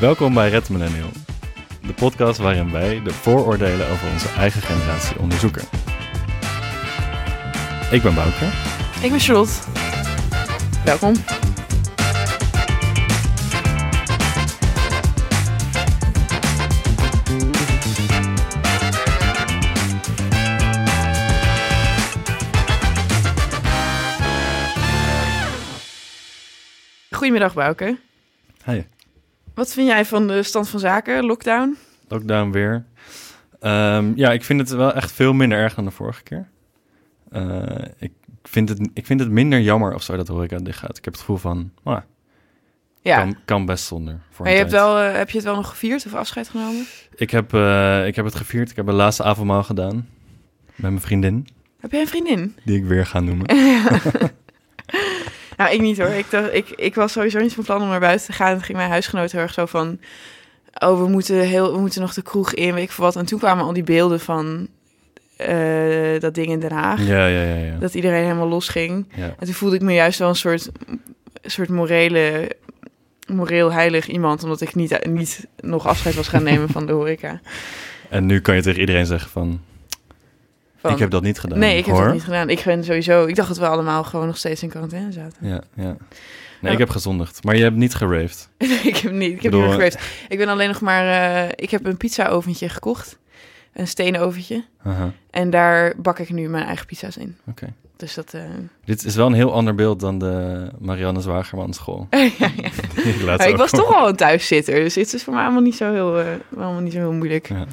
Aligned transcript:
Welkom 0.00 0.34
bij 0.34 0.48
Red 0.48 0.68
Millennial, 0.68 1.10
de 1.86 1.92
podcast 1.92 2.38
waarin 2.38 2.72
wij 2.72 3.02
de 3.02 3.10
vooroordelen 3.10 3.88
over 3.88 4.10
onze 4.12 4.28
eigen 4.28 4.62
generatie 4.62 5.18
onderzoeken. 5.18 5.62
Ik 7.90 8.02
ben 8.02 8.14
Bouke. 8.14 8.44
Ik 9.02 9.10
ben 9.10 9.20
Charlotte. 9.20 9.52
Welkom. 10.84 11.14
Goedemiddag, 27.10 27.54
Bouke. 27.54 27.98
Hi. 28.64 28.82
Wat 29.58 29.72
vind 29.72 29.88
jij 29.88 30.04
van 30.04 30.26
de 30.26 30.42
stand 30.42 30.68
van 30.68 30.80
zaken, 30.80 31.24
lockdown? 31.24 31.76
Lockdown 32.08 32.50
weer. 32.50 32.84
Ehm, 33.60 34.12
ja, 34.14 34.32
ik 34.32 34.44
vind 34.44 34.60
het 34.60 34.70
wel 34.70 34.92
echt 34.92 35.12
veel 35.12 35.32
minder 35.32 35.58
erg 35.58 35.74
dan 35.74 35.84
de 35.84 35.90
vorige 35.90 36.22
keer. 36.22 36.48
Uh, 37.32 37.66
ik, 37.98 38.12
vind 38.42 38.68
het, 38.68 38.88
ik 38.94 39.06
vind 39.06 39.20
het 39.20 39.30
minder 39.30 39.60
jammer 39.60 39.94
of 39.94 40.02
zo 40.02 40.16
dat 40.16 40.26
de 40.26 40.32
horeca 40.32 40.58
dicht 40.58 40.78
gaat. 40.78 40.96
Ik 40.98 41.04
heb 41.04 41.12
het 41.12 41.22
gevoel 41.22 41.36
van, 41.36 41.70
ah, 41.82 42.00
Ja. 43.02 43.18
kan, 43.18 43.36
kan 43.44 43.66
best 43.66 43.84
zonder. 43.84 44.20
Voor 44.30 44.44
Maar 44.44 44.54
je 44.54 44.60
hebt, 44.60 44.70
wel, 44.70 44.98
eh, 44.98 45.12
heb 45.16 45.30
je 45.30 45.36
het 45.36 45.46
wel 45.46 45.54
nog 45.56 45.68
gevierd 45.68 46.06
of 46.06 46.14
afscheid 46.14 46.48
genomen? 46.48 46.84
Ik 47.14 47.30
heb, 47.30 47.54
eh, 47.54 48.06
ik 48.06 48.16
heb 48.16 48.24
het 48.24 48.34
gevierd. 48.34 48.70
Ik 48.70 48.76
heb 48.76 48.86
een 48.86 48.94
laatste 48.94 49.22
avondmaal 49.22 49.62
gedaan. 49.62 50.08
Met 50.66 50.90
mijn 50.90 51.00
vriendin, 51.00 51.48
Heb 51.80 51.90
jij 51.92 52.00
een 52.00 52.06
vriendin? 52.06 52.56
die 52.64 52.76
ik 52.76 52.84
weer 52.84 53.06
ga 53.06 53.20
noemen. 53.20 53.46
Nou, 55.58 55.72
ik 55.72 55.80
niet 55.80 55.98
hoor. 55.98 56.08
Ik, 56.08 56.30
dacht, 56.30 56.54
ik, 56.54 56.68
ik 56.68 56.94
was 56.94 57.12
sowieso 57.12 57.40
niet 57.40 57.54
van 57.54 57.64
plan 57.64 57.82
om 57.82 57.88
naar 57.88 58.00
buiten 58.00 58.26
te 58.26 58.32
gaan. 58.32 58.54
En 58.54 58.62
ging 58.62 58.78
mijn 58.78 58.90
huisgenoot 58.90 59.32
heel 59.32 59.40
erg 59.40 59.52
zo 59.52 59.66
van... 59.66 59.98
Oh, 60.78 61.00
we 61.00 61.08
moeten, 61.08 61.40
heel, 61.40 61.72
we 61.72 61.78
moeten 61.78 62.00
nog 62.00 62.14
de 62.14 62.22
kroeg 62.22 62.54
in, 62.54 62.74
weet 62.74 62.82
ik 62.82 62.90
veel 62.90 63.04
wat. 63.04 63.16
En 63.16 63.26
toen 63.26 63.38
kwamen 63.38 63.64
al 63.64 63.72
die 63.72 63.82
beelden 63.82 64.20
van 64.20 64.68
eh, 65.36 66.20
dat 66.20 66.34
ding 66.34 66.46
in 66.46 66.60
Den 66.60 66.72
Haag. 66.72 67.06
Ja, 67.06 67.26
ja, 67.26 67.42
ja. 67.42 67.54
ja. 67.54 67.78
Dat 67.78 67.94
iedereen 67.94 68.22
helemaal 68.22 68.48
los 68.48 68.68
ging. 68.68 69.06
ja. 69.14 69.34
En 69.38 69.46
toen 69.46 69.54
voelde 69.54 69.76
ik 69.76 69.82
me 69.82 69.92
juist 69.92 70.18
wel 70.18 70.28
een 70.28 70.36
soort, 70.36 70.70
soort 71.42 71.68
morele, 71.68 72.56
moreel 73.26 73.72
heilig 73.72 74.08
iemand. 74.08 74.42
Omdat 74.42 74.60
ik 74.60 74.74
niet, 74.74 75.06
niet 75.06 75.46
nog 75.60 75.86
afscheid 75.86 76.14
was 76.14 76.28
gaan 76.28 76.42
nemen 76.42 76.68
van 76.68 76.86
de 76.86 76.92
horeca. 76.92 77.40
En 78.08 78.26
nu 78.26 78.40
kan 78.40 78.54
je 78.54 78.62
tegen 78.62 78.80
iedereen 78.80 79.06
zeggen 79.06 79.30
van, 79.30 79.60
Van, 80.80 80.92
ik 80.92 80.98
heb 80.98 81.10
dat 81.10 81.22
niet 81.22 81.38
gedaan. 81.38 81.58
nee, 81.58 81.78
ik 81.78 81.84
heb 81.86 81.94
hoor. 81.94 82.04
dat 82.04 82.12
niet 82.12 82.24
gedaan. 82.24 82.48
Ik 82.50 82.62
ben 82.64 82.84
sowieso... 82.84 83.24
Ik 83.26 83.34
dacht 83.34 83.48
dat 83.48 83.58
we 83.58 83.66
allemaal 83.68 84.04
gewoon 84.04 84.26
nog 84.26 84.36
steeds 84.36 84.62
in 84.62 84.68
quarantaine 84.68 85.12
zaten. 85.12 85.48
Ja, 85.48 85.60
ja. 85.74 85.82
Nee, 85.84 85.96
Nou- 86.60 86.72
ik 86.72 86.78
heb 86.78 86.90
gezondigd. 86.90 87.44
Maar 87.44 87.56
je 87.56 87.62
hebt 87.62 87.76
niet 87.76 87.94
geraved. 87.94 88.48
Nee, 88.58 88.78
ik 88.78 88.96
heb 88.96 89.12
niet. 89.12 89.32
Ik 89.32 89.42
heb 89.42 89.50
bedoel, 89.50 89.62
niet 89.66 89.74
geweest. 89.74 89.98
Ik 90.28 90.38
ben 90.38 90.48
alleen 90.48 90.68
nog 90.68 90.80
maar... 90.80 91.32
eh, 91.44 91.48
ik 91.54 91.70
heb 91.70 91.86
een 91.86 91.96
pizza-oventje 91.96 92.68
gekocht. 92.68 93.18
Een 93.72 93.88
stenen 93.88 94.20
oventje. 94.20 94.64
En 95.30 95.50
daar 95.50 95.94
bak 95.96 96.18
ik 96.18 96.30
nu 96.30 96.48
mijn 96.48 96.64
eigen 96.64 96.86
pizza's 96.86 97.16
in. 97.16 97.36
oké. 97.48 97.72
Dus 97.96 98.14
dat... 98.14 98.34
eh, 98.34 98.42
Dit 98.84 99.04
is 99.04 99.14
wel 99.14 99.26
een 99.26 99.32
heel 99.32 99.52
ander 99.52 99.74
beeld 99.74 100.00
dan 100.00 100.18
de 100.18 100.66
Marianne 100.78 101.20
Zwagerman 101.20 101.72
school. 101.72 102.06
ja, 102.38 102.50
ik 103.46 103.56
was 103.56 103.70
toch 103.70 103.94
al 103.94 104.08
een 104.08 104.16
thuiszitter. 104.16 104.74
Dus 104.74 104.94
dit 104.94 105.12
is 105.14 105.22
voor 105.24 105.32
mij 105.34 105.42
allemaal 105.42 105.62
niet 105.62 105.76
zo 105.76 105.92
heel, 105.92 106.18
eh, 106.18 106.26
allemaal 106.56 106.80
niet 106.80 106.92
zo 106.92 106.98
heel 106.98 107.12
moeilijk. 107.12 107.48
Ja. 107.48 107.64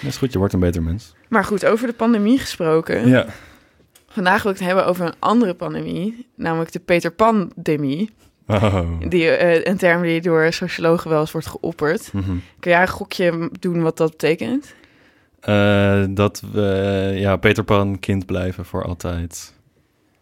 Dat 0.00 0.10
is 0.10 0.16
goed, 0.16 0.32
je 0.32 0.38
wordt 0.38 0.52
een 0.52 0.60
beter 0.60 0.82
mens. 0.82 1.14
Maar 1.28 1.44
goed, 1.44 1.66
over 1.66 1.86
de 1.86 1.92
pandemie 1.92 2.38
gesproken. 2.38 3.08
Ja. 3.08 3.26
Vandaag 4.08 4.42
wil 4.42 4.52
ik 4.52 4.58
het 4.58 4.66
hebben 4.66 4.86
over 4.86 5.06
een 5.06 5.14
andere 5.18 5.54
pandemie. 5.54 6.26
Namelijk 6.34 6.72
de 6.72 6.78
Peter 6.78 7.10
Pan-demie. 7.10 8.10
Oh. 8.46 8.90
Die, 9.08 9.28
eh, 9.30 9.64
een 9.64 9.76
term 9.76 10.02
die 10.02 10.20
door 10.20 10.52
sociologen 10.52 11.10
wel 11.10 11.20
eens 11.20 11.32
wordt 11.32 11.46
geopperd. 11.46 12.12
Mhm. 12.12 12.36
Kun 12.60 12.70
jij 12.70 12.82
een 12.82 12.88
gokje 12.88 13.50
doen 13.60 13.82
wat 13.82 13.96
dat 13.96 14.10
betekent? 14.10 14.74
Eh, 15.40 16.04
dat 16.08 16.42
we, 16.52 17.12
ja, 17.14 17.36
Peter 17.36 17.64
Pan 17.64 17.98
kind 17.98 18.26
blijven 18.26 18.64
voor 18.64 18.84
altijd. 18.84 19.54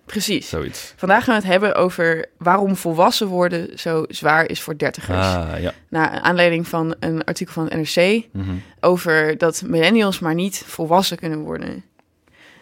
Precies. 0.07 0.49
Zoiets. 0.49 0.93
Vandaag 0.97 1.25
gaan 1.25 1.35
we 1.35 1.41
het 1.41 1.51
hebben 1.51 1.75
over 1.75 2.27
waarom 2.39 2.77
volwassen 2.77 3.27
worden 3.27 3.79
zo 3.79 4.05
zwaar 4.09 4.49
is 4.51 4.61
voor 4.61 4.79
dertigers. 4.79 5.27
Ah, 5.27 5.61
ja. 5.61 5.73
Naar 5.89 6.11
aanleiding 6.21 6.69
van 6.69 6.95
een 7.01 7.25
artikel 7.25 7.53
van 7.55 7.65
het 7.65 7.75
NRC 7.97 8.25
Mhm. 8.33 8.51
over 8.81 9.39
dat 9.39 9.63
millennials 9.67 10.19
maar 10.19 10.35
niet 10.35 10.63
volwassen 10.67 11.17
kunnen 11.17 11.39
worden. 11.39 11.85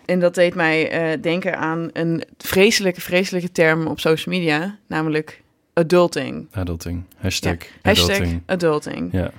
En 0.04 0.20
dat 0.20 0.34
deed 0.34 0.54
mij 0.54 0.90
eh, 0.90 1.22
denken 1.22 1.58
aan 1.58 1.90
een 1.92 2.22
vreselijke, 2.38 3.00
vreselijke 3.00 3.52
term 3.52 3.86
op 3.86 4.00
social 4.00 4.34
media, 4.34 4.78
namelijk 4.86 5.42
adulting. 5.74 6.48
Adulting. 6.52 7.04
Hashtag 7.16 7.56
Hashtag 7.82 8.16
adulting. 8.16 8.42
adulting. 8.46 9.12
Ja. 9.12 9.30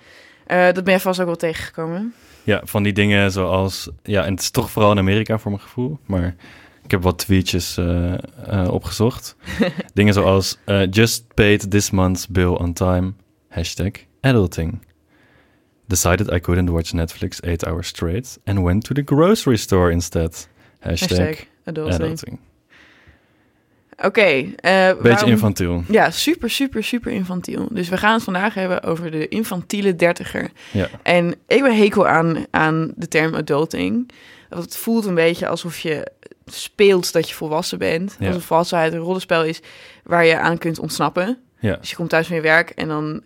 Eh, 0.47 0.74
dat 0.74 0.84
ben 0.84 0.94
je 0.94 1.00
vast 1.00 1.19
ook 1.19 1.25
wel 1.25 1.36
tegengekomen. 1.36 2.13
ja, 2.44 2.62
van 2.63 2.84
die 2.84 2.94
dingen 2.94 3.31
zoals... 3.31 3.90
Ja, 4.03 4.25
en 4.25 4.31
het 4.31 4.42
is 4.42 4.50
toch 4.50 4.72
vooral 4.72 4.92
in 4.92 4.97
Amerika 4.97 5.38
voor 5.40 5.52
mijn 5.52 5.63
gevoel. 5.63 6.00
Maar 6.06 6.36
ik 6.83 6.91
heb 6.91 7.01
wat 7.03 7.17
tweetjes 7.17 7.77
eh, 7.77 8.13
eh, 8.13 8.67
opgezocht. 8.73 9.35
dingen 9.94 10.13
zoals... 10.13 10.57
eh, 10.66 10.81
just 10.91 11.33
paid 11.33 11.71
this 11.71 11.89
month's 11.91 12.27
bill 12.27 12.47
on 12.53 12.73
time. 12.73 13.13
Hashtag 13.49 13.91
adulting. 14.21 14.79
Decided 15.88 16.31
I 16.31 16.39
couldn't 16.39 16.69
watch 16.69 16.91
Netflix 16.94 17.41
eight 17.41 17.66
hours 17.66 17.88
straight. 17.88 18.39
And 18.45 18.59
went 18.61 18.83
to 18.83 18.94
the 18.94 19.01
grocery 19.05 19.57
store 19.57 19.91
instead. 19.91 20.47
Hashtag, 20.79 21.17
Hashtag 21.17 21.45
adulting. 21.63 21.94
adulting. 22.01 22.39
Oké. 23.97 24.21
eh, 24.21 24.45
Beetje 24.55 24.97
waarom- 25.01 25.29
infantiel. 25.29 25.83
Ja, 25.89 26.11
super, 26.11 26.50
super, 26.50 26.83
super 26.83 27.11
infantiel. 27.11 27.67
Dus 27.71 27.89
we 27.89 27.97
gaan 27.97 28.13
het 28.13 28.23
vandaag 28.23 28.53
hebben 28.53 28.83
over 28.83 29.11
de 29.11 29.27
infantiele 29.27 29.95
dertiger. 29.95 30.50
Ja. 30.71 30.88
En 31.03 31.35
ik 31.47 31.61
ben 31.61 31.77
hekel 31.77 32.07
aan, 32.07 32.45
aan 32.51 32.91
de 32.95 33.07
term 33.07 33.35
adulting. 33.35 34.09
Want 34.50 34.63
het 34.65 34.75
voelt 34.77 35.05
een 35.05 35.15
beetje 35.15 35.47
alsof 35.47 35.79
je 35.79 36.11
speelt 36.46 37.14
dat 37.14 37.30
je 37.30 37.36
volwassen 37.36 37.78
bent. 37.78 38.16
Ja. 38.20 38.28
Alsof 38.28 38.44
volwassenheid 38.44 38.94
een 38.94 39.00
rollenspel 39.00 39.44
is 39.44 39.62
waar 40.04 40.26
je 40.26 40.40
aan 40.40 40.58
kunt 40.58 40.80
ontsnappen. 40.80 41.38
Ja. 41.59 41.76
Dus 41.76 41.90
je 41.90 41.96
komt 41.96 42.09
thuis 42.09 42.28
van 42.28 42.36
je 42.36 42.42
werk 42.42 42.70
en 42.70 42.88
dan 42.88 43.24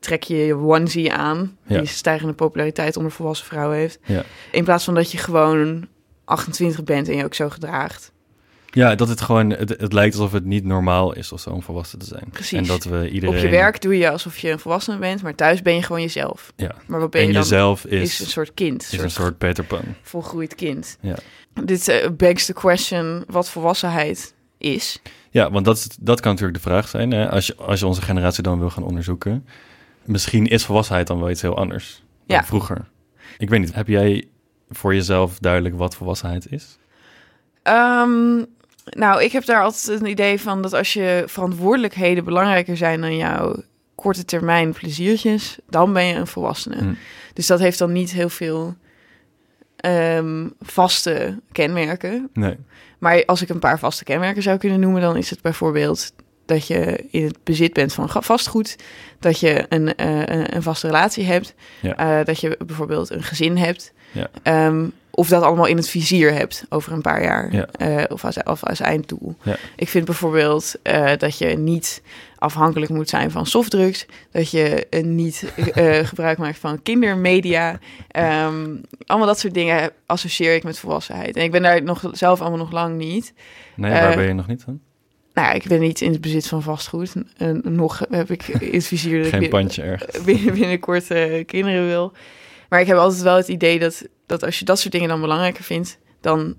trek 0.00 0.22
je 0.22 0.36
je 0.36 0.54
onesie 0.54 1.12
aan... 1.12 1.56
Ja. 1.66 1.78
die 1.78 1.88
stijgende 1.88 2.32
populariteit 2.32 2.96
onder 2.96 3.12
volwassen 3.12 3.46
vrouwen 3.46 3.76
heeft. 3.76 3.98
Ja. 4.04 4.22
In 4.52 4.64
plaats 4.64 4.84
van 4.84 4.94
dat 4.94 5.12
je 5.12 5.18
gewoon 5.18 5.86
28 6.24 6.84
bent 6.84 7.08
en 7.08 7.16
je 7.16 7.24
ook 7.24 7.34
zo 7.34 7.48
gedraagt. 7.48 8.12
Ja, 8.76 8.94
dat 8.94 9.08
het 9.08 9.20
gewoon, 9.20 9.50
het, 9.50 9.68
het 9.68 9.92
lijkt 9.92 10.14
alsof 10.14 10.32
het 10.32 10.44
niet 10.44 10.64
normaal 10.64 11.14
is 11.14 11.32
of 11.32 11.40
zo 11.40 11.50
om 11.50 11.62
volwassen 11.62 11.98
te 11.98 12.06
zijn. 12.06 12.24
Precies. 12.30 12.58
En 12.58 12.64
dat 12.64 12.84
we 12.84 13.10
iedereen... 13.10 13.36
Op 13.36 13.42
je 13.42 13.48
werk 13.48 13.82
doe 13.82 13.98
je 13.98 14.10
alsof 14.10 14.38
je 14.38 14.50
een 14.50 14.58
volwassene 14.58 14.98
bent, 14.98 15.22
maar 15.22 15.34
thuis 15.34 15.62
ben 15.62 15.74
je 15.74 15.82
gewoon 15.82 16.02
jezelf. 16.02 16.52
Ja. 16.56 16.74
Maar 16.86 17.00
wat 17.00 17.10
ben 17.10 17.20
En 17.20 17.26
je 17.26 17.32
dan? 17.32 17.42
jezelf 17.42 17.84
is, 17.84 18.02
is, 18.02 18.20
een 18.20 18.26
soort 18.26 18.54
kind. 18.54 18.88
is 18.92 18.98
een 18.98 19.10
soort 19.10 19.38
Peter 19.38 19.64
Pan. 19.64 19.82
volgroeid 20.02 20.54
kind. 20.54 20.98
Ja. 21.00 21.16
Dit 21.64 21.88
eh, 21.88 22.10
begs 22.10 22.46
the 22.46 22.52
question 22.52 23.24
wat 23.26 23.48
volwassenheid 23.50 24.34
is. 24.58 25.02
Ja, 25.30 25.50
want 25.50 25.64
dat, 25.64 25.76
is, 25.76 25.88
dat 26.00 26.20
kan 26.20 26.30
natuurlijk 26.32 26.62
de 26.62 26.68
vraag 26.70 26.88
zijn. 26.88 27.10
Hè? 27.10 27.30
Als, 27.30 27.46
je, 27.46 27.54
als 27.56 27.80
je 27.80 27.86
onze 27.86 28.02
generatie 28.02 28.42
dan 28.42 28.58
wil 28.58 28.70
gaan 28.70 28.82
onderzoeken. 28.84 29.46
Misschien 30.04 30.46
is 30.46 30.64
volwassenheid 30.64 31.06
dan 31.06 31.18
wel 31.20 31.30
iets 31.30 31.42
heel 31.42 31.56
anders 31.56 32.02
dan 32.26 32.36
Ja. 32.36 32.44
vroeger. 32.44 32.88
Ik 33.38 33.48
weet 33.48 33.60
niet, 33.60 33.74
heb 33.74 33.88
jij 33.88 34.28
voor 34.70 34.94
jezelf 34.94 35.38
duidelijk 35.38 35.76
wat 35.76 35.94
volwassenheid 35.96 36.52
is? 36.52 36.78
Ehm, 37.62 38.36
nou, 38.84 39.22
ik 39.22 39.32
heb 39.32 39.44
daar 39.44 39.62
altijd 39.62 40.00
een 40.00 40.06
idee 40.08 40.40
van 40.40 40.62
dat 40.62 40.72
als 40.72 40.92
je 40.92 41.24
verantwoordelijkheden 41.26 42.24
belangrijker 42.24 42.76
zijn 42.76 43.00
dan 43.00 43.16
jouw 43.16 43.62
korte 43.94 44.24
termijn 44.24 44.72
pleziertjes, 44.72 45.58
dan 45.68 45.92
ben 45.92 46.04
je 46.04 46.14
een 46.14 46.26
volwassene. 46.26 46.76
Hm. 46.76 46.92
Dus 47.32 47.46
dat 47.46 47.58
heeft 47.58 47.78
dan 47.78 47.92
niet 47.92 48.12
heel 48.12 48.28
veel 48.28 48.76
ehm, 49.76 50.48
vaste 50.60 51.38
kenmerken. 51.52 52.30
Nee. 52.32 52.56
Maar 52.98 53.24
als 53.24 53.42
ik 53.42 53.48
een 53.48 53.58
paar 53.58 53.78
vaste 53.78 54.04
kenmerken 54.04 54.42
zou 54.42 54.58
kunnen 54.58 54.80
noemen, 54.80 55.00
dan 55.00 55.16
is 55.16 55.30
het 55.30 55.42
bijvoorbeeld 55.42 56.12
dat 56.46 56.66
je 56.66 57.04
in 57.10 57.24
het 57.24 57.38
bezit 57.44 57.72
bent 57.72 57.92
van 57.92 58.08
vastgoed, 58.10 58.76
dat 59.20 59.40
je 59.40 59.66
een, 59.68 59.94
eh, 59.94 60.18
een, 60.18 60.54
een 60.56 60.62
vaste 60.62 60.86
relatie 60.86 61.24
hebt, 61.24 61.54
Ja. 61.80 61.96
eh, 61.96 62.24
dat 62.24 62.40
je 62.40 62.58
bijvoorbeeld 62.66 63.10
een 63.10 63.22
gezin 63.22 63.56
hebt, 63.56 63.92
Ja. 64.12 64.28
Ehm, 64.42 64.86
of 65.10 65.28
dat 65.28 65.42
allemaal 65.42 65.66
in 65.66 65.76
het 65.76 65.88
vizier 65.88 66.32
hebt 66.32 66.64
over 66.68 66.92
een 66.92 67.00
paar 67.02 67.22
jaar, 67.22 67.52
Ja. 67.54 67.66
eh, 67.72 68.04
of, 68.08 68.24
als, 68.24 68.42
of 68.42 68.64
als 68.64 68.80
einddoel. 68.80 69.36
Ja. 69.42 69.56
Ik 69.76 69.88
vind 69.88 70.04
bijvoorbeeld 70.04 70.74
dat 71.18 71.38
je 71.38 71.46
niet 71.46 72.02
afhankelijk 72.38 72.90
moet 72.90 73.08
zijn 73.08 73.30
van 73.30 73.46
softdrugs, 73.46 74.06
dat 74.30 74.50
je 74.50 74.86
niet 75.04 75.52
gebruik 76.10 76.38
maakt 76.38 76.58
van 76.58 76.82
kindermedia. 76.82 77.78
Ehm, 78.08 78.76
allemaal 79.06 79.26
dat 79.28 79.38
soort 79.38 79.54
dingen 79.54 79.90
associeer 80.06 80.54
ik 80.54 80.64
met 80.64 80.78
volwassenheid. 80.78 81.36
En 81.36 81.42
ik 81.42 81.50
ben 81.50 81.62
daar 81.62 81.82
nog 81.82 82.02
zelf 82.12 82.40
allemaal 82.40 82.58
nog 82.58 82.72
lang 82.72 82.96
niet. 82.96 83.32
Nee, 83.74 83.90
waar 83.90 84.16
ben 84.16 84.26
je 84.26 84.32
nog 84.32 84.46
niet 84.46 84.62
van? 84.62 84.80
Nou 85.36 85.48
ja, 85.48 85.54
ik 85.54 85.64
ben 85.68 85.80
niet 85.80 86.00
in 86.00 86.12
het 86.12 86.20
bezit 86.20 86.46
van 86.46 86.62
vastgoed. 86.62 87.12
En 87.36 87.62
nog 87.64 88.02
heb 88.10 88.30
ik 88.30 88.48
in 88.48 88.72
het 88.78 88.86
vizier 88.86 89.22
dat 89.22 89.28
Geen 89.32 89.42
ik 89.42 89.50
pandje 89.50 89.82
ergens. 89.82 90.22
binnen, 90.24 90.52
binnenkort 90.54 91.10
eh, 91.10 91.44
kinderen 91.46 91.86
wil. 91.86 92.12
Maar 92.68 92.80
ik 92.80 92.86
heb 92.86 92.96
altijd 92.96 93.22
wel 93.22 93.36
het 93.36 93.48
idee 93.48 93.78
dat, 93.78 94.06
dat 94.26 94.44
als 94.44 94.58
je 94.58 94.64
dat 94.64 94.78
soort 94.78 94.92
dingen 94.92 95.08
dan 95.08 95.20
belangrijker 95.20 95.64
vindt, 95.64 95.98
dan 96.20 96.54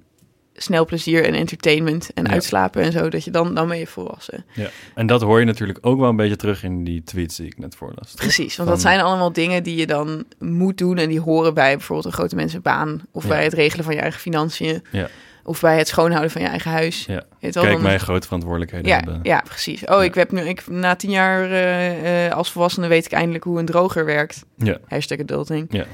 snel 0.54 0.86
plezier 0.86 1.26
en 1.26 1.34
entertainment 1.34 2.10
en 2.14 2.24
Ja. 2.26 2.32
uitslapen 2.32 2.82
en 2.84 2.92
zo, 2.92 3.10
dat 3.10 3.24
je 3.24 3.32
dan, 3.32 3.56
dan 3.56 3.68
ben 3.68 3.78
je 3.78 3.88
volwassen. 3.88 4.46
Ja. 4.54 4.70
En 4.96 5.08
dat 5.08 5.22
hoor 5.22 5.40
je 5.40 5.46
natuurlijk 5.46 5.80
ook 5.82 6.00
wel 6.00 6.10
een 6.10 6.16
beetje 6.16 6.36
terug 6.36 6.64
in 6.64 6.84
die 6.84 7.04
tweets 7.04 7.36
die 7.36 7.46
ik 7.46 7.58
net 7.58 7.76
voorlas. 7.76 8.14
Precies, 8.16 8.56
want 8.56 8.56
Van- 8.56 8.66
dat 8.68 8.82
zijn 8.82 9.00
allemaal 9.00 9.32
dingen 9.34 9.64
die 9.64 9.76
je 9.76 9.88
dan 9.88 10.26
moet 10.40 10.78
doen 10.78 10.98
en 10.98 11.10
die 11.10 11.20
horen 11.20 11.54
bij 11.54 11.76
bijvoorbeeld 11.76 12.08
een 12.08 12.20
grote 12.20 12.36
mensenbaan 12.36 13.02
of 13.12 13.24
Ja. 13.24 13.30
bij 13.30 13.44
het 13.44 13.54
regelen 13.54 13.86
van 13.86 13.94
je 13.94 14.00
eigen 14.02 14.20
financiën 14.22 14.84
Ja. 14.92 15.08
Of 15.48 15.60
bij 15.62 15.78
het 15.78 15.88
schoonhouden 15.88 16.32
van 16.32 16.42
je 16.42 16.48
eigen 16.48 16.72
huis. 16.72 17.06
Ja. 17.06 17.24
Kijk, 17.40 17.54
dan- 17.54 17.82
mij 17.82 17.98
grote 17.98 18.26
verantwoordelijkheden 18.26 18.88
Ja, 18.88 18.96
hebben. 18.96 19.20
ja, 19.24 19.42
precies. 19.46 19.82
Oh, 19.86 19.98
Ja. 19.98 20.02
ik 20.04 20.16
heb 20.16 20.32
nu, 20.32 20.42
ik, 20.42 20.68
na 20.68 20.96
tien 20.96 21.10
jaar 21.10 21.44
eh, 21.52 22.26
eh, 22.26 22.34
als 22.34 22.52
volwassene 22.52 22.88
weet 22.88 23.06
ik 23.06 23.12
eindelijk 23.12 23.44
hoe 23.44 23.60
een 23.60 23.66
droger 23.66 24.06
werkt. 24.06 24.44
Ja. 24.58 24.78
Hashtag 24.88 25.20
adulting. 25.20 25.66
Ja. 25.70 25.86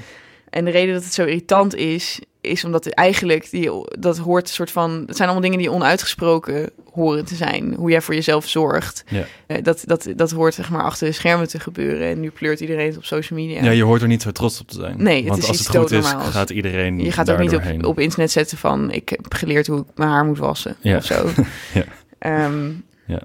En 0.53 0.65
de 0.65 0.71
reden 0.71 0.93
dat 0.93 1.03
het 1.03 1.13
zo 1.13 1.23
irritant 1.23 1.75
is, 1.75 2.19
is 2.41 2.63
omdat 2.63 2.83
het 2.83 2.93
eigenlijk, 2.93 3.49
die, 3.51 3.69
dat 3.99 4.17
hoort 4.17 4.47
een 4.47 4.53
soort 4.53 4.71
van, 4.71 5.03
het 5.05 5.15
zijn 5.15 5.29
allemaal 5.29 5.49
dingen 5.49 5.57
die 5.57 5.71
onuitgesproken 5.71 6.69
horen 6.91 7.25
te 7.25 7.35
zijn. 7.35 7.73
Hoe 7.73 7.89
jij 7.89 8.01
voor 8.01 8.13
jezelf 8.13 8.47
zorgt. 8.47 9.03
Ja. 9.07 9.25
Eh, 9.47 9.63
dat, 9.63 9.83
dat, 9.85 10.07
dat 10.15 10.31
hoort 10.31 10.53
zeg 10.53 10.69
maar 10.69 10.83
achter 10.83 11.07
de 11.07 11.13
schermen 11.13 11.47
te 11.47 11.59
gebeuren. 11.59 12.07
En 12.07 12.19
nu 12.19 12.29
pleurt 12.29 12.59
iedereen 12.59 12.87
het 12.87 12.97
op 12.97 13.05
social 13.05 13.39
media. 13.39 13.63
Ja, 13.63 13.71
je 13.71 13.83
hoort 13.83 14.01
er 14.01 14.07
niet 14.07 14.21
zo 14.21 14.31
trots 14.31 14.59
op 14.61 14.67
te 14.67 14.75
zijn. 14.75 15.03
Nee, 15.03 15.19
het 15.19 15.27
Want 15.27 15.41
is 15.41 15.47
als 15.47 15.57
iets 15.57 15.67
het 15.67 15.77
goed 15.77 15.91
is, 15.91 16.09
gaat 16.09 16.49
iedereen 16.49 16.99
je 16.99 17.11
gaat 17.11 17.31
ook 17.31 17.39
niet 17.39 17.55
op, 17.55 17.85
op 17.85 17.99
internet 17.99 18.31
zetten 18.31 18.57
van, 18.57 18.91
ik 18.91 19.09
heb 19.09 19.33
geleerd 19.33 19.67
hoe 19.67 19.79
ik 19.79 19.85
mijn 19.95 20.09
haar 20.09 20.25
moet 20.25 20.37
wassen. 20.37 20.75
Ja. 20.81 20.97
Of 20.97 21.05
zo. 21.05 21.29
Ja. 21.73 21.83
Ehm, 22.19 22.71
Ja. 23.07 23.21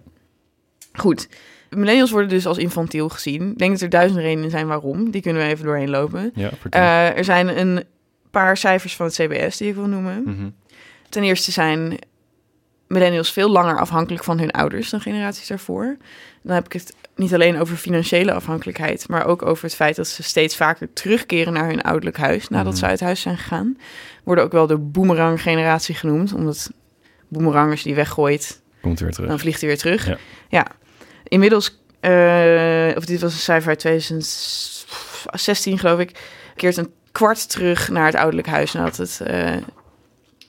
Goed. 0.92 1.28
Millennials 1.70 2.10
worden 2.10 2.28
dus 2.28 2.46
als 2.46 2.58
infantiel 2.58 3.08
gezien. 3.08 3.50
Ik 3.50 3.58
denk 3.58 3.72
dat 3.72 3.80
er 3.80 3.88
duizend 3.88 4.20
redenen 4.20 4.50
zijn 4.50 4.66
waarom. 4.66 5.10
Die 5.10 5.22
kunnen 5.22 5.42
we 5.42 5.48
even 5.48 5.64
doorheen 5.64 5.90
lopen. 5.90 6.30
Ja. 6.34 6.50
Eh, 6.70 7.16
er 7.16 7.24
zijn 7.24 7.58
een 7.60 7.84
paar 8.30 8.56
cijfers 8.56 8.96
van 8.96 9.06
het 9.06 9.14
CBS 9.14 9.56
die 9.56 9.68
ik 9.68 9.74
wil 9.74 9.86
noemen. 9.86 10.22
Mhm. 10.22 10.48
Ten 11.08 11.22
eerste 11.22 11.52
zijn 11.52 11.98
millennials 12.86 13.32
veel 13.32 13.50
langer 13.50 13.78
afhankelijk 13.78 14.24
van 14.24 14.38
hun 14.38 14.50
ouders 14.50 14.90
dan 14.90 15.00
generaties 15.00 15.46
daarvoor. 15.46 15.96
Dan 16.42 16.54
heb 16.54 16.64
ik 16.64 16.72
het 16.72 16.94
niet 17.16 17.34
alleen 17.34 17.58
over 17.58 17.76
financiële 17.76 18.32
afhankelijkheid, 18.32 19.08
maar 19.08 19.24
ook 19.26 19.42
over 19.46 19.64
het 19.64 19.74
feit 19.74 19.96
dat 19.96 20.06
ze 20.08 20.22
steeds 20.22 20.56
vaker 20.56 20.92
terugkeren 20.92 21.52
naar 21.52 21.66
hun 21.66 21.82
ouderlijk 21.82 22.16
huis 22.16 22.48
nadat 22.48 22.72
Mhm. 22.72 22.80
ze 22.80 22.86
uit 22.86 23.00
huis 23.00 23.20
zijn 23.20 23.36
gegaan. 23.38 23.76
Worden 24.24 24.44
ook 24.44 24.52
wel 24.52 24.66
de 24.66 24.78
boomerang-generatie 24.78 25.94
genoemd, 25.94 26.32
omdat 26.32 26.70
je 27.28 27.80
die 27.82 27.94
weggooit, 27.94 28.60
Komt 28.80 29.00
weer 29.00 29.10
terug. 29.12 29.28
dan 29.28 29.38
vliegt 29.38 29.60
hij 29.60 29.68
weer 29.68 29.78
terug. 29.78 30.06
Ja. 30.06 30.16
Ja. 30.48 30.66
Inmiddels, 31.28 31.78
eh, 32.00 32.90
of 32.96 33.04
dit 33.04 33.20
was 33.20 33.32
een 33.32 33.38
cijfer 33.38 33.68
uit 33.68 33.78
2016 33.78 35.78
geloof 35.78 35.98
ik, 36.00 36.20
keert 36.56 36.76
een 36.76 36.92
kwart 37.12 37.48
terug 37.50 37.88
naar 37.88 38.06
het 38.06 38.14
ouderlijk 38.14 38.48
huis 38.48 38.72
nadat 38.72 38.96
het 38.96 39.20
eh, 39.20 39.56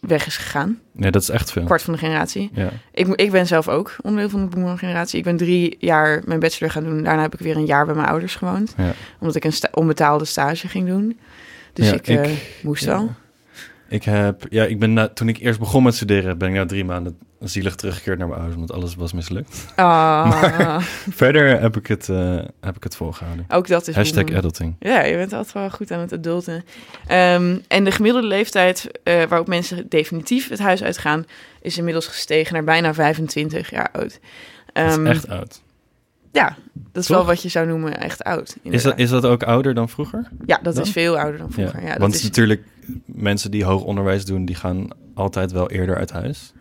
weg 0.01 0.25
is 0.25 0.37
gegaan. 0.37 0.79
Nee, 0.91 1.11
dat 1.11 1.21
is 1.21 1.29
echt 1.29 1.51
veel. 1.51 1.63
Kwart 1.63 1.81
van 1.81 1.93
de 1.93 1.99
generatie. 1.99 2.49
Ja. 2.53 2.69
Ik, 2.93 3.07
ik 3.07 3.31
ben 3.31 3.47
zelf 3.47 3.67
ook 3.67 3.95
onderdeel 4.01 4.29
van 4.29 4.41
de 4.41 4.47
boomerang 4.47 4.79
generatie. 4.79 5.17
Ik 5.17 5.23
ben 5.23 5.37
drie 5.37 5.75
jaar 5.79 6.21
mijn 6.25 6.39
bachelor 6.39 6.71
gaan 6.71 6.83
doen. 6.83 7.03
Daarna 7.03 7.21
heb 7.21 7.33
ik 7.33 7.39
weer 7.39 7.55
een 7.55 7.65
jaar 7.65 7.85
bij 7.85 7.95
mijn 7.95 8.07
ouders 8.07 8.35
gewoond. 8.35 8.73
Ja. 8.77 8.93
Omdat 9.19 9.35
ik 9.35 9.43
een 9.43 9.53
sta- 9.53 9.69
onbetaalde 9.73 10.25
stage 10.25 10.67
ging 10.67 10.87
doen. 10.87 11.19
Dus 11.73 11.87
Ja, 11.89 11.93
ik, 11.93 12.07
eh, 12.07 12.31
ik- 12.31 12.55
moest 12.61 12.85
wel. 12.85 13.11
Ik 13.89 14.03
heb, 14.03 14.45
ja, 14.49 14.63
ik 14.63 14.79
ben 14.79 14.93
na, 14.93 15.07
toen 15.07 15.27
ik 15.27 15.37
eerst 15.37 15.59
begon 15.59 15.83
met 15.83 15.95
studeren, 15.95 16.37
ben 16.37 16.49
ik 16.49 16.55
na 16.55 16.65
drie 16.65 16.85
maanden 16.85 17.17
zielig 17.39 17.75
teruggekeerd 17.75 18.17
naar 18.17 18.27
mijn 18.27 18.39
ouders, 18.39 18.59
omdat 18.61 18.75
alles 18.75 18.95
was 18.95 19.13
mislukt. 19.13 19.65
Ah, 19.75 20.79
Verder 21.09 21.61
heb 21.61 21.77
ik 21.77 21.87
het, 21.87 22.09
eh, 22.09 22.39
heb 22.61 22.75
ik 22.75 22.83
het 22.83 22.95
volgehouden. 22.95 23.45
ook 23.49 23.67
dat 23.67 23.87
is 23.87 23.95
Hashtag 23.95 24.33
adulting. 24.33 24.75
Ja, 24.79 25.03
je 25.03 25.15
bent 25.15 25.33
altijd 25.33 25.53
wel 25.53 25.69
goed 25.69 25.91
aan 25.91 25.99
het 25.99 26.13
adulten. 26.13 26.63
Ehm, 27.07 27.57
en 27.67 27.83
de 27.83 27.91
gemiddelde 27.91 28.27
leeftijd 28.27 28.89
eh, 29.03 29.23
waarop 29.23 29.47
mensen 29.47 29.89
definitief 29.89 30.49
het 30.49 30.59
huis 30.59 30.83
uitgaan... 30.83 31.25
is 31.61 31.77
inmiddels 31.77 32.07
gestegen 32.07 32.53
naar 32.53 32.63
bijna 32.63 32.93
25 32.93 33.69
jaar 33.69 33.89
oud. 33.91 34.19
Dat 34.73 34.83
Ehm, 34.93 35.05
is 35.07 35.15
echt 35.15 35.29
oud. 35.29 35.61
Ja, 36.31 36.55
dat 36.73 37.01
is 37.01 37.07
Toch? 37.07 37.17
wel 37.17 37.25
wat 37.25 37.41
je 37.41 37.49
zou 37.49 37.67
noemen 37.67 37.99
echt 37.99 38.23
oud. 38.23 38.55
Is 38.63 38.83
dat, 38.83 38.99
is 38.99 39.09
dat 39.09 39.25
ook 39.25 39.43
ouder 39.43 39.73
dan 39.73 39.89
vroeger? 39.89 40.27
Ja, 40.45 40.59
dat 40.63 40.75
dan? 40.75 40.83
is 40.83 40.91
veel 40.91 41.19
ouder 41.19 41.39
dan 41.39 41.51
vroeger. 41.51 41.81
Ja, 41.81 41.89
dat 41.89 41.97
Want 41.97 42.13
is, 42.15 42.23
natuurlijk, 42.23 42.63
mensen 43.05 43.51
die 43.51 43.63
hoog 43.63 43.83
onderwijs 43.83 44.25
doen, 44.25 44.45
die 44.45 44.55
gaan 44.55 44.87
altijd 45.13 45.51
wel 45.51 45.69
eerder 45.71 45.95
uit 45.97 46.11
huis, 46.11 46.53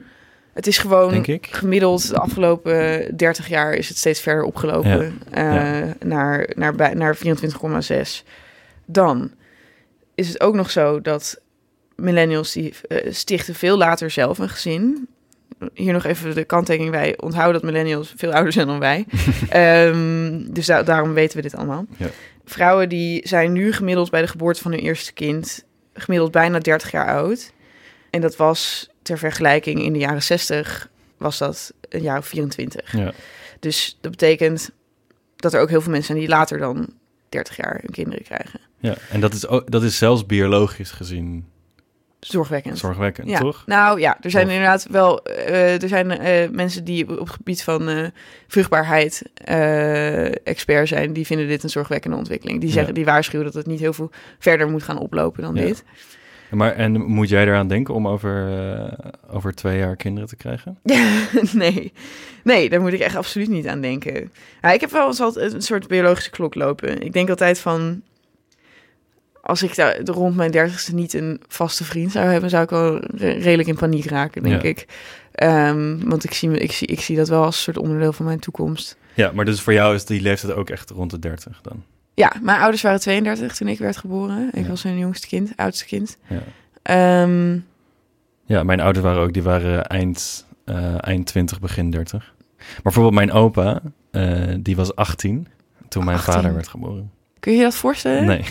het 0.53 0.67
is 0.67 0.79
gewoon 0.79 1.11
denk 1.11 1.27
ik. 1.27 1.47
gemiddeld 1.51 2.09
de 2.09 2.19
afgelopen 2.19 3.07
30 3.17 3.49
jaar 3.49 3.75
is 3.75 3.89
het 3.89 3.97
steeds 3.99 4.21
verder 4.21 4.45
opgelopen 4.45 5.19
eh, 5.31 5.43
Ja. 5.43 5.95
naar, 6.05 6.51
naar, 6.57 6.75
bij- 6.75 6.95
naar 6.95 7.17
24,6. 7.17 8.25
Dan 8.87 9.31
is 10.15 10.29
het 10.29 10.41
ook 10.41 10.55
nog 10.55 10.71
zo 10.71 11.01
dat 11.01 11.41
millennials 11.97 12.53
die 12.53 12.75
eh, 12.89 13.13
stichten 13.13 13.55
veel 13.55 13.77
later 13.77 14.11
zelf 14.11 14.39
een 14.39 14.49
gezin. 14.49 15.09
Hier 15.75 15.93
nog 15.93 16.05
even 16.05 16.35
de 16.35 16.45
kanttekening 16.45 16.93
bij. 16.93 17.19
Onthoud 17.21 17.53
dat 17.53 17.63
millennials 17.63 18.15
veel 18.17 18.33
ouder 18.33 18.53
zijn 18.53 18.67
dan 18.67 18.79
wij. 18.79 19.07
Ehm, 19.49 20.41
dus 20.53 20.67
da- 20.67 20.83
daarom 20.83 21.13
weten 21.13 21.37
we 21.37 21.43
dit 21.43 21.55
allemaal. 21.57 21.87
Ja. 21.97 22.07
Vrouwen 22.45 22.89
die 22.89 23.29
zijn 23.29 23.53
nu 23.53 23.73
gemiddeld 23.73 24.11
bij 24.11 24.21
de 24.21 24.27
geboorte 24.29 24.63
van 24.63 24.71
hun 24.71 24.81
eerste 24.81 25.13
kind... 25.13 25.65
gemiddeld 26.01 26.33
bijna 26.33 26.59
30 26.59 26.91
jaar 26.91 27.07
oud. 27.07 27.53
En 28.11 28.21
dat 28.21 28.37
was 28.37 28.89
ter 29.03 29.19
vergelijking 29.19 29.83
in 29.83 29.93
de 29.93 29.99
jaren 29.99 30.23
60 30.23 30.89
was 31.17 31.39
dat 31.39 31.73
een 31.89 32.03
jaar 32.03 32.19
of 32.19 32.27
24. 32.27 32.93
Ja. 32.93 33.13
Dus 33.61 33.99
dat 34.01 34.11
betekent 34.11 34.71
dat 35.37 35.55
er 35.55 35.61
ook 35.61 35.69
heel 35.69 35.81
veel 35.81 35.91
mensen 35.91 36.15
zijn 36.15 36.19
die 36.19 36.29
later 36.37 36.59
dan 36.59 36.89
30 37.29 37.57
jaar 37.57 37.79
hun 37.81 37.91
kinderen 37.91 38.25
krijgen. 38.25 38.61
ja. 38.79 38.97
En 39.11 39.21
dat 39.21 39.35
is, 39.35 39.47
ook, 39.47 39.71
dat 39.71 39.83
is 39.83 39.99
zelfs 39.99 40.27
biologisch 40.27 40.91
gezien 40.91 41.47
Zorgwekkend. 42.21 42.79
zorgwekkend, 42.79 43.29
ja. 43.29 43.39
toch? 43.39 43.63
Nou 43.67 44.01
ja, 44.01 44.19
er 44.21 44.31
zijn 44.31 44.49
inderdaad 44.49 44.87
wel 44.91 45.23
eh, 45.25 45.83
er 45.83 45.89
zijn 45.89 46.11
eh, 46.11 46.49
mensen 46.51 46.85
die 46.85 47.11
op 47.11 47.19
het 47.19 47.31
gebied 47.31 47.63
van 47.63 47.89
eh, 47.89 48.05
vruchtbaarheid 48.47 49.23
expert 50.45 50.89
zijn, 50.89 51.13
die 51.13 51.27
vinden 51.27 51.49
dit 51.49 51.63
een 51.63 51.71
zorgwekkende 51.71 52.17
ontwikkeling. 52.17 52.59
Die 52.61 52.69
Ja. 52.69 52.75
zeggen, 52.75 52.95
die 52.95 53.05
waarschuwen 53.05 53.47
dat 53.47 53.55
het 53.55 53.67
niet 53.67 53.81
heel 53.81 53.93
veel 53.93 54.11
verder 54.39 54.69
moet 54.69 54.83
gaan 54.83 54.99
oplopen 54.99 55.43
dan 55.43 55.55
Ja. 55.55 55.63
dit. 55.65 55.85
Maar, 56.51 56.73
en 56.75 57.01
moet 57.03 57.29
jij 57.29 57.43
eraan 57.47 57.69
denken 57.69 57.95
om 57.95 58.09
over, 58.09 58.49
over 59.31 59.55
twee 59.55 59.79
jaar 59.79 59.97
kinderen 59.97 60.29
te 60.29 60.37
krijgen? 60.37 60.79
nee. 61.53 61.93
nee, 62.45 62.69
daar 62.71 62.81
moet 62.81 62.93
ik 62.93 63.01
echt 63.01 63.17
absoluut 63.17 63.49
niet 63.49 63.67
aan 63.67 63.81
denken. 63.81 64.31
Ja, 64.63 64.73
ik 64.73 64.81
heb 64.81 64.91
wel 64.91 65.07
eens 65.07 65.21
altijd 65.21 65.53
een 65.53 65.63
soort 65.63 65.89
biologische 65.89 66.31
klok 66.31 66.55
lopen. 66.55 67.01
Ik 67.03 67.13
denk 67.13 67.29
altijd 67.31 67.59
van... 67.61 68.03
Als 69.49 69.63
ik 69.63 69.75
daar 69.77 70.01
rond 70.05 70.37
mijn 70.37 70.51
dertigste 70.51 70.95
niet 70.95 71.13
een 71.15 71.41
vaste 71.49 71.85
vriend 71.85 72.13
zou 72.13 72.27
hebben... 72.27 72.51
zou 72.51 72.63
ik 72.63 72.71
wel 72.71 72.99
re- 72.99 73.33
redelijk 73.33 73.69
in 73.69 73.77
paniek 73.77 74.05
raken, 74.05 74.43
denk 74.43 74.63
Ja. 74.63 74.69
ik. 74.69 74.87
Ehm, 75.33 75.99
want 76.09 76.25
ik 76.25 76.33
zie, 76.35 76.51
ik, 76.51 76.73
zie, 76.73 76.87
ik 76.89 77.01
zie 77.01 77.17
dat 77.17 77.29
wel 77.29 77.43
als 77.45 77.57
een 77.57 77.63
soort 77.63 77.79
onderdeel 77.79 78.13
van 78.13 78.25
mijn 78.25 78.39
toekomst. 78.39 78.97
Ja, 79.15 79.31
maar 79.35 79.45
dus 79.45 79.61
voor 79.61 79.73
jou 79.73 79.95
is 79.95 80.05
die 80.05 80.21
leeftijd 80.21 80.53
ook 80.53 80.71
echt 80.71 80.91
rond 80.91 81.11
de 81.11 81.19
30 81.19 81.61
dan? 81.63 81.83
Ja, 82.15 82.33
mijn 82.43 82.61
ouders 82.61 82.83
waren 82.83 83.01
32 83.01 83.57
toen 83.57 83.69
ik 83.69 83.79
werd 83.79 83.97
geboren. 83.97 84.49
Ik 84.53 84.63
Ja. 84.63 84.69
was 84.69 84.83
hun 84.83 84.99
jongste 84.99 85.27
kind, 85.27 85.53
oudste 85.57 85.85
kind. 85.85 86.19
Ja. 86.27 86.43
Ehm, 86.83 87.59
Ja, 88.45 88.63
mijn 88.63 88.81
ouders 88.81 89.05
waren 89.05 89.23
ook, 89.23 89.33
die 89.33 89.43
waren 89.43 89.87
eind, 89.87 90.47
eh, 90.65 90.95
eind 91.07 91.27
20, 91.27 91.61
begin 91.61 91.91
30. 91.91 92.33
Maar 92.57 92.81
bijvoorbeeld 92.83 93.15
mijn 93.15 93.33
opa, 93.33 93.81
eh, 94.11 94.55
die 94.61 94.77
was 94.77 94.95
18 94.97 95.49
toen 95.89 96.05
mijn 96.05 96.17
18? 96.17 96.33
vader 96.33 96.55
werd 96.55 96.69
geboren. 96.69 97.11
kun 97.41 97.53
je 97.53 97.59
je 97.59 97.65
dat 97.65 97.75
voorstellen? 97.75 98.25
Nee, 98.25 98.45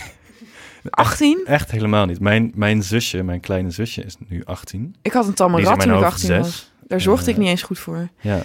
18? 0.90 1.40
echt 1.44 1.70
helemaal 1.70 2.06
niet. 2.06 2.20
Mijn, 2.20 2.52
mijn 2.54 2.82
zusje, 2.82 3.22
mijn 3.22 3.40
kleine 3.40 3.70
zusje 3.70 4.02
is 4.04 4.14
nu 4.28 4.44
18. 4.44 4.94
Ik 5.02 5.12
had 5.12 5.26
een 5.26 5.34
tamme 5.34 5.62
rat 5.62 5.80
toen 5.80 5.88
ik 5.88 5.94
hoofd 5.94 6.06
18 6.12 6.36
was. 6.38 6.46
6. 6.50 6.72
Daar 6.86 7.00
zorgde 7.00 7.30
ik 7.30 7.36
Eh, 7.36 7.40
niet 7.42 7.50
eens 7.50 7.62
goed 7.62 7.78
voor. 7.78 8.08
Ja. 8.20 8.42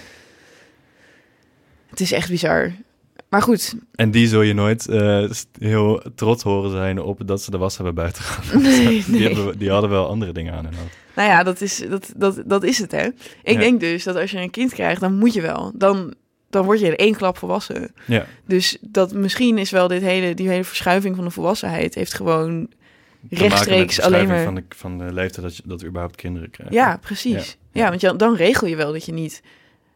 Het 1.90 2.00
is 2.00 2.12
echt 2.12 2.28
bizar. 2.30 2.72
Maar 3.28 3.42
goed, 3.42 3.74
En 3.94 4.10
die 4.10 4.28
zul 4.28 4.42
je 4.42 4.54
nooit 4.54 4.88
eh, 4.88 5.30
heel 5.58 6.02
trots 6.14 6.42
horen 6.42 6.70
zijn 6.70 7.00
op 7.00 7.26
dat 7.26 7.42
ze 7.42 7.50
de 7.50 7.58
was 7.58 7.76
hebben 7.76 7.94
buiten 7.94 8.22
gehaald. 8.22 8.62
nee, 8.62 8.86
Die, 9.04 9.04
nee. 9.06 9.34
hebben, 9.34 9.58
die 9.58 9.70
hadden 9.70 9.90
wel 9.90 10.08
andere 10.08 10.32
dingen 10.32 10.54
aan 10.54 10.64
hun 10.64 10.74
hoofd. 10.74 10.96
Nou 11.16 11.28
ja, 11.28 11.42
dat 11.42 11.60
is, 11.60 11.82
dat, 11.88 12.12
dat, 12.16 12.42
dat 12.46 12.62
is 12.64 12.78
het, 12.78 12.90
hè. 12.92 13.04
Ik 13.42 13.54
Ja. 13.54 13.58
denk 13.58 13.80
dus 13.80 14.04
dat 14.04 14.16
als 14.16 14.30
je 14.30 14.38
een 14.40 14.50
kind 14.50 14.72
krijgt, 14.72 15.00
dan 15.00 15.14
moet 15.18 15.32
je 15.32 15.40
wel. 15.40 15.72
Dan, 15.74 16.14
dan 16.54 16.64
word 16.64 16.80
je 16.80 16.86
in 16.86 16.96
één 16.96 17.14
klap 17.16 17.38
volwassen. 17.38 17.92
Ja, 18.06 18.26
Dus 18.44 18.78
dat 18.80 19.12
misschien 19.12 19.58
is 19.58 19.70
wel 19.70 19.88
dit 19.88 20.02
hele, 20.02 20.34
die 20.34 20.48
hele 20.48 20.64
verschuiving 20.64 21.16
van 21.16 21.24
de 21.24 21.30
volwassenheid... 21.30 21.94
heeft 21.94 22.14
gewoon 22.14 22.68
rechtstreeks 23.30 24.00
alleen 24.00 24.28
maar... 24.28 24.44
Van 24.44 24.54
de, 24.54 24.64
van 24.68 24.98
de 24.98 25.12
leeftijd 25.12 25.42
dat 25.46 25.56
je 25.56 25.62
dat 25.66 25.80
we 25.80 25.86
überhaupt 25.86 26.16
kinderen 26.16 26.50
krijgen. 26.50 26.74
Ja, 26.76 26.96
precies. 27.00 27.56
Ja, 27.72 27.82
Ja. 27.82 27.88
want 27.88 28.00
je, 28.00 28.16
dan 28.16 28.34
regel 28.36 28.66
je 28.66 28.76
wel 28.76 28.92
dat 28.92 29.04
je 29.04 29.12
niet 29.12 29.42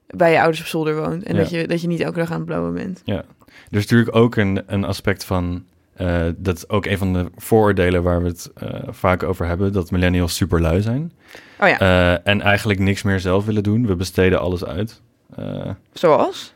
bij 0.07 0.31
je 0.33 0.39
ouders 0.39 0.61
op 0.61 0.67
zolder 0.67 0.97
woont. 0.97 1.23
En 1.23 1.35
Ja. 1.35 1.41
dat, 1.41 1.51
je, 1.51 1.67
dat 1.67 1.81
je 1.81 1.87
niet 1.89 2.01
elke 2.01 2.19
dag 2.19 2.31
aan 2.31 2.37
het 2.37 2.45
blauwen 2.47 2.75
bent. 2.75 3.03
Er 3.05 3.25
is 3.71 3.83
natuurlijk 3.83 4.15
ook 4.17 4.37
een, 4.37 4.63
een 4.67 4.85
aspect 4.85 5.25
van... 5.25 5.65
eh, 5.95 6.27
dat 6.37 6.57
is 6.57 6.69
ook 6.69 6.87
een 6.87 6.99
van 6.99 7.13
de 7.13 7.27
vooroordelen 7.37 8.03
waar 8.03 8.23
we 8.23 8.29
het 8.29 8.51
eh, 8.55 8.81
vaak 8.89 9.23
over 9.23 9.47
hebben... 9.47 9.73
dat 9.73 9.91
millennials 9.91 10.35
super 10.37 10.61
lui 10.61 10.81
zijn. 10.83 11.13
Oh 11.61 11.69
ja, 11.69 11.79
Eh, 11.81 12.31
en 12.33 12.41
eigenlijk 12.41 12.79
niks 12.79 13.03
meer 13.03 13.21
zelf 13.21 13.45
willen 13.45 13.63
doen. 13.63 13.87
We 13.87 13.97
besteden 13.97 14.41
alles 14.41 14.65
uit. 14.65 15.01
Eh, 15.35 15.71
zoals? 15.93 16.55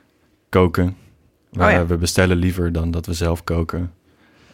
koken. 0.49 0.97
We, 1.51 1.65
Oh 1.65 1.71
ja. 1.71 1.87
we 1.87 1.97
bestellen 1.97 2.37
liever 2.37 2.73
dan 2.73 2.91
dat 2.91 3.07
we 3.07 3.13
zelf 3.13 3.45
koken. 3.45 3.93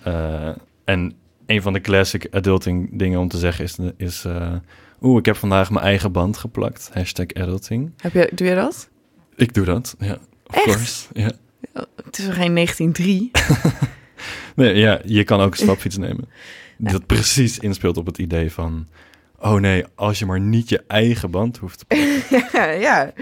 Eh, 0.02 0.48
en 0.84 1.12
een 1.46 1.62
van 1.62 1.72
de 1.72 1.80
classic 1.80 2.26
adulting 2.30 2.98
dingen 2.98 3.20
om 3.20 3.28
te 3.28 3.38
zeggen 3.38 3.64
is... 3.64 3.76
is 3.96 4.24
eh, 4.24 4.54
Oeh, 5.00 5.18
ik 5.18 5.24
heb 5.24 5.36
vandaag 5.36 5.70
mijn 5.70 5.84
eigen 5.84 6.12
band 6.12 6.36
geplakt. 6.36 6.90
Hashtag 6.92 7.26
adulting. 7.34 7.92
Heb 7.96 8.12
je, 8.12 8.30
doe 8.34 8.48
je 8.48 8.54
dat? 8.54 8.88
Ik 9.36 9.54
doe 9.54 9.64
dat, 9.64 9.94
ja. 9.98 10.18
Of 10.46 10.54
Echt? 10.54 10.64
course. 10.64 11.06
Ja. 11.12 11.30
Het 12.04 12.18
is 12.18 12.26
er 12.26 12.32
geen 12.32 12.54
1903. 12.54 13.30
Nee, 14.54 14.74
ja, 14.74 15.00
je 15.04 15.24
kan 15.24 15.40
ook 15.40 15.50
een 15.50 15.56
stapfiets 15.56 15.96
nemen. 16.06 16.28
Dat 16.76 17.06
precies 17.06 17.58
inspeelt 17.58 17.96
op 17.96 18.06
het 18.06 18.18
idee 18.18 18.52
van... 18.52 18.88
Oh 19.40 19.54
nee, 19.60 19.84
als 19.94 20.18
je 20.18 20.26
maar 20.26 20.40
niet 20.40 20.68
je 20.68 20.82
eigen 20.86 21.30
band 21.30 21.58
hoeft 21.58 21.84
te 21.86 22.26
ja, 22.52 22.64
ja. 22.64 23.12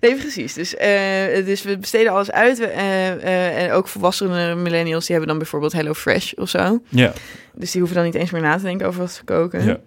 Nee, 0.00 0.16
precies. 0.16 0.54
Dus, 0.54 0.74
eh, 0.76 1.44
dus 1.44 1.62
we 1.62 1.78
besteden 1.78 2.12
alles 2.12 2.30
uit. 2.30 2.58
We, 2.58 2.66
eh, 2.66 3.10
eh, 3.12 3.62
en 3.62 3.72
ook 3.72 3.88
volwassene 3.88 4.54
millennials, 4.54 5.00
die 5.06 5.10
hebben 5.10 5.28
dan 5.28 5.38
bijvoorbeeld 5.38 5.72
Hello 5.72 5.94
Fresh 5.94 6.32
of 6.32 6.48
zo. 6.48 6.82
Ja, 6.88 7.12
Dus 7.54 7.70
die 7.70 7.80
hoeven 7.80 7.96
dan 7.98 8.06
niet 8.06 8.14
eens 8.14 8.30
meer 8.30 8.42
na 8.42 8.56
te 8.56 8.62
denken 8.62 8.86
over 8.86 9.00
wat 9.00 9.12
ze 9.12 9.24
koken. 9.24 9.64
ja. 9.64 9.78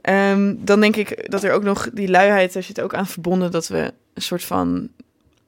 Ehm, 0.00 0.54
dan 0.58 0.80
denk 0.80 0.96
ik 0.96 1.30
dat 1.30 1.44
er 1.44 1.52
ook 1.52 1.62
nog 1.62 1.88
die 1.92 2.08
luiheid, 2.08 2.52
daar 2.52 2.62
zit 2.62 2.80
ook 2.80 2.94
aan 2.94 3.06
verbonden 3.06 3.50
dat 3.50 3.68
we 3.68 3.92
een 4.14 4.22
soort 4.22 4.44
van 4.44 4.88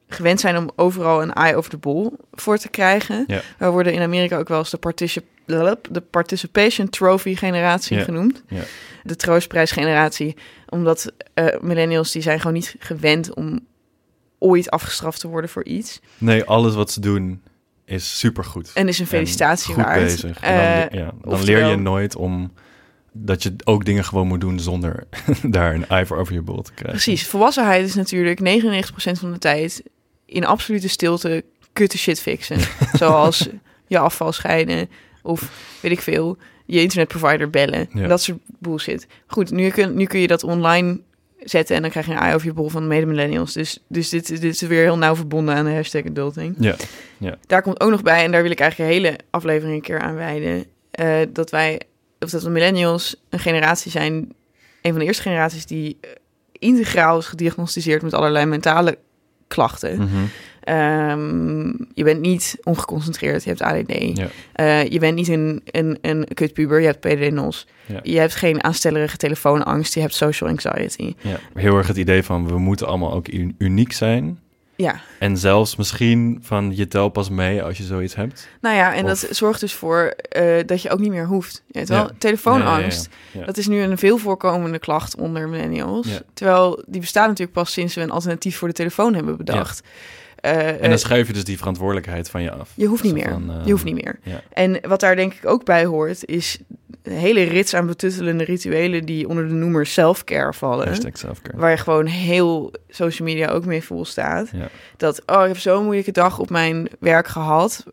gewend 0.07 0.39
zijn 0.39 0.57
om 0.57 0.71
overal 0.75 1.21
een 1.21 1.33
eye 1.33 1.55
over 1.55 1.69
the 1.69 1.77
ball 1.77 2.09
voor 2.31 2.57
te 2.57 2.69
krijgen. 2.69 3.23
Ja. 3.27 3.41
We 3.57 3.67
worden 3.69 3.93
in 3.93 4.01
Amerika 4.01 4.37
ook 4.37 4.47
wel 4.47 4.57
eens 4.57 4.75
de, 5.45 5.77
de 5.89 6.01
Participation 6.01 6.89
Trophy 6.89 7.35
generatie 7.35 7.97
Ja. 7.97 8.03
genoemd. 8.03 8.43
Ja. 8.47 8.61
De 9.03 9.15
troostprijsgeneratie. 9.15 10.35
Omdat 10.69 11.11
eh, 11.33 11.45
millennials 11.61 12.11
die 12.11 12.21
zijn 12.21 12.39
gewoon 12.39 12.53
niet 12.53 12.75
gewend 12.79 13.33
om 13.33 13.59
ooit 14.39 14.69
afgestraft 14.69 15.19
te 15.19 15.27
worden 15.27 15.49
voor 15.49 15.63
iets. 15.65 15.99
Nee, 16.17 16.43
alles 16.43 16.73
wat 16.75 16.91
ze 16.91 16.99
doen 16.99 17.41
is 17.85 18.19
supergoed. 18.19 18.71
En 18.73 18.87
is 18.87 18.99
een 18.99 19.07
felicitatie 19.07 19.73
goed 19.73 19.83
waard. 19.83 19.99
bezig. 20.03 20.39
En 20.39 20.55
dan, 20.55 20.63
Eh, 20.65 20.91
le- 20.91 20.97
ja, 20.99 21.05
dan 21.21 21.33
oftewel- 21.33 21.61
leer 21.61 21.69
je 21.69 21.75
nooit 21.75 22.15
om 22.15 22.51
dat 23.11 23.43
je 23.43 23.55
ook 23.63 23.85
dingen 23.85 24.03
gewoon 24.05 24.27
moet 24.27 24.41
doen 24.41 24.59
zonder 24.59 25.07
daar 25.43 25.73
een 25.73 25.87
ijver 25.87 26.17
over 26.17 26.33
je 26.33 26.41
bol 26.41 26.61
te 26.61 26.71
krijgen. 26.73 27.01
Precies. 27.01 27.27
Volwassenheid 27.27 27.85
is 27.85 27.95
natuurlijk 27.95 28.39
99% 28.39 29.19
van 29.19 29.31
de 29.31 29.37
tijd 29.39 29.83
in 30.25 30.45
absolute 30.45 30.89
stilte 30.89 31.43
kutte 31.73 31.97
shit 31.97 32.19
fixen. 32.21 32.59
Zoals 32.99 33.47
je 33.87 33.97
afval 33.97 34.31
scheiden 34.31 34.89
of 35.23 35.51
weet 35.81 35.91
ik 35.91 36.01
veel, 36.01 36.37
je 36.65 36.81
internetprovider 36.81 37.49
bellen. 37.49 37.89
Ja. 37.93 38.07
Dat 38.07 38.21
soort 38.21 38.37
bullshit. 38.59 39.07
Goed, 39.27 39.51
nu 39.51 39.69
kun, 39.69 39.95
nu 39.95 40.05
kun 40.05 40.19
je 40.19 40.27
dat 40.27 40.43
online 40.43 40.99
zetten 41.39 41.75
en 41.75 41.81
dan 41.81 41.91
krijg 41.91 42.05
je 42.05 42.11
een 42.11 42.17
eye 42.17 42.33
over 42.35 42.47
je 42.47 42.53
bol 42.53 42.69
van 42.69 42.87
mede-millennials. 42.87 43.53
Dus, 43.53 43.79
dus 43.87 44.09
dit, 44.09 44.27
dit 44.27 44.43
is 44.43 44.61
weer 44.61 44.81
heel 44.83 44.97
nauw 44.97 45.15
verbonden 45.15 45.55
aan 45.55 45.65
de 45.65 45.71
hashtag 45.71 46.05
adulting. 46.05 46.55
Ja, 46.59 46.75
Daar 47.47 47.61
komt 47.61 47.79
ook 47.79 47.89
nog 47.89 48.01
bij, 48.01 48.23
en 48.23 48.31
daar 48.31 48.41
wil 48.41 48.51
ik 48.51 48.59
eigenlijk 48.59 48.91
een 48.91 48.97
hele 48.97 49.17
aflevering 49.29 49.75
een 49.75 49.81
keer 49.81 49.99
aan 49.99 50.15
wijden, 50.15 50.65
eh, 50.91 51.19
dat 51.29 51.49
wij, 51.49 51.81
of 52.19 52.29
dat 52.29 52.41
de 52.41 52.49
millennials 52.49 53.15
een 53.29 53.39
generatie 53.39 53.91
zijn, 53.91 54.13
een 54.81 54.91
van 54.91 54.99
de 54.99 55.05
eerste 55.05 55.21
generaties 55.21 55.65
die 55.65 55.97
eh, 56.01 56.09
integraal 56.51 57.17
is 57.17 57.25
gediagnosticeerd 57.25 58.01
met 58.01 58.13
allerlei 58.13 58.45
mentale 58.45 58.97
klachten. 59.47 59.97
mhm, 59.97 60.23
Ehm, 60.67 61.67
je 61.93 62.03
bent 62.03 62.21
niet 62.21 62.57
ongeconcentreerd, 62.63 63.43
je 63.43 63.49
hebt 63.49 63.61
ADD. 63.61 64.17
ja, 64.17 64.27
Eh, 64.53 64.83
je 64.87 64.99
bent 64.99 65.15
niet 65.15 65.27
een, 65.27 65.61
een, 65.65 65.97
een 66.01 66.27
kutpuber, 66.33 66.79
je 66.79 66.85
hebt 66.85 66.99
PDD-NOS. 66.99 67.67
Ja. 67.85 67.99
Je 68.03 68.19
hebt 68.19 68.35
geen 68.35 68.63
aanstellerige 68.63 69.17
telefoonangst, 69.17 69.93
je 69.93 69.99
hebt 69.99 70.13
social 70.13 70.49
anxiety. 70.49 71.13
ja. 71.21 71.39
Heel 71.53 71.77
erg 71.77 71.87
het 71.87 71.97
idee 71.97 72.23
van 72.23 72.47
we 72.47 72.57
moeten 72.59 72.87
allemaal 72.87 73.13
ook 73.13 73.27
uniek 73.57 73.91
zijn. 73.93 74.39
Ja, 74.75 75.01
En 75.19 75.37
zelfs 75.37 75.75
misschien 75.75 76.39
van 76.41 76.75
je 76.75 76.87
tel 76.87 77.09
pas 77.09 77.29
mee 77.29 77.63
als 77.63 77.77
je 77.77 77.83
zoiets 77.83 78.15
hebt. 78.15 78.47
nou 78.61 78.75
ja, 78.75 78.93
en 78.95 79.03
Of- 79.03 79.19
dat 79.19 79.35
zorgt 79.35 79.59
dus 79.59 79.73
voor 79.73 80.13
eh, 80.29 80.57
dat 80.65 80.81
je 80.81 80.89
ook 80.89 80.99
niet 80.99 81.09
meer 81.11 81.25
hoeft. 81.25 81.63
Je 81.67 81.79
weet 81.79 81.89
wel, 81.89 82.03
Ja. 82.03 82.11
telefoonangst. 82.17 83.09
Ja, 83.31 83.39
ja. 83.39 83.45
Dat 83.45 83.57
is 83.57 83.67
nu 83.67 83.81
een 83.81 83.97
veel 83.97 84.17
voorkomende 84.17 84.79
klacht 84.79 85.15
onder 85.15 85.49
millennials. 85.49 86.07
Terwijl 86.33 86.83
die 86.87 87.01
bestaat 87.01 87.27
natuurlijk 87.27 87.57
pas 87.57 87.71
sinds 87.71 87.95
we 87.95 88.01
een 88.01 88.11
alternatief 88.11 88.57
voor 88.57 88.67
de 88.67 88.73
telefoon 88.73 89.13
hebben 89.13 89.37
bedacht. 89.37 89.81
Eh, 90.47 90.67
En 90.67 90.79
eh, 90.79 90.89
dan 90.89 90.99
schuif 90.99 91.27
je 91.27 91.33
dus 91.33 91.43
die 91.43 91.57
verantwoordelijkheid 91.57 92.29
van 92.29 92.41
je 92.41 92.51
af. 92.51 92.71
je 92.75 92.85
hoeft 92.85 93.03
niet 93.03 93.13
meer. 93.13 93.29
van, 93.29 93.51
eh, 93.51 93.65
je 93.65 93.71
hoeft 93.71 93.83
niet 93.83 94.03
meer. 94.03 94.19
ja. 94.23 94.41
En 94.53 94.79
wat 94.87 94.99
daar 94.99 95.15
denk 95.15 95.33
ik 95.33 95.45
ook 95.45 95.65
bij 95.65 95.85
hoort, 95.85 96.25
is 96.25 96.57
een 97.03 97.13
hele 97.13 97.43
rits 97.43 97.73
aan 97.73 97.87
betuttelende 97.87 98.43
rituelen 98.43 99.05
die 99.05 99.27
onder 99.27 99.47
de 99.47 99.53
noemer 99.53 99.85
self-care 99.85 100.53
vallen. 100.53 100.95
Selfcare. 100.95 101.57
Waar 101.57 101.71
je 101.71 101.77
gewoon 101.77 102.05
heel 102.05 102.71
social 102.89 103.27
media 103.27 103.49
ook 103.49 103.65
mee 103.65 103.83
vol 103.83 104.05
staat. 104.05 104.49
Ja. 104.51 104.67
Dat, 104.97 105.21
oh, 105.25 105.41
ik 105.41 105.47
heb 105.47 105.57
zo'n 105.57 105.83
moeilijke 105.83 106.11
dag 106.11 106.39
op 106.39 106.49
mijn 106.49 106.87
werk 106.99 107.27
gehad. 107.27 107.85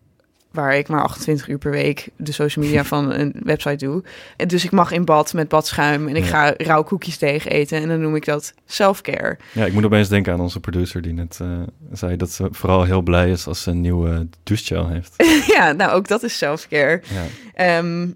Waar 0.54 0.76
ik 0.76 0.88
maar 0.88 1.02
28 1.02 1.48
uur 1.48 1.58
per 1.58 1.70
week 1.70 2.08
de 2.16 2.32
social 2.32 2.64
media 2.64 2.84
van 2.94 3.12
een 3.12 3.34
website 3.42 3.84
doe. 3.84 4.02
En 4.36 4.48
dus 4.48 4.64
ik 4.64 4.70
mag 4.70 4.90
in 4.92 5.04
bad 5.04 5.32
met 5.32 5.48
badschuim. 5.48 6.08
En 6.08 6.16
ik 6.16 6.24
Ja. 6.24 6.28
ga 6.28 6.54
rauw 6.56 6.82
koekjes 6.82 7.16
tegen 7.16 7.50
eten. 7.50 7.82
En 7.82 7.88
dan 7.88 8.00
noem 8.00 8.16
ik 8.16 8.24
dat 8.24 8.54
self-care. 8.66 9.38
ja, 9.52 9.64
ik 9.66 9.72
moet 9.72 9.84
opeens 9.84 10.08
denken 10.08 10.32
aan 10.32 10.40
onze 10.40 10.60
producer 10.60 11.02
die 11.02 11.12
net 11.12 11.38
eh, 11.42 11.48
zei 11.92 12.16
dat 12.16 12.30
ze 12.30 12.48
vooral 12.50 12.84
heel 12.84 13.02
blij 13.02 13.30
is 13.30 13.46
als 13.46 13.62
ze 13.62 13.70
een 13.70 13.80
nieuwe 13.80 14.28
douchegel 14.42 14.88
heeft. 14.88 15.14
ja, 15.56 15.72
nou 15.72 15.92
ook 15.92 16.08
dat 16.08 16.22
is 16.22 16.38
self-care. 16.38 17.02
Ja, 17.14 17.24
Ehm, 17.54 18.06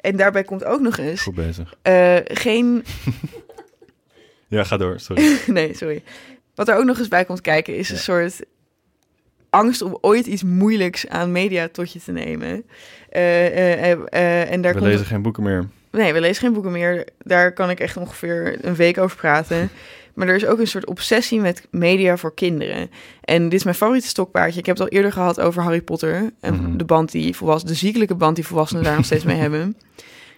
en 0.00 0.16
daarbij 0.16 0.44
komt 0.44 0.64
ook 0.64 0.80
nog 0.80 0.98
eens 0.98 1.20
goed 1.20 1.34
bezig. 1.34 1.74
eh, 1.82 2.16
geen 2.24 2.84
Ja, 4.48 4.64
ga 4.64 4.76
door, 4.76 5.00
sorry. 5.00 5.38
nee, 5.46 5.74
sorry. 5.76 6.02
Wat 6.54 6.68
er 6.68 6.76
ook 6.76 6.84
nog 6.84 6.98
eens 6.98 7.08
bij 7.08 7.24
komt 7.24 7.40
kijken 7.40 7.76
is 7.76 7.88
Ja. 7.88 7.94
een 7.94 8.00
soort 8.00 8.40
angst 9.54 9.82
om 9.82 9.98
ooit 10.00 10.26
iets 10.26 10.42
moeilijks 10.42 11.08
aan 11.08 11.32
media 11.32 11.68
tot 11.72 11.92
je 11.92 12.00
te 12.00 12.12
nemen. 12.12 12.64
Eh, 13.08 13.46
eh, 13.46 13.92
eh, 13.92 14.50
en 14.52 14.60
daar 14.62 14.72
We 14.72 14.78
komt 14.78 14.90
lezen 14.90 15.06
geen 15.06 15.22
boeken 15.22 15.42
meer. 15.42 15.68
Nee, 15.90 16.12
we 16.12 16.20
lezen 16.20 16.42
geen 16.42 16.52
boeken 16.52 16.72
meer. 16.72 17.06
Daar 17.18 17.52
kan 17.52 17.70
ik 17.70 17.80
echt 17.80 17.96
ongeveer 17.96 18.58
een 18.60 18.74
week 18.74 18.98
over 18.98 19.16
praten. 19.16 19.68
Maar 20.14 20.28
er 20.28 20.34
is 20.34 20.46
ook 20.46 20.58
een 20.58 20.66
soort 20.66 20.86
obsessie 20.86 21.40
met 21.40 21.66
media 21.70 22.16
voor 22.16 22.34
kinderen. 22.34 22.90
En 23.20 23.42
dit 23.42 23.52
is 23.58 23.64
mijn 23.64 23.76
favoriete 23.76 24.08
stokpaardje. 24.08 24.58
Ik 24.60 24.66
heb 24.66 24.76
het 24.78 24.84
al 24.84 24.92
eerder 24.92 25.12
gehad 25.12 25.40
over 25.40 25.62
Harry 25.62 25.80
Potter. 25.82 26.30
En 26.40 26.54
Mhm. 26.54 26.76
de 26.76 26.84
band 26.84 27.10
die 27.12 27.36
volwassenen, 27.36 27.72
de 27.74 27.78
ziekelijke 27.80 28.14
band 28.14 28.36
die 28.36 28.46
volwassenen 28.46 28.82
daar 28.84 28.96
nog 28.96 29.04
steeds 29.04 29.24
mee 29.24 29.36
hebben. 29.46 29.76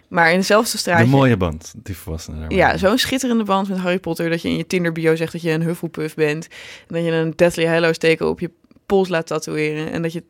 Maar 0.07 0.31
in 0.31 0.37
dezelfde 0.37 0.77
straatje. 0.77 1.03
De 1.03 1.09
mooie 1.09 1.37
band, 1.37 1.73
die 1.83 1.97
volwassenen 1.97 2.39
daar. 2.39 2.51
Ja, 2.53 2.77
zo'n 2.77 2.97
schitterende 2.97 3.43
band 3.43 3.69
met 3.69 3.77
Harry 3.77 3.99
Potter. 3.99 4.29
Dat 4.29 4.41
je 4.41 4.47
in 4.49 4.57
je 4.57 4.67
Tinder 4.67 4.91
bio 4.91 5.15
zegt 5.15 5.31
dat 5.31 5.41
je 5.41 5.51
een 5.51 5.61
Hufflepuff 5.63 6.15
bent. 6.15 6.47
En 6.87 6.95
dat 6.95 7.03
je 7.03 7.11
een 7.11 7.33
Deathly 7.35 7.65
Hallows 7.65 7.97
teken 7.97 8.27
op 8.29 8.39
je 8.39 8.51
pols 8.87 9.09
laat 9.09 9.27
tatoeëren. 9.27 9.91
En 9.91 10.01
dat 10.01 10.13
je 10.13 10.23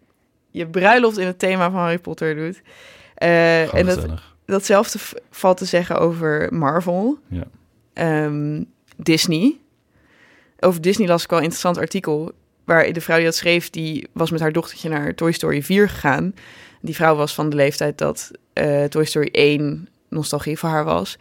je 0.51 0.67
bruiloft 0.67 1.17
in 1.17 1.25
het 1.25 1.39
thema 1.39 1.71
van 1.71 1.79
Harry 1.79 1.99
Potter 1.99 2.35
doet. 2.35 2.61
Gewoon 3.15 3.69
en 3.71 3.85
dat, 3.85 4.05
datzelfde 4.45 4.99
valt 5.29 5.57
te 5.57 5.65
zeggen 5.65 5.99
over 5.99 6.53
Marvel. 6.53 7.17
Ja. 7.27 7.43
Ehm, 7.93 8.63
Disney. 8.97 9.57
Over 10.59 10.81
Disney 10.81 11.07
las 11.07 11.23
ik 11.23 11.29
wel 11.29 11.39
een 11.39 11.45
interessant 11.45 11.77
artikel. 11.77 12.31
Waar 12.65 12.93
de 12.93 13.01
vrouw 13.01 13.15
die 13.15 13.25
dat 13.25 13.35
schreef, 13.35 13.69
die 13.69 14.07
was 14.11 14.31
met 14.31 14.39
haar 14.39 14.51
dochtertje 14.51 14.89
naar 14.89 15.15
Toy 15.15 15.31
Story 15.31 15.63
4 15.63 15.89
gegaan. 15.89 16.33
Die 16.81 16.95
vrouw 16.95 17.15
was 17.15 17.33
van 17.33 17.49
de 17.49 17.55
leeftijd 17.55 17.97
dat 17.97 18.31
eh, 18.53 18.83
Toy 18.83 19.05
Story 19.05 19.29
1 19.31 19.87
nostalgie 20.09 20.57
voor 20.57 20.69
haar 20.69 20.83
was. 20.83 21.17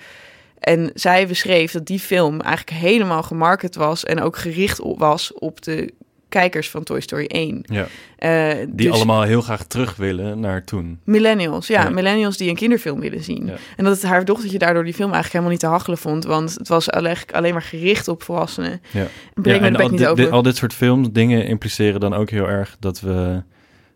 En 0.58 0.90
zij 0.94 1.26
beschreef 1.26 1.72
dat 1.72 1.86
die 1.86 1.98
film 1.98 2.40
eigenlijk 2.40 2.76
helemaal 2.76 3.22
gemarket 3.22 3.74
was 3.74 4.04
en 4.04 4.20
ook 4.20 4.36
gericht 4.36 4.80
op, 4.80 4.98
was 4.98 5.34
op 5.34 5.62
de 5.62 5.94
kijkers 6.28 6.70
van 6.70 6.82
Toy 6.84 7.00
Story 7.00 7.24
1. 7.28 7.62
Ja, 7.62 7.86
Eh, 8.16 8.54
die 8.68 8.86
dus 8.86 8.90
allemaal 8.90 9.22
heel 9.22 9.40
graag 9.40 9.64
terug 9.66 9.96
willen 9.96 10.40
naar 10.40 10.64
toen. 10.64 11.00
millennials, 11.04 11.66
ja, 11.66 11.82
Ja. 11.82 11.90
millennials 11.90 12.36
die 12.36 12.48
een 12.48 12.54
kinderfilm 12.56 13.00
willen 13.00 13.22
zien. 13.24 13.46
Ja. 13.46 13.54
En 13.76 13.84
dat 13.84 13.92
het 13.94 14.02
haar 14.02 14.24
dochtertje 14.24 14.58
daardoor 14.58 14.84
die 14.84 14.94
film 14.94 15.12
eigenlijk 15.12 15.32
helemaal 15.32 15.52
niet 15.52 15.60
te 15.60 15.66
hachelen 15.76 15.98
vond, 15.98 16.24
want 16.24 16.54
het 16.54 16.68
was 16.68 16.90
alleen, 16.90 17.16
alleen 17.32 17.52
maar 17.52 17.62
gericht 17.62 18.08
op 18.08 18.22
volwassenen. 18.22 18.80
Ja. 18.90 19.06
Breng 19.34 19.60
en 19.62 19.76
al, 19.76 19.88
niet 19.88 20.06
over. 20.06 20.30
al 20.30 20.42
dit 20.42 20.56
soort 20.56 20.74
films, 20.74 21.08
dingen 21.12 21.46
impliceren 21.46 22.00
dan 22.00 22.14
ook 22.14 22.30
heel 22.30 22.48
erg 22.48 22.76
dat 22.80 23.00
we, 23.00 23.42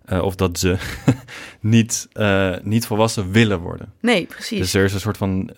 eh, 0.04 0.22
of 0.22 0.34
dat 0.34 0.58
ze 0.58 0.76
niet, 1.60 2.08
eh, 2.12 2.54
niet 2.62 2.86
volwassen 2.86 3.30
willen 3.32 3.58
worden. 3.60 3.92
Nee, 4.00 4.24
precies. 4.26 4.58
Dus 4.58 4.74
er 4.74 4.84
is 4.84 4.92
een 4.94 5.00
soort 5.00 5.16
van, 5.16 5.50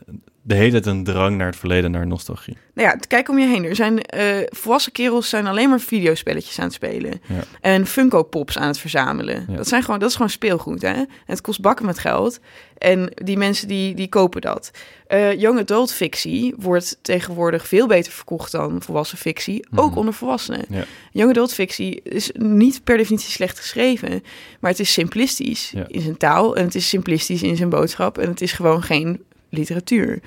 de 0.45 0.55
hele 0.55 0.71
tijd 0.71 0.87
een 0.87 1.05
drang 1.05 1.37
naar 1.37 1.47
het 1.47 1.57
verleden, 1.57 1.91
naar 1.91 2.07
nostalgie. 2.07 2.57
Nou 2.75 2.89
ja, 2.89 2.97
kijk 3.09 3.29
om 3.29 3.39
je 3.39 3.47
heen. 3.47 3.65
Er 3.65 3.77
zijn 3.77 4.03
eh, 4.03 4.37
volwassen 4.49 4.93
kerels 4.93 5.29
zijn 5.29 5.47
alleen 5.47 5.69
maar 5.69 5.81
videospelletjes 5.81 6.59
aan 6.59 6.65
het 6.65 6.75
spelen. 6.75 7.21
Ja. 7.29 7.45
En 7.61 7.87
Funko 7.87 8.23
Pops 8.23 8.59
aan 8.59 8.67
het 8.67 8.79
verzamelen. 8.79 9.45
Ja. 9.49 9.57
Dat, 9.57 9.69
zijn 9.69 9.83
gewoon, 9.83 9.99
dat 10.01 10.09
is 10.09 10.15
gewoon 10.15 10.31
speelgoed, 10.31 10.83
hè? 10.83 11.03
Het 11.27 11.41
kost 11.41 11.61
bakken 11.61 11.87
met 11.87 11.99
geld. 11.99 12.41
En 12.79 13.13
die 13.15 13.37
mensen 13.37 13.69
die, 13.69 13.95
die 13.95 14.09
kopen 14.09 14.41
dat. 14.41 14.71
Eh 15.07 15.41
young 15.41 15.59
adult 15.59 15.93
fictie 15.93 16.55
wordt 16.59 16.99
tegenwoordig 17.03 17.69
veel 17.69 17.87
beter 17.87 18.13
verkocht 18.13 18.53
dan 18.53 18.83
volwassen 18.83 19.19
fictie. 19.19 19.67
Ook 19.75 19.89
Mhm. 19.91 19.99
onder 19.99 20.15
volwassenen. 20.15 20.65
Ja. 20.69 20.85
Young 21.13 21.31
adult 21.31 21.55
fictie 21.55 22.01
is 22.03 22.31
niet 22.33 22.85
per 22.85 22.97
definitie 22.97 23.31
slecht 23.31 23.59
geschreven. 23.59 24.23
Maar 24.61 24.71
het 24.71 24.81
is 24.81 24.93
simplistisch 24.93 25.73
in 25.87 26.01
zijn 26.01 26.17
taal. 26.17 26.57
En 26.57 26.65
het 26.65 26.75
is 26.75 26.89
simplistisch 26.89 27.43
in 27.43 27.57
zijn 27.57 27.69
boodschap. 27.69 28.19
En 28.19 28.29
het 28.29 28.41
is 28.41 28.53
gewoon 28.53 28.83
geen 28.83 29.23
literatuur. 29.53 30.21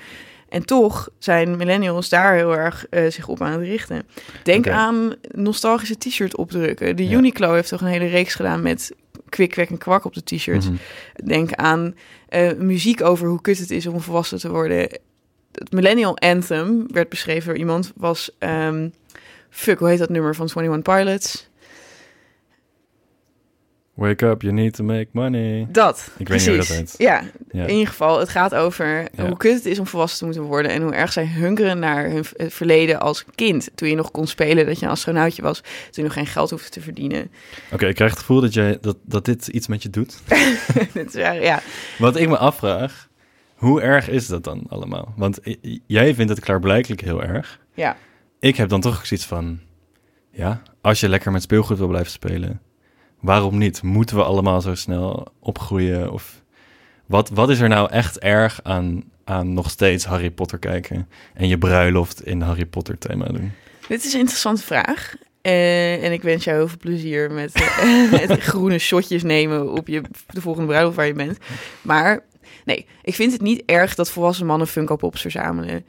En 0.48 0.64
toch 0.64 1.08
zijn 1.18 1.56
millennials 1.56 2.08
daar 2.08 2.34
heel 2.34 2.56
erg 2.56 2.86
eh, 2.90 3.10
zich 3.10 3.28
op 3.28 3.42
aan 3.42 3.52
het 3.52 3.60
richten. 3.60 4.02
Denk 4.42 4.68
aan 4.68 5.14
nostalgische 5.30 5.98
t-shirt 5.98 6.36
opdrukken. 6.36 6.96
De 6.96 7.08
Ja. 7.08 7.16
Uniqlo 7.16 7.52
heeft 7.52 7.68
toch 7.68 7.80
een 7.80 7.86
hele 7.86 8.06
reeks 8.06 8.34
gedaan 8.34 8.62
met 8.62 8.92
kwik, 9.28 9.50
kwek 9.50 9.70
en 9.70 9.78
kwak 9.78 10.04
op 10.04 10.14
de 10.14 10.22
t-shirts. 10.24 10.66
Mhm. 10.66 10.76
Denk 11.24 11.52
aan 11.52 11.94
eh, 12.28 12.52
muziek 12.52 13.02
over 13.02 13.28
hoe 13.28 13.40
kut 13.40 13.58
het 13.58 13.70
is 13.70 13.86
om 13.86 14.00
volwassen 14.00 14.38
te 14.38 14.50
worden. 14.50 14.78
het 15.52 15.72
Millennial 15.72 16.18
Anthem 16.18 16.86
werd 16.92 17.08
beschreven 17.08 17.48
door 17.48 17.58
iemand, 17.58 17.92
was... 17.96 18.30
ehm, 18.38 18.88
fuck, 19.50 19.78
hoe 19.78 19.88
heet 19.88 19.98
dat 19.98 20.08
nummer 20.08 20.34
van 20.34 20.50
21 20.54 20.94
Pilots? 20.94 21.48
Wake 23.96 24.26
up, 24.26 24.42
you 24.42 24.54
need 24.54 24.74
to 24.74 24.84
make 24.84 25.06
money. 25.12 25.66
Dat, 25.70 26.10
Ik 26.16 26.28
weet 26.28 26.38
niet 26.38 26.46
hoe 26.48 26.56
dat 26.56 26.66
precies. 26.66 26.90
heet. 26.90 26.94
Ja, 27.08 27.22
Ja. 27.50 27.62
in 27.64 27.72
ieder 27.72 27.86
geval, 27.88 28.18
het 28.18 28.28
gaat 28.28 28.54
over 28.54 29.08
Ja. 29.16 29.26
hoe 29.26 29.36
kut 29.36 29.54
het 29.54 29.66
is 29.66 29.78
om 29.78 29.86
volwassen 29.86 30.18
te 30.18 30.24
moeten 30.24 30.42
worden... 30.42 30.70
en 30.70 30.82
hoe 30.82 30.92
erg 30.94 31.12
zij 31.12 31.26
hunkeren 31.26 31.78
naar 31.78 32.04
hun 32.10 32.24
het 32.36 32.52
verleden 32.54 33.00
als 33.00 33.24
kind. 33.34 33.68
Toen 33.74 33.88
je 33.88 33.94
nog 33.94 34.10
kon 34.10 34.26
spelen, 34.26 34.66
dat 34.66 34.78
je 34.78 34.84
een 34.84 34.90
astronautje 34.92 35.42
was. 35.42 35.60
Toen 35.60 35.70
je 35.90 36.02
nog 36.02 36.12
geen 36.12 36.26
geld 36.26 36.50
hoefde 36.50 36.68
te 36.68 36.80
verdienen. 36.80 37.30
Oké, 37.72 37.86
ik 37.86 37.94
krijg 37.94 38.10
het 38.10 38.20
gevoel 38.20 38.40
dat, 38.40 38.54
jij, 38.54 38.78
dat, 38.80 38.96
dat 39.02 39.24
dit 39.24 39.46
iets 39.48 39.66
met 39.66 39.82
je 39.82 39.90
doet. 39.90 40.18
Het 40.92 41.06
is, 41.06 41.12
ja, 41.12 41.30
ja, 41.32 41.60
Wat 41.98 42.16
ik 42.16 42.28
me 42.28 42.36
afvraag, 42.38 43.08
hoe 43.54 43.80
erg 43.80 44.08
is 44.08 44.26
dat 44.26 44.44
dan 44.44 44.64
allemaal? 44.68 45.12
Want 45.16 45.38
jij 45.86 46.14
vindt 46.14 46.30
het 46.30 46.40
klaarblijkelijk 46.40 47.00
heel 47.00 47.22
erg. 47.22 47.60
ja. 47.74 47.96
Ik 48.40 48.56
heb 48.56 48.68
dan 48.68 48.80
toch 48.80 48.98
ook 48.98 49.04
zoiets 49.06 49.26
van, 49.26 49.60
ja, 50.30 50.62
als 50.80 51.00
je 51.00 51.08
lekker 51.08 51.32
met 51.32 51.42
speelgoed 51.42 51.78
wil 51.78 51.86
blijven 51.88 52.10
spelen, 52.10 52.60
waarom 53.26 53.58
niet? 53.58 53.82
Moeten 53.82 54.16
we 54.16 54.22
allemaal 54.22 54.60
zo 54.60 54.74
snel 54.74 55.26
opgroeien? 55.40 56.12
Of 56.12 56.42
wat, 57.06 57.28
wat 57.28 57.50
is 57.50 57.60
er 57.60 57.68
nou 57.68 57.90
echt 57.90 58.18
erg 58.18 58.60
aan, 58.62 59.04
aan 59.24 59.54
nog 59.54 59.70
steeds 59.70 60.04
Harry 60.04 60.30
Potter 60.30 60.58
kijken 60.58 61.08
en 61.34 61.48
je 61.48 61.58
bruiloft 61.58 62.24
in 62.26 62.40
Harry 62.40 62.66
Potter 62.66 62.98
thema 62.98 63.24
doen? 63.24 63.52
Dit 63.88 64.04
is 64.04 64.12
een 64.12 64.18
interessante 64.20 64.62
vraag. 64.62 65.14
Eh, 65.42 66.04
en 66.04 66.12
ik 66.12 66.22
wens 66.22 66.44
jou 66.44 66.56
heel 66.56 66.68
veel 66.68 66.78
plezier 66.80 67.30
met, 67.30 67.52
eh, 67.52 68.10
met 68.28 68.40
groene 68.40 68.78
shotjes 68.78 69.22
nemen 69.22 69.72
op 69.72 69.88
je, 69.88 70.02
de 70.26 70.40
volgende 70.40 70.68
bruiloft 70.68 70.96
waar 70.96 71.06
je 71.06 71.12
bent. 71.12 71.38
Maar 71.82 72.24
nee, 72.64 72.86
ik 73.02 73.14
vind 73.14 73.32
het 73.32 73.40
niet 73.40 73.62
erg 73.64 73.94
dat 73.94 74.10
volwassen 74.10 74.46
mannen 74.46 74.66
Funko 74.66 74.96
Pops 74.96 75.20
verzamelen. 75.20 75.84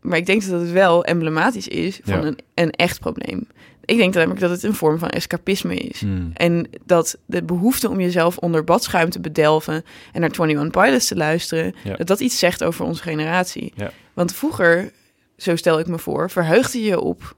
Maar 0.00 0.18
ik 0.18 0.26
denk 0.26 0.46
dat 0.46 0.60
het 0.60 0.70
wel 0.72 1.04
emblematisch 1.04 1.68
is 1.68 2.00
van 2.04 2.20
Ja. 2.20 2.26
een, 2.26 2.38
een 2.54 2.70
echt 2.70 3.00
probleem. 3.00 3.46
Ik 3.86 3.96
denk 3.96 4.14
namelijk 4.14 4.40
dat 4.40 4.50
het 4.50 4.62
een 4.62 4.74
vorm 4.74 4.98
van 4.98 5.08
escapisme 5.08 5.74
is. 5.74 6.00
Hmm. 6.00 6.30
En 6.34 6.68
dat 6.84 7.18
de 7.26 7.42
behoefte 7.42 7.88
om 7.88 8.00
jezelf 8.00 8.36
onder 8.38 8.64
badschuim 8.64 9.10
te 9.10 9.20
bedelven 9.20 9.74
en 10.12 10.20
naar 10.20 10.30
21 10.30 10.82
Pilots 10.82 11.06
te 11.06 11.16
luisteren, 11.16 11.74
Ja. 11.84 11.96
dat 11.96 12.06
dat 12.06 12.20
iets 12.20 12.38
zegt 12.38 12.64
over 12.64 12.84
onze 12.84 13.02
generatie. 13.02 13.72
Ja. 13.76 13.90
Want 14.14 14.34
vroeger, 14.34 14.92
zo 15.36 15.56
stel 15.56 15.78
ik 15.78 15.86
me 15.86 15.98
voor, 15.98 16.30
verheugde 16.30 16.82
je 16.82 17.00
op 17.00 17.36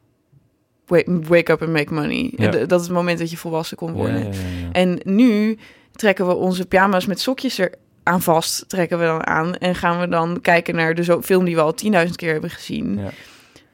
wake, 0.87 1.53
up 1.53 1.63
and 1.63 1.73
make 1.73 1.95
money. 1.95 2.33
Ja. 2.37 2.51
Dat 2.51 2.81
is 2.81 2.87
het 2.87 2.97
moment 2.97 3.19
dat 3.19 3.31
je 3.31 3.37
volwassen 3.37 3.77
kon 3.77 3.93
worden. 3.93 4.33
En 4.73 5.01
nu 5.05 5.59
trekken 5.93 6.27
we 6.27 6.35
onze 6.35 6.67
pyjama's 6.67 7.07
met 7.07 7.21
sokjes 7.21 7.59
er 7.59 7.75
aan 8.03 8.23
vast, 8.23 8.69
trekken 8.69 8.99
we 8.99 9.05
dan 9.05 9.27
aan 9.27 9.55
en 9.55 9.75
gaan 9.75 10.01
we 10.01 10.09
dan 10.09 10.41
kijken 10.41 10.75
naar 10.75 10.95
de 10.95 11.23
film 11.23 11.45
die 11.45 11.55
we 11.55 11.61
al 11.61 11.75
10.000 12.07 12.11
keer 12.17 12.33
hebben 12.33 12.51
gezien. 12.51 13.01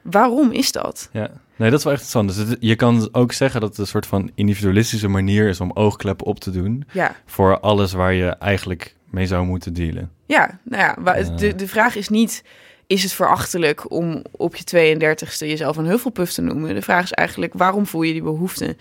Waarom 0.01 0.51
is 0.51 0.71
dat? 0.71 1.09
Ja, 1.11 1.31
nee, 1.55 1.69
dat 1.69 1.79
is 1.79 1.85
wel 1.85 1.93
echt 1.93 2.01
interessant. 2.03 2.27
Dus 2.27 2.49
het- 2.49 2.57
je 2.61 2.75
kan 2.75 3.09
ook 3.11 3.31
zeggen 3.31 3.59
dat 3.61 3.69
het 3.69 3.77
een 3.79 3.87
soort 3.87 4.05
van 4.07 4.31
individualistische 4.35 5.07
manier 5.07 5.47
is 5.47 5.59
om 5.61 5.71
oogkleppen 5.73 6.25
op 6.25 6.39
te 6.39 6.51
doen 6.51 6.83
Ja, 6.91 7.15
voor 7.25 7.59
alles 7.59 7.93
waar 7.93 8.13
je 8.13 8.25
eigenlijk 8.29 8.95
mee 9.09 9.25
zou 9.25 9.45
moeten 9.45 9.73
dealen. 9.73 10.11
Ja, 10.25 10.59
nou 10.63 10.83
ja, 10.83 11.21
de, 11.35 11.55
de 11.55 11.67
vraag 11.67 11.95
is 11.95 12.09
niet... 12.09 12.43
is 12.87 13.03
het 13.03 13.11
verachtelijk 13.13 13.91
om 13.91 14.23
op 14.31 14.55
je 14.55 14.63
32e 14.63 15.37
jezelf 15.47 15.77
een 15.77 15.85
huffelpuff 15.85 16.33
te 16.33 16.41
noemen? 16.41 16.73
De 16.75 16.81
vraag 16.81 17.03
is 17.03 17.11
eigenlijk, 17.11 17.53
waarom 17.53 17.85
voel 17.85 18.01
je 18.01 18.13
die 18.13 18.23
behoefte? 18.23 18.75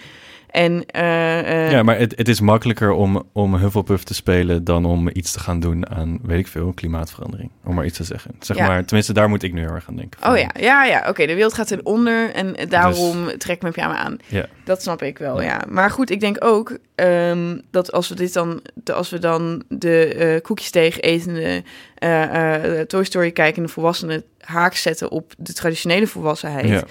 En 0.54 0.84
eh, 0.86 1.64
eh, 1.66 1.70
ja, 1.70 1.82
maar 1.82 1.98
het, 1.98 2.12
het 2.16 2.28
is 2.28 2.40
makkelijker 2.40 2.90
om, 2.90 3.22
om 3.32 3.54
Hufflepuff 3.54 4.04
te 4.04 4.14
spelen 4.14 4.64
dan 4.64 4.84
om 4.84 5.08
iets 5.12 5.32
te 5.32 5.40
gaan 5.40 5.60
doen 5.60 5.88
aan, 5.90 6.18
weet 6.22 6.38
ik 6.38 6.46
veel, 6.46 6.72
klimaatverandering. 6.74 7.50
Om 7.64 7.74
maar 7.74 7.84
iets 7.84 7.96
te 7.96 8.04
zeggen. 8.04 8.30
Zeg 8.40 8.56
Ja. 8.56 8.66
maar, 8.66 8.84
tenminste, 8.84 9.12
daar 9.12 9.28
moet 9.28 9.42
ik 9.42 9.52
nu 9.52 9.60
heel 9.60 9.70
erg 9.74 9.88
aan 9.88 9.96
denken. 9.96 10.30
Oh 10.30 10.36
ja, 10.38 10.50
ja, 10.58 10.84
ja. 10.84 11.04
Oké, 11.08 11.26
de 11.26 11.34
wereld 11.34 11.54
gaat 11.54 11.66
ten 11.66 11.86
onder 11.86 12.30
en 12.32 12.54
daarom 12.68 13.26
trek 13.38 13.54
ik 13.56 13.62
mijn 13.62 13.74
pyjama 13.74 13.96
aan. 13.96 14.16
Dus- 14.16 14.26
Ja. 14.28 14.46
Dat 14.64 14.82
snap 14.82 15.02
ik 15.02 15.18
wel, 15.18 15.40
Ja. 15.42 15.46
ja. 15.48 15.62
Maar 15.68 15.90
goed, 15.90 16.10
ik 16.10 16.20
denk 16.20 16.44
ook 16.44 16.78
ehm, 16.94 17.58
dat 17.70 17.92
als 17.92 18.08
we 18.08 18.14
dit 18.14 18.32
dan, 18.32 18.60
als 18.92 19.10
we 19.10 19.18
dan 19.18 19.62
de 19.68 20.14
eh 20.14 20.40
koekjes 20.42 20.70
tegen 20.70 21.02
etende, 21.02 21.62
eh, 21.94 22.78
eh, 22.80 22.86
Toy 22.86 23.04
Story 23.04 23.30
kijkende 23.30 23.68
volwassenen 23.68 24.22
haak 24.40 24.74
zetten 24.74 25.10
op 25.10 25.32
de 25.38 25.52
traditionele 25.52 26.06
volwassenheid, 26.06 26.68
Ja. 26.68 26.82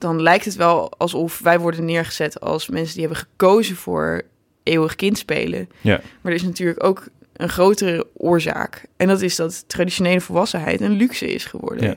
Dan 0.00 0.22
lijkt 0.22 0.44
het 0.44 0.54
wel 0.54 0.92
alsof 0.98 1.38
wij 1.38 1.58
worden 1.58 1.84
neergezet 1.84 2.40
als 2.40 2.68
mensen 2.68 2.94
die 2.94 3.06
hebben 3.06 3.26
gekozen 3.30 3.76
voor 3.76 4.22
eeuwig 4.62 4.96
kind 4.96 5.18
spelen. 5.18 5.68
Ja. 5.80 6.00
Maar 6.20 6.32
er 6.32 6.38
is 6.38 6.42
natuurlijk 6.42 6.84
ook 6.84 7.08
een 7.32 7.48
grotere 7.48 8.06
oorzaak. 8.14 8.84
En 8.96 9.08
dat 9.08 9.20
is 9.20 9.36
dat 9.36 9.68
traditionele 9.68 10.20
volwassenheid 10.20 10.80
een 10.80 10.92
luxe 10.92 11.32
is 11.32 11.44
geworden. 11.44 11.88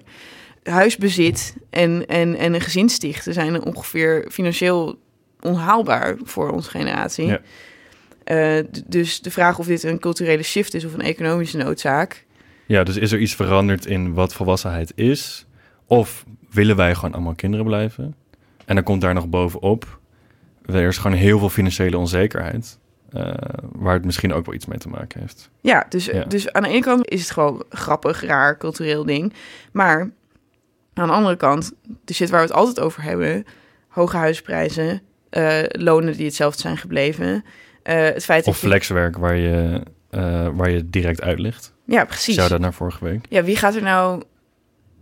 Ja. 0.63 0.71
Huisbezit 0.71 1.55
en, 1.69 2.05
en, 2.07 2.35
en 2.35 2.53
een 2.53 2.61
gezin 2.61 2.89
stichten 2.89 3.33
zijn 3.33 3.63
ongeveer 3.63 4.27
financieel 4.31 4.99
onhaalbaar 5.39 6.15
voor 6.23 6.51
onze 6.51 6.69
generatie. 6.69 7.25
Ja. 7.25 7.41
Eh, 8.23 8.63
dus 8.85 9.21
de 9.21 9.31
vraag 9.31 9.59
of 9.59 9.65
dit 9.65 9.83
een 9.83 9.99
culturele 9.99 10.43
shift 10.43 10.73
is 10.73 10.85
of 10.85 10.93
een 10.93 11.01
economische 11.01 11.57
noodzaak. 11.57 12.25
ja, 12.65 12.83
dus 12.83 12.97
is 12.97 13.11
er 13.11 13.19
iets 13.19 13.35
veranderd 13.35 13.85
in 13.85 14.13
wat 14.13 14.33
volwassenheid 14.33 14.91
is? 14.95 15.45
Of 15.87 16.25
willen 16.53 16.75
wij 16.75 16.95
gewoon 16.95 17.13
allemaal 17.13 17.35
kinderen 17.35 17.65
blijven? 17.65 18.15
En 18.65 18.75
dan 18.75 18.83
komt 18.83 19.01
daar 19.01 19.13
nog 19.13 19.27
bovenop, 19.29 19.99
er 20.65 20.87
is 20.87 20.97
gewoon 20.97 21.17
heel 21.17 21.39
veel 21.39 21.49
financiële 21.49 21.97
onzekerheid. 21.97 22.79
eh, 23.13 23.33
waar 23.71 23.93
het 23.93 24.05
misschien 24.05 24.33
ook 24.33 24.45
wel 24.45 24.55
iets 24.55 24.65
mee 24.65 24.77
te 24.77 24.89
maken 24.89 25.19
heeft. 25.19 25.49
Ja, 25.61 25.85
dus, 25.89 26.05
Ja. 26.05 26.23
dus 26.23 26.51
aan 26.53 26.63
de 26.63 26.69
ene 26.69 26.79
kant 26.81 27.09
is 27.09 27.21
het 27.21 27.31
gewoon 27.31 27.63
grappig, 27.69 28.21
raar, 28.23 28.57
cultureel 28.57 29.05
ding. 29.05 29.33
Maar 29.71 29.99
aan 30.93 31.07
de 31.07 31.13
andere 31.13 31.35
kant, 31.35 31.73
de 32.05 32.13
shit 32.13 32.29
waar 32.29 32.39
we 32.41 32.45
het 32.45 32.55
altijd 32.55 32.79
over 32.79 33.03
hebben... 33.03 33.45
hoge 33.87 34.17
huisprijzen, 34.17 35.01
eh, 35.29 35.59
lonen 35.67 36.13
die 36.17 36.25
hetzelfde 36.25 36.61
zijn 36.61 36.77
gebleven... 36.77 37.43
eh, 37.83 37.95
het 38.03 38.23
feit 38.23 38.47
Of 38.47 38.57
flexwerk 38.57 39.17
waar 39.17 39.35
je, 39.35 39.81
waar 40.53 40.69
je 40.69 40.89
direct 40.89 41.21
uit 41.21 41.39
ligt. 41.39 41.73
Ja, 41.85 42.05
precies. 42.05 42.35
Zou 42.35 42.49
dat 42.49 42.59
naar 42.59 42.73
vorige 42.73 43.03
week? 43.03 43.25
Ja, 43.29 43.43
wie 43.43 43.55
gaat 43.55 43.75
er 43.75 43.81
nou... 43.81 44.23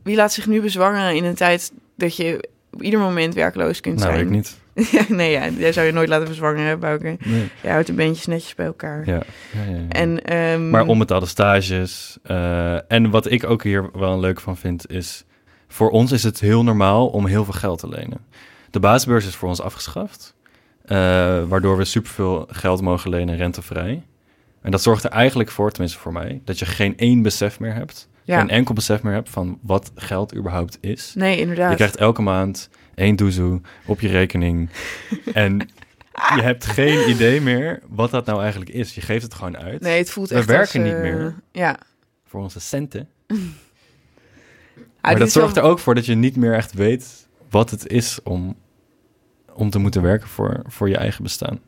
Wie 0.04 0.16
laat 0.16 0.34
zich 0.34 0.48
nu 0.48 0.62
bezwangeren 0.62 1.16
in 1.16 1.24
een 1.24 1.36
tijd 1.36 1.72
dat 1.96 2.16
je 2.16 2.50
op 2.74 2.82
ieder 2.84 3.00
moment 3.00 3.34
werkloos 3.34 3.80
kunt 3.82 4.00
Nou, 4.00 4.12
zijn? 4.12 4.26
ik 4.26 4.30
niet. 4.32 4.60
Ja, 4.92 5.04
nee, 5.08 5.32
ja, 5.32 5.48
jij 5.50 5.74
zou 5.74 5.86
je 5.86 5.92
nooit 5.94 6.10
laten 6.10 6.26
verzwangeren, 6.28 6.80
Bouke. 6.80 7.18
Nee. 7.26 7.50
Je 7.62 7.70
houdt 7.70 7.88
de 7.88 7.94
beentjes 7.94 8.26
netjes 8.26 8.56
bij 8.56 8.66
elkaar. 8.66 9.06
Ja. 9.06 9.22
Ja, 9.52 9.72
ja. 9.74 9.88
En, 9.90 10.24
ehm, 10.24 10.70
Maar 10.70 10.86
onbetaalde 10.86 11.26
stages. 11.26 12.18
eh, 12.24 12.92
en 12.92 13.10
wat 13.10 13.32
ik 13.32 13.44
ook 13.44 13.64
hier 13.64 13.90
wel 13.94 14.14
een 14.14 14.20
leuk 14.20 14.40
van 14.40 14.58
vind, 14.58 14.92
is... 14.92 15.24
Voor 15.68 15.90
ons 15.90 16.12
is 16.12 16.24
het 16.24 16.40
heel 16.40 16.64
normaal 16.64 17.08
om 17.08 17.26
heel 17.26 17.44
veel 17.44 17.54
geld 17.54 17.80
te 17.80 17.88
lenen. 17.90 18.18
De 18.70 18.80
basisbeurs 18.80 19.26
is 19.28 19.36
voor 19.36 19.50
ons 19.50 19.62
afgeschaft. 19.62 20.36
eh, 20.86 20.98
waardoor 21.48 21.78
we 21.78 21.84
superveel 21.86 22.48
geld 22.52 22.82
mogen 22.82 23.10
lenen 23.10 23.36
rentevrij. 23.38 24.04
En 24.62 24.72
dat 24.72 24.82
zorgt 24.82 25.04
er 25.04 25.10
eigenlijk 25.12 25.50
voor, 25.50 25.72
tenminste 25.72 26.00
voor 26.00 26.14
mij... 26.14 26.42
dat 26.46 26.60
je 26.60 26.66
geen 26.66 26.98
één 26.98 27.22
besef 27.22 27.60
meer 27.60 27.74
hebt. 27.74 28.10
Ja. 28.32 28.40
Geen 28.40 28.50
enkel 28.50 28.74
besef 28.74 29.04
meer 29.04 29.14
hebt 29.14 29.30
van 29.30 29.60
wat 29.62 29.92
geld 29.96 30.36
überhaupt 30.36 30.78
is. 30.82 31.14
Nee, 31.16 31.40
inderdaad. 31.40 31.70
Je 31.70 31.76
krijgt 31.76 31.96
elke 31.96 32.22
maand 32.22 32.70
één 32.96 33.16
doezoe 33.16 33.62
op 33.86 34.00
je 34.00 34.08
rekening. 34.08 34.70
en 35.34 35.58
je 36.36 36.42
hebt 36.42 36.66
geen 36.66 37.10
idee 37.10 37.42
meer 37.42 37.82
wat 37.88 38.12
dat 38.12 38.26
nou 38.26 38.42
eigenlijk 38.42 38.72
is. 38.72 38.96
Je 38.96 39.02
geeft 39.02 39.24
het 39.24 39.34
gewoon 39.34 39.58
uit. 39.58 39.82
Nee, 39.82 39.98
het 39.98 40.10
voelt 40.10 40.30
We 40.30 40.36
echt 40.36 40.46
werken 40.46 40.82
als, 40.82 40.90
niet 40.90 40.98
eh, 40.98 41.02
meer. 41.02 41.36
Ja. 41.52 41.80
Voor 42.26 42.42
onze 42.42 42.60
centen. 42.60 43.08
Ah, 45.02 45.12
maar 45.12 45.20
dat 45.20 45.32
zorgt 45.32 45.58
er 45.58 45.64
ook 45.64 45.80
voor 45.80 45.96
dat 45.96 46.06
je 46.06 46.16
niet 46.16 46.36
meer 46.36 46.54
echt 46.54 46.74
weet 46.74 47.28
wat 47.50 47.70
het 47.70 47.88
is 47.88 48.20
om, 48.24 48.56
om 49.54 49.70
te 49.70 49.80
moeten 49.80 50.02
werken 50.02 50.28
voor, 50.28 50.62
voor 50.68 50.90
je 50.90 50.98
eigen 50.98 51.24
bestaan. 51.24 51.60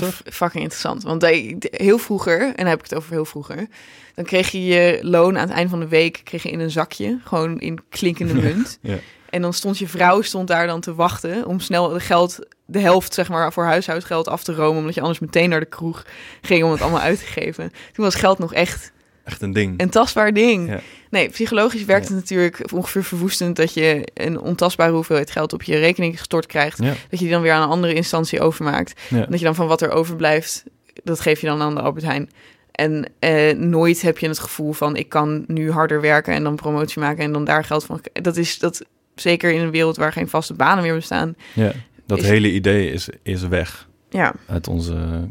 Toch? 0.00 0.22
fucking 0.24 0.62
interessant. 0.62 1.02
Want 1.02 1.26
heel 1.60 1.98
vroeger, 1.98 2.54
en 2.54 2.66
heb 2.66 2.78
ik 2.78 2.84
het 2.84 2.94
over 2.94 3.12
heel 3.12 3.24
vroeger... 3.24 3.66
dan 4.14 4.24
kreeg 4.24 4.50
je 4.50 4.64
je 4.64 4.98
loon 5.02 5.38
aan 5.38 5.48
het 5.48 5.56
eind 5.56 5.70
van 5.70 5.80
de 5.80 5.88
week 5.88 6.20
kreeg 6.24 6.42
je 6.42 6.50
in 6.50 6.60
een 6.60 6.70
zakje. 6.70 7.18
Gewoon 7.24 7.60
in 7.60 7.78
klinkende 7.88 8.34
munt. 8.48 8.78
Ja. 8.80 8.96
En 9.30 9.42
dan 9.42 9.52
stond 9.52 9.78
je 9.78 9.88
vrouw 9.88 10.22
stond 10.22 10.48
daar 10.48 10.66
dan 10.66 10.80
te 10.80 10.94
wachten... 10.94 11.46
om 11.46 11.60
snel 11.60 11.88
de, 11.88 12.00
geld, 12.00 12.38
de 12.64 12.78
helft 12.78 13.14
zeg 13.14 13.28
maar, 13.28 13.52
voor 13.52 13.64
huishoudgeld 13.64 14.28
af 14.28 14.44
te 14.44 14.54
romen... 14.54 14.78
omdat 14.78 14.94
je 14.94 15.00
anders 15.00 15.18
meteen 15.18 15.48
naar 15.48 15.60
de 15.60 15.66
kroeg 15.66 16.06
ging 16.40 16.64
om 16.64 16.70
het 16.70 16.80
allemaal 16.80 17.00
uit 17.00 17.18
te 17.18 17.24
geven. 17.24 17.72
Toen 17.92 18.04
was 18.04 18.14
geld 18.14 18.38
nog 18.38 18.54
echt 18.54 18.92
Echt 19.24 19.42
een 19.42 19.52
ding. 19.52 19.80
een 19.80 19.90
tastbaar 19.90 20.32
ding. 20.32 20.68
Ja. 20.68 20.80
Nee, 21.10 21.28
psychologisch 21.28 21.84
werkt 21.84 22.08
het 22.08 22.16
natuurlijk 22.16 22.72
ongeveer 22.72 23.04
verwoestend... 23.04 23.56
dat 23.56 23.74
je 23.74 24.06
een 24.14 24.40
ontastbare 24.40 24.92
hoeveelheid 24.92 25.30
geld 25.30 25.52
op 25.52 25.62
je 25.62 25.78
rekening 25.78 26.18
gestort 26.18 26.46
krijgt... 26.46 26.78
Dat 26.78 26.94
je 27.10 27.16
die 27.16 27.30
dan 27.30 27.42
weer 27.42 27.52
aan 27.52 27.62
een 27.62 27.68
andere 27.68 27.94
instantie 27.94 28.40
overmaakt. 28.40 29.00
Dat 29.28 29.38
je 29.38 29.44
dan 29.44 29.54
van 29.54 29.66
wat 29.66 29.82
er 29.82 29.90
overblijft, 29.90 30.64
dat 31.04 31.20
geef 31.20 31.40
je 31.40 31.46
dan 31.46 31.60
aan 31.62 31.74
de 31.74 31.80
Albert 31.80 32.04
Heijn. 32.04 32.30
En 32.72 33.12
eh, 33.18 33.56
nooit 33.56 34.02
heb 34.02 34.18
je 34.18 34.28
het 34.28 34.38
gevoel 34.38 34.72
van 34.72 34.96
ik 34.96 35.08
kan 35.08 35.44
nu 35.46 35.70
harder 35.70 36.00
werken 36.00 36.34
en 36.34 36.42
dan 36.42 36.56
promotie 36.56 37.00
maken 37.00 37.24
en 37.24 37.32
dan 37.32 37.44
daar 37.44 37.64
geld 37.64 37.84
van. 37.84 38.00
Dat 38.12 38.36
is 38.36 38.58
dat 38.58 38.84
zeker 39.14 39.52
in 39.52 39.60
een 39.60 39.70
wereld 39.70 39.96
waar 39.96 40.12
geen 40.12 40.28
vaste 40.28 40.54
banen 40.54 40.82
meer 40.84 40.94
bestaan. 40.94 41.34
ja. 41.54 41.72
Dat 42.06 42.18
Is- 42.18 42.28
hele 42.28 42.50
idee 42.52 42.90
is, 42.92 43.08
is 43.22 43.42
weg 43.42 43.88
Ja, 44.10 44.34
uit 44.46 44.68
onze 44.68 45.28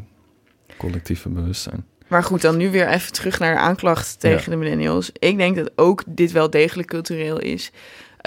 collectieve 0.78 1.30
bewustzijn. 1.30 1.86
Maar 2.12 2.24
goed, 2.24 2.42
dan 2.42 2.58
nu 2.58 2.72
weer 2.72 2.88
even 2.88 3.14
terug 3.14 3.40
naar 3.40 3.54
de 3.54 3.60
aanklacht 3.60 4.20
tegen 4.20 4.52
de 4.52 4.58
millennials. 4.58 5.12
Ik 5.20 5.38
denk 5.38 5.56
dat 5.56 5.72
ook 5.76 6.04
dit 6.08 6.32
wel 6.32 6.50
degelijk 6.50 6.88
cultureel 6.88 7.40
is. 7.40 7.72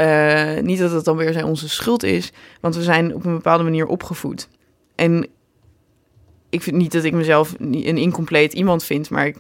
Uh, 0.00 0.58
niet 0.60 0.78
dat 0.78 0.90
het 0.90 1.04
dan 1.04 1.16
weer 1.16 1.32
zijn 1.32 1.44
onze 1.44 1.68
schuld 1.68 2.02
is, 2.02 2.32
want 2.60 2.76
we 2.76 2.82
zijn 2.82 3.14
op 3.14 3.24
een 3.24 3.34
bepaalde 3.34 3.64
manier 3.64 3.86
opgevoed. 3.86 4.48
En 4.94 5.26
ik 6.50 6.62
vind 6.62 6.76
niet 6.76 6.92
dat 6.92 7.04
ik 7.04 7.12
mezelf 7.12 7.54
een 7.58 7.96
incompleet 7.96 8.52
iemand 8.52 8.84
vind, 8.84 9.10
maar 9.10 9.26
ik, 9.26 9.36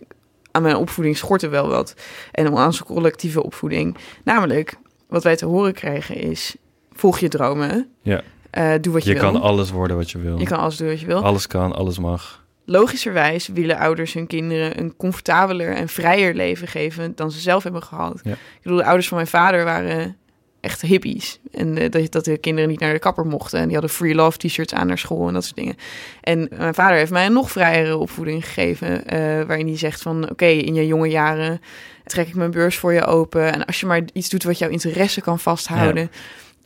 aan 0.50 0.62
mijn 0.62 0.76
opvoeding 0.76 1.16
schort 1.16 1.42
er 1.42 1.50
wel 1.50 1.68
wat. 1.68 1.94
En 2.32 2.46
aan 2.46 2.66
onze 2.66 2.84
collectieve 2.84 3.42
opvoeding. 3.42 3.96
Namelijk, 4.24 4.76
wat 5.08 5.22
wij 5.22 5.36
te 5.36 5.46
horen 5.46 5.72
krijgen 5.72 6.16
is, 6.16 6.56
volg 6.92 7.18
je 7.18 7.28
dromen. 7.28 7.88
Ja. 8.02 8.22
Uh, 8.58 8.72
doe 8.80 8.92
wat 8.92 9.04
je, 9.04 9.12
je 9.12 9.20
wil. 9.20 9.26
Je 9.26 9.32
kan 9.32 9.40
alles 9.40 9.70
worden 9.70 9.96
wat 9.96 10.10
je 10.10 10.18
wil. 10.18 10.38
Je 10.38 10.46
kan 10.46 10.58
alles 10.58 10.76
doen 10.76 10.88
wat 10.88 11.00
je 11.00 11.06
wil. 11.06 11.22
Alles 11.22 11.46
kan, 11.46 11.72
alles 11.72 11.98
mag. 11.98 12.43
Logischerwijs 12.64 13.48
willen 13.48 13.78
ouders 13.78 14.12
hun 14.12 14.26
kinderen 14.26 14.78
een 14.78 14.96
comfortabeler 14.96 15.74
en 15.74 15.88
vrijer 15.88 16.34
leven 16.34 16.68
geven 16.68 17.12
dan 17.14 17.30
ze 17.30 17.40
zelf 17.40 17.62
hebben 17.62 17.82
gehad. 17.82 18.20
Ja. 18.22 18.32
Ik 18.32 18.62
bedoel, 18.62 18.78
de 18.78 18.84
ouders 18.84 19.08
van 19.08 19.16
mijn 19.16 19.28
vader 19.28 19.64
waren 19.64 20.16
echt 20.60 20.80
hippies. 20.80 21.40
En 21.52 21.76
uh, 21.76 21.90
dat, 21.90 22.12
dat 22.12 22.24
de 22.24 22.38
kinderen 22.38 22.70
niet 22.70 22.80
naar 22.80 22.92
de 22.92 22.98
kapper 22.98 23.26
mochten. 23.26 23.58
En 23.58 23.64
die 23.64 23.72
hadden 23.72 23.94
free 23.94 24.14
love 24.14 24.38
t-shirts 24.38 24.74
aan 24.74 24.86
naar 24.86 24.98
school 24.98 25.28
en 25.28 25.34
dat 25.34 25.44
soort 25.44 25.56
dingen. 25.56 25.76
En 26.20 26.48
mijn 26.56 26.74
vader 26.74 26.96
heeft 26.96 27.10
mij 27.10 27.26
een 27.26 27.32
nog 27.32 27.50
vrijere 27.50 27.96
opvoeding 27.96 28.44
gegeven. 28.44 29.14
Uh, 29.14 29.42
waarin 29.42 29.66
hij 29.66 29.78
zegt 29.78 30.02
van 30.02 30.30
oké, 30.30 30.46
in 30.46 30.74
je 30.74 30.86
jonge 30.86 31.08
jaren 31.08 31.60
trek 32.04 32.28
ik 32.28 32.34
mijn 32.34 32.50
beurs 32.50 32.76
voor 32.76 32.92
je 32.92 33.04
open. 33.04 33.52
En 33.52 33.64
als 33.64 33.80
je 33.80 33.86
maar 33.86 34.02
iets 34.12 34.28
doet 34.28 34.44
wat 34.44 34.58
jouw 34.58 34.68
interesse 34.68 35.20
kan 35.20 35.38
vasthouden. 35.38 36.02
Ja. 36.02 36.18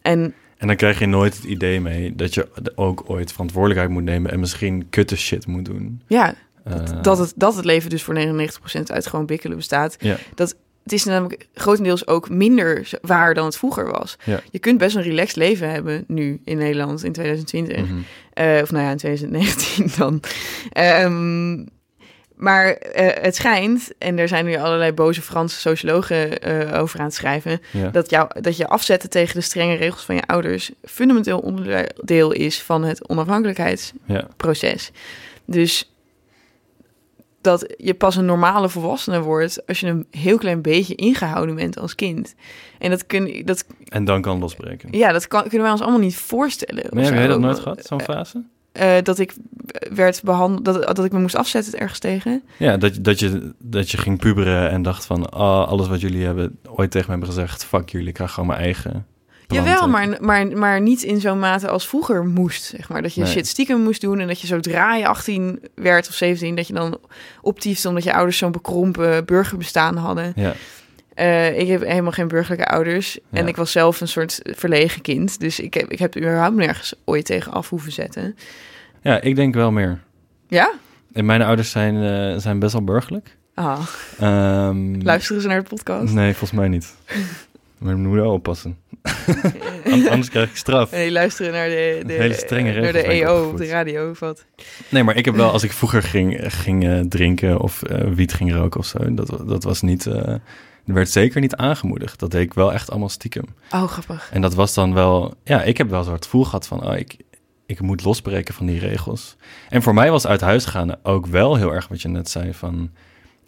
En 0.03 0.35
en 0.59 0.67
dan 0.67 0.77
krijg 0.77 0.99
je 0.99 1.07
nooit 1.07 1.37
het 1.37 1.45
idee 1.45 1.81
mee 1.81 2.15
dat 2.17 2.35
je 2.35 2.49
ook 2.75 3.03
ooit 3.07 3.33
verantwoordelijkheid 3.33 3.91
moet 3.91 4.03
nemen 4.03 4.31
en 4.31 4.41
misschien 4.41 4.87
kutte 4.91 5.17
shit 5.17 5.47
moet 5.47 5.65
doen. 5.65 6.03
Ja, 6.07 6.35
dat, 6.65 6.93
uh, 6.93 7.03
dat, 7.03 7.19
het, 7.19 7.33
dat 7.37 7.57
het 7.57 7.65
leven 7.65 7.91
dus 7.91 8.03
voor 8.03 8.49
99% 8.79 8.83
uit 8.85 9.07
gewoon 9.07 9.27
bikkelen 9.27 9.57
bestaat. 9.57 9.97
Ja. 10.01 10.17
Dat, 10.35 10.57
het 10.83 10.93
is 10.93 11.05
namelijk 11.05 11.49
grotendeels 11.55 12.07
ook 12.07 12.31
minder 12.31 12.91
waar 13.03 13.35
dan 13.35 13.45
het 13.45 13.57
vroeger 13.57 13.91
was. 13.91 14.17
Ja. 14.25 14.41
Je 14.51 14.59
kunt 14.59 14.79
best 14.79 14.97
een 14.97 15.03
relaxed 15.03 15.37
leven 15.37 15.71
hebben 15.71 16.05
nu 16.07 16.41
in 16.45 16.59
Nederland 16.59 17.05
in 17.05 17.13
2020. 17.13 17.77
Mhm. 17.77 17.93
Uh, 17.95 18.63
of 18.63 18.71
nou 18.71 18.85
ja, 18.85 18.91
in 18.91 18.97
2019 18.97 19.91
dan. 19.99 20.21
Um, 21.05 21.67
maar 22.39 22.67
uh, 22.69 22.77
het 23.21 23.37
schijnt, 23.37 23.93
en 23.99 24.19
er 24.19 24.29
zijn 24.29 24.45
nu 24.45 24.57
allerlei 24.57 24.93
boze 24.93 25.23
Franse 25.23 25.61
sociologen 25.61 26.49
uh, 26.49 26.81
over 26.81 26.99
aan 26.99 27.05
het 27.05 27.15
schrijven, 27.15 27.61
Ja. 27.73 27.89
dat, 27.91 28.11
jou, 28.11 28.41
dat 28.41 28.57
je 28.57 28.69
afzetten 28.69 29.11
tegen 29.11 29.35
de 29.35 29.41
strenge 29.41 29.75
regels 29.75 30.05
van 30.05 30.15
je 30.15 30.27
ouders 30.27 30.71
fundamenteel 30.85 31.39
onderdeel 31.39 32.33
is 32.33 32.63
van 32.63 32.85
het 32.85 33.09
onafhankelijkheidsproces. 33.09 34.91
Ja. 34.95 34.99
Dus 35.45 35.93
dat 37.41 37.75
je 37.77 37.95
pas 37.95 38.17
een 38.17 38.25
normale 38.25 38.69
volwassene 38.69 39.21
wordt 39.21 39.67
als 39.67 39.81
je 39.81 39.87
een 39.87 40.07
heel 40.11 40.39
klein 40.39 40.63
beetje 40.63 40.95
ingehouden 40.95 41.55
bent 41.55 41.79
als 41.79 41.95
kind. 41.95 42.35
En 42.79 42.91
dat 42.91 43.07
kun 43.07 43.43
dat, 43.45 43.65
En 43.89 44.05
dan 44.05 44.23
kan 44.23 44.39
losbreken. 44.39 44.89
ja, 44.93 45.13
dat 45.13 45.29
kan, 45.29 45.41
kunnen 45.43 45.63
wij 45.63 45.71
ons 45.71 45.81
allemaal 45.81 46.01
niet 46.01 46.17
voorstellen. 46.17 46.85
Nee, 46.91 47.05
heb 47.05 47.15
jij 47.15 47.27
dat 47.27 47.41
nooit 47.41 47.59
gehad, 47.59 47.85
zo'n 47.87 48.01
fase? 48.03 48.43
Eh, 48.73 48.97
dat 49.03 49.19
ik 49.19 49.35
werd 49.95 50.23
behandeld, 50.23 50.65
dat, 50.65 50.97
dat 50.97 51.05
ik 51.05 51.13
me 51.13 51.19
moest 51.21 51.37
afzetten 51.37 51.79
ergens 51.79 51.99
tegen. 51.99 52.43
Ja, 52.57 52.77
dat, 52.77 52.95
je- 52.95 53.01
dat, 53.01 53.19
je, 53.19 53.55
dat 53.59 53.91
je 53.91 53.97
ging 53.99 54.19
puberen 54.19 54.71
en 54.71 54.83
dacht 54.83 55.05
van... 55.07 55.31
ah, 55.31 55.69
alles 55.69 55.89
wat 55.89 56.01
jullie 56.01 56.25
hebben 56.25 56.59
ooit 56.69 56.91
tegen 56.91 57.07
me 57.11 57.17
hebben 57.17 57.35
gezegd... 57.35 57.65
fuck 57.65 57.89
jullie, 57.89 58.09
ik 58.09 58.19
ga 58.19 58.27
gewoon 58.27 58.49
mijn 58.49 58.61
eigen 58.61 59.07
Jawel, 59.51 59.89
maar, 59.89 60.17
maar, 60.21 60.47
maar 60.47 60.81
niet 60.81 61.03
in 61.03 61.21
zo'n 61.21 61.39
mate 61.39 61.69
als 61.69 61.89
vroeger 61.89 62.25
moest, 62.25 62.63
zeg 62.63 62.89
maar. 62.89 63.03
Dat 63.03 63.15
je 63.15 63.23
Nee. 63.23 63.31
shit 63.31 63.47
stiekem 63.47 63.81
moest 63.83 64.01
doen 64.01 64.19
en 64.19 64.27
dat 64.27 64.41
je 64.41 64.47
zodra 64.47 64.95
je 64.95 65.07
18 65.07 65.61
werd 65.75 66.09
of 66.09 66.15
17... 66.15 66.55
dat 66.55 66.67
je 66.67 66.73
dan 66.73 66.99
optiefde 67.43 67.89
omdat 67.89 68.05
je 68.05 68.15
ouders 68.15 68.39
zo'n 68.39 68.53
bekrompen 68.53 69.25
burgerbestaan 69.25 69.97
hadden. 69.97 70.33
Ja, 70.37 70.55
Eh, 71.19 71.59
ik 71.59 71.69
heb 71.69 71.83
helemaal 71.85 72.13
geen 72.13 72.29
burgerlijke 72.29 72.67
ouders 72.67 73.19
en 73.31 73.49
ik 73.49 73.57
was 73.57 73.73
zelf 73.73 74.01
een 74.01 74.09
soort 74.09 74.41
verlegen 74.45 75.03
kind. 75.03 75.41
Dus 75.41 75.61
ik 75.61 75.75
heb, 75.75 75.91
ik 75.91 75.99
heb 75.99 76.15
er 76.15 76.21
überhaupt 76.21 76.57
nergens 76.57 76.95
ooit 77.05 77.25
tegen 77.25 77.53
af 77.53 77.69
hoeven 77.69 77.93
zetten. 77.93 78.37
ja, 79.03 79.21
ik 79.21 79.37
denk 79.37 79.55
wel 79.55 79.71
meer. 79.73 80.01
Ja? 80.49 80.73
En 81.13 81.25
mijn 81.27 81.43
ouders 81.43 81.71
zijn, 81.71 82.03
eh, 82.03 82.41
zijn 82.41 82.59
best 82.59 82.73
wel 82.73 82.85
burgerlijk. 82.85 83.37
Ah, 83.55 83.81
Ehm, 84.19 85.01
luisteren 85.03 85.43
ze 85.43 85.49
naar 85.49 85.63
de 85.63 85.69
podcast? 85.69 86.13
Nee, 86.13 86.31
volgens 86.35 86.59
mij 86.61 86.69
niet. 86.69 86.95
Mijn 87.79 88.01
moeder 88.03 88.23
wel 88.23 88.33
oppassen. 88.33 88.77
An- 89.93 90.09
Anders 90.09 90.31
krijg 90.31 90.51
ik 90.51 90.57
straf. 90.57 90.91
Nee, 90.91 91.11
luisteren 91.13 91.53
naar 91.53 91.69
de, 91.69 92.03
de, 92.07 92.13
Hele 92.13 92.35
strenge 92.35 92.73
naar 92.73 92.81
regels 92.83 92.93
de 93.03 93.09
ben 93.09 93.17
ik 93.17 93.23
EO 93.23 93.33
op 93.37 93.39
opgevoed. 93.45 93.59
de 93.59 93.67
radio 93.67 94.11
of 94.11 94.19
wat. 94.19 94.45
Nee, 94.89 95.03
maar 95.03 95.17
ik 95.17 95.25
heb 95.25 95.35
wel, 95.35 95.51
als 95.51 95.63
ik 95.63 95.73
vroeger 95.81 96.03
ging, 96.03 96.41
ging 96.53 96.85
eh, 96.89 97.01
drinken 97.01 97.61
of 97.61 97.83
eh, 97.83 98.09
wiet 98.13 98.33
ging 98.33 98.53
roken 98.55 98.81
of 98.81 98.87
zo, 98.87 99.15
dat, 99.15 99.43
dat 99.47 99.65
was 99.65 99.83
niet, 99.83 100.07
werd 100.95 101.11
zeker 101.11 101.41
niet 101.41 101.57
aangemoedigd. 101.57 102.19
Dat 102.19 102.31
deed 102.31 102.43
ik 102.43 102.55
wel 102.55 102.73
echt 102.73 102.91
allemaal 102.91 103.09
stiekem. 103.09 103.45
Oh, 103.73 103.85
grappig. 103.85 104.31
En 104.33 104.41
dat 104.41 104.55
was 104.55 104.75
dan 104.75 104.95
wel, 104.95 105.35
ja, 105.45 105.63
ik 105.63 105.79
heb 105.79 105.91
wel 105.91 106.05
zo 106.05 106.13
het 106.13 106.25
gevoel 106.25 106.45
gehad 106.45 106.67
van, 106.67 106.87
oh, 106.91 106.97
ik, 106.97 107.17
ik 107.67 107.81
moet 107.81 108.05
losbreken 108.05 108.55
van 108.55 108.67
die 108.67 108.79
regels. 108.79 109.37
En 109.69 109.83
voor 109.83 109.95
mij 109.95 110.11
was 110.11 110.27
uit 110.27 110.41
huis 110.41 110.65
gaan 110.65 110.97
ook 111.03 111.27
wel 111.27 111.57
heel 111.57 111.73
erg 111.73 111.89
wat 111.89 112.03
je 112.03 112.09
net 112.09 112.31
zei 112.31 112.55
van, 112.55 112.91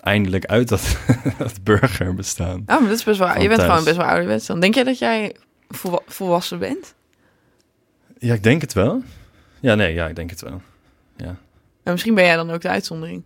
eindelijk 0.00 0.44
uit 0.46 0.68
dat, 0.68 0.96
dat 1.38 1.62
burger 1.62 2.14
bestaan. 2.14 2.58
Oh, 2.60 2.66
maar 2.66 2.88
dat 2.88 2.98
is 2.98 3.04
best 3.04 3.18
wel... 3.18 3.28
Je 3.28 3.48
bent 3.48 3.54
thuis. 3.54 3.70
gewoon 3.70 3.84
best 3.84 3.96
wel 3.96 4.06
ouderwets 4.06 4.46
dan. 4.46 4.60
Denk 4.60 4.74
jij 4.74 4.84
dat 4.84 4.98
jij 4.98 5.36
volwa- 5.68 6.02
volwassen 6.06 6.58
bent? 6.58 6.94
Ja, 8.18 8.34
ik 8.34 8.42
denk 8.42 8.60
het 8.60 8.72
wel. 8.72 9.02
Ja, 9.60 9.74
nee, 9.74 9.94
ja, 9.94 10.08
ik 10.08 10.16
denk 10.16 10.30
het 10.30 10.40
wel. 10.40 10.60
En 11.82 11.92
misschien 11.92 12.14
ben 12.14 12.24
jij 12.24 12.36
dan 12.36 12.50
ook 12.50 12.60
de 12.60 12.68
uitzondering. 12.68 13.22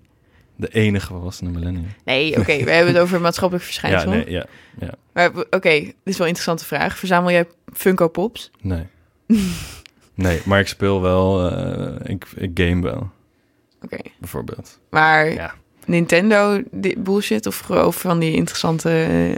De 0.56 0.68
enige 0.68 1.06
volwassene 1.06 1.50
millennium. 1.50 1.86
Nee, 2.04 2.38
oké. 2.38 2.64
we 2.64 2.70
hebben 2.70 2.94
het 2.94 3.02
over 3.02 3.20
maatschappelijk 3.20 3.66
Ja, 3.68 3.72
verschijnsel. 3.72 4.10
nee, 4.10 4.30
ja, 4.30 4.46
ja, 4.80 4.90
Maar 5.12 5.30
oké, 5.50 5.70
dit 5.70 5.94
is 6.04 6.16
wel 6.18 6.26
een 6.26 6.32
interessante 6.34 6.64
vraag. 6.64 6.98
Verzamel 6.98 7.30
jij 7.30 7.46
Funko 7.72 8.08
Pops? 8.08 8.50
nee. 8.60 8.86
nee, 10.14 10.40
maar 10.44 10.60
ik 10.60 10.68
speel 10.68 11.00
wel, 11.02 11.50
eh, 11.50 12.10
ik, 12.14 12.26
ik 12.36 12.50
game 12.54 12.82
wel, 12.82 13.10
Oké. 13.82 13.96
bijvoorbeeld. 14.18 14.78
Maar 14.90 15.32
Ja. 15.32 15.54
Nintendo 15.86 16.62
di- 16.70 16.94
bullshit 16.98 17.46
of 17.46 17.58
gewoon 17.58 17.92
van 17.92 18.18
die 18.18 18.32
interessante 18.34 18.90
eh, 18.90 19.34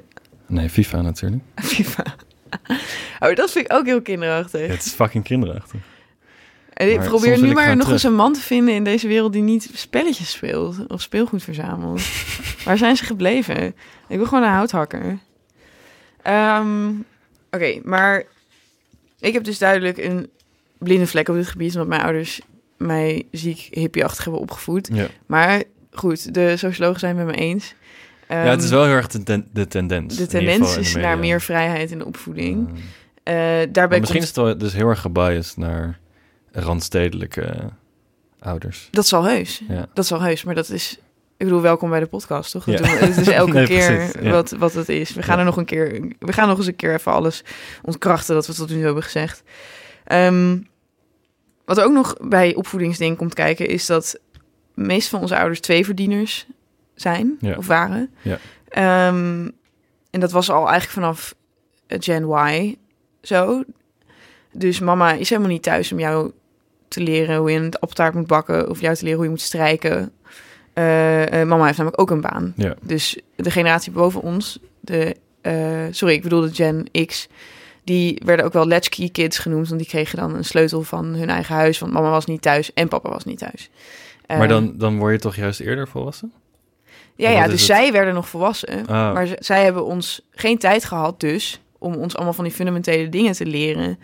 Nee, 0.47 0.71
FIFA 0.71 1.01
natuurlijk. 1.01 1.43
FIFA? 1.73 2.05
Oh, 3.21 3.35
dat 3.35 3.51
vind 3.51 3.65
ik 3.65 3.73
ook 3.73 3.87
heel 3.87 4.03
kinderachtig. 4.03 4.69
Het 4.69 4.85
is 4.85 4.93
fucking 4.93 5.25
kinderachtig. 5.25 5.81
En 6.77 6.91
ik 6.91 6.97
maar 6.99 7.07
probeer 7.07 7.41
nu 7.41 7.53
maar 7.53 7.67
nog 7.67 7.77
terug. 7.77 7.93
eens 7.93 8.03
een 8.03 8.15
man 8.15 8.33
te 8.33 8.41
vinden 8.41 8.75
in 8.75 8.85
deze 8.85 9.09
wereld 9.09 9.33
die 9.33 9.43
niet 9.43 9.71
spelletjes 9.75 10.31
speelt 10.31 10.87
of 10.89 11.01
speelgoed 11.03 11.43
verzamelt. 11.43 12.01
Waar 12.65 12.79
zijn 12.79 12.97
ze 12.97 13.05
gebleven? 13.05 13.67
Ik 14.09 14.17
wil 14.17 14.25
gewoon 14.27 14.43
een 14.43 14.51
houthakker. 14.51 15.19
Ehm, 16.23 16.89
Oké, 17.51 17.81
maar 17.85 18.25
ik 19.21 19.33
heb 19.33 19.45
dus 19.45 19.59
duidelijk 19.59 19.99
een 19.99 20.29
blinde 20.79 21.07
vlek 21.07 21.29
op 21.29 21.35
dit 21.35 21.47
gebied, 21.47 21.73
omdat 21.73 21.89
mijn 21.89 22.03
ouders 22.03 22.41
mij 22.77 23.27
ziek 23.31 23.69
hippieachtig 23.71 24.25
hebben 24.25 24.43
opgevoed. 24.43 24.89
Ja. 24.93 25.07
Maar 25.27 25.63
goed, 25.93 26.35
de 26.35 26.57
sociologen 26.57 27.01
zijn 27.01 27.17
het 27.17 27.27
met 27.27 27.35
me 27.37 27.41
eens. 27.43 27.75
ja, 28.29 28.35
het 28.37 28.59
is 28.63 28.65
Ehm, 28.71 28.75
wel 28.75 28.85
heel 28.85 28.95
erg 28.95 29.07
de, 29.07 29.23
ten- 29.23 29.49
de 29.53 29.67
tendens. 29.67 30.17
de 30.17 30.27
tendens 30.27 30.77
is 30.77 30.95
naar 30.95 31.19
meer 31.19 31.41
vrijheid 31.41 31.91
in 31.91 31.99
de 31.99 32.05
opvoeding. 32.07 32.69
Eh, 33.23 33.35
daarbij 33.71 34.01
misschien 34.01 34.21
komt, 34.21 34.23
is 34.23 34.27
het 34.27 34.37
wel 34.37 34.59
dus 34.59 34.73
heel 34.73 34.89
erg 34.89 35.01
gebiased 35.01 35.57
naar 35.57 35.99
randstedelijke 36.61 37.71
ouders. 38.39 38.89
dat 38.91 39.07
zal 39.07 39.25
heus. 39.25 39.63
Ja. 39.69 39.87
Dat 39.95 40.07
zal 40.07 40.21
heus, 40.21 40.45
maar 40.45 40.55
dat 40.55 40.69
is... 40.69 40.99
Ik 41.37 41.47
bedoel, 41.47 41.61
welkom 41.61 41.91
bij 41.91 42.01
de 42.01 42.07
podcast, 42.07 42.51
toch? 42.51 42.67
Ja. 42.67 42.83
Het 42.83 43.17
is 43.17 43.29
elke 43.43 43.53
Nee, 43.53 43.67
keer 43.67 43.95
precies, 43.97 44.23
ja. 44.23 44.31
wat, 44.31 44.51
wat 44.51 44.73
het 44.73 44.89
is. 44.89 45.13
We 45.15 45.23
gaan 45.23 45.39
er 45.39 45.45
nog 45.45 45.57
een 45.57 45.65
keer... 45.65 46.13
We 46.19 46.33
gaan 46.33 46.49
nog 46.49 46.59
eens 46.59 46.67
een 46.67 46.77
keer 46.77 46.95
even 46.95 47.13
alles 47.13 47.45
ontkrachten 47.83 48.35
dat 48.35 48.47
we 48.47 48.55
tot 48.55 48.69
nu 48.69 48.75
toe 48.75 48.85
hebben 48.85 49.03
gezegd. 49.03 49.43
Ehm, 50.05 50.59
wat 51.65 51.81
ook 51.81 51.93
nog 51.93 52.17
bij 52.21 52.55
opvoedingsding 52.55 53.17
komt 53.17 53.35
kijken... 53.35 53.67
is 53.69 53.87
dat 53.87 54.19
de 54.75 54.83
meeste 54.83 55.11
van 55.11 55.21
onze 55.21 55.37
ouders 55.37 55.61
tweeverdieners 55.61 56.47
zijn 56.95 57.39
of 57.57 57.67
waren. 57.67 58.11
Ja. 58.23 58.39
Ehm, 58.69 59.49
en 60.11 60.21
dat 60.21 60.33
was 60.33 60.51
al 60.51 60.69
eigenlijk 60.69 60.93
vanaf 60.93 61.35
Gen 61.89 62.29
Y 62.31 62.77
zo. 63.23 63.65
Dus 64.53 64.81
mama 64.81 65.13
is 65.13 65.29
helemaal 65.29 65.51
niet 65.51 65.63
thuis 65.63 65.93
om 65.93 65.99
jou 65.99 66.33
te 66.89 67.01
leren 67.01 67.37
hoe 67.37 67.51
je 67.51 67.59
een 67.59 67.75
appeltaart 67.75 68.15
moet 68.15 68.27
bakken... 68.27 68.71
of 68.71 68.81
jou 68.81 68.95
te 68.95 69.03
leren 69.03 69.17
hoe 69.17 69.27
je 69.27 69.31
moet 69.31 69.41
strijken. 69.41 70.13
Eh, 70.77 71.41
eh, 71.41 71.49
mama 71.49 71.65
heeft 71.65 71.79
namelijk 71.79 72.01
ook 72.01 72.11
een 72.11 72.21
baan. 72.21 72.53
Ja. 72.57 72.75
Dus 72.83 73.19
de 73.37 73.51
generatie 73.51 73.93
boven 73.93 74.21
ons, 74.21 74.59
de, 74.81 75.17
eh, 75.41 75.85
sorry, 75.91 76.15
ik 76.15 76.23
bedoel 76.23 76.41
de 76.41 76.55
Gen 76.55 76.89
X, 77.07 77.29
die 77.85 78.23
werden 78.25 78.45
ook 78.45 78.53
wel 78.53 78.69
latchkey 78.69 79.09
kids 79.09 79.39
genoemd, 79.39 79.69
want 79.69 79.81
die 79.81 79.89
kregen 79.89 80.19
dan 80.19 80.35
een 80.35 80.45
sleutel 80.45 80.83
van 80.83 81.05
hun 81.05 81.29
eigen 81.29 81.55
huis, 81.55 81.79
want 81.79 81.93
mama 81.93 82.11
was 82.11 82.27
niet 82.27 82.43
thuis 82.43 82.73
en 82.73 82.89
papa 82.89 83.09
was 83.09 83.25
niet 83.25 83.39
thuis. 83.39 83.71
Maar 84.27 84.49
dan, 84.49 84.73
dan 84.77 84.99
word 84.99 85.13
je 85.13 85.19
toch 85.19 85.37
juist 85.37 85.61
eerder 85.61 85.89
volwassen? 85.89 86.33
ja, 87.15 87.31
ja, 87.31 87.43
dus 87.43 87.53
het? 87.53 87.61
zij 87.61 87.93
werden 87.93 88.15
nog 88.15 88.29
volwassen, 88.29 88.87
Ah, 88.87 89.13
maar 89.15 89.29
zij 89.39 89.65
hebben 89.65 89.85
ons 89.85 90.21
geen 90.31 90.59
tijd 90.59 90.85
gehad 90.85 91.21
dus 91.21 91.61
om 91.79 91.95
ons 91.95 92.15
allemaal 92.15 92.35
van 92.35 92.45
die 92.45 92.53
fundamentele 92.53 93.09
dingen 93.09 93.33
te 93.33 93.47
leren, 93.47 93.99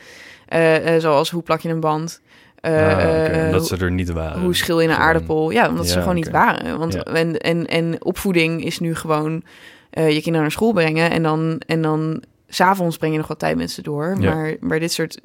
zoals 1.00 1.30
hoe 1.30 1.42
plak 1.42 1.60
je 1.60 1.68
een 1.68 1.80
band, 1.80 2.20
Eh, 2.62 2.72
Ah, 2.96 3.38
eh, 3.40 3.46
omdat 3.46 3.66
ze 3.66 3.76
er 3.76 3.90
niet 3.92 4.10
waren. 4.10 4.40
hoe 4.42 4.54
schil 4.54 4.80
je 4.80 4.88
een 4.88 4.94
aardappel? 4.94 5.50
Ja, 5.50 5.68
omdat 5.68 5.88
ze 5.88 5.98
gewoon 6.00 6.14
niet 6.14 6.30
waren. 6.30 6.78
Want 6.78 6.92
Ja. 6.92 7.00
en, 7.02 7.38
en, 7.38 7.66
en 7.66 8.04
opvoeding 8.04 8.64
is 8.64 8.78
nu 8.78 8.94
gewoon 8.94 9.42
eh, 9.90 10.06
je 10.08 10.14
kinderen 10.14 10.40
naar 10.40 10.50
school 10.50 10.72
brengen 10.72 11.10
en 11.10 11.22
dan, 11.22 11.60
en 11.66 11.82
dan 11.82 12.22
s'avonds 12.48 12.96
breng 12.96 13.12
je 13.12 13.18
nog 13.18 13.28
wat 13.28 13.38
tijd 13.38 13.56
met 13.56 13.70
ze 13.70 13.82
door. 13.82 14.16
Ja. 14.20 14.34
Maar, 14.34 14.56
maar 14.60 14.78
dit 14.80 14.92
soort. 14.92 15.20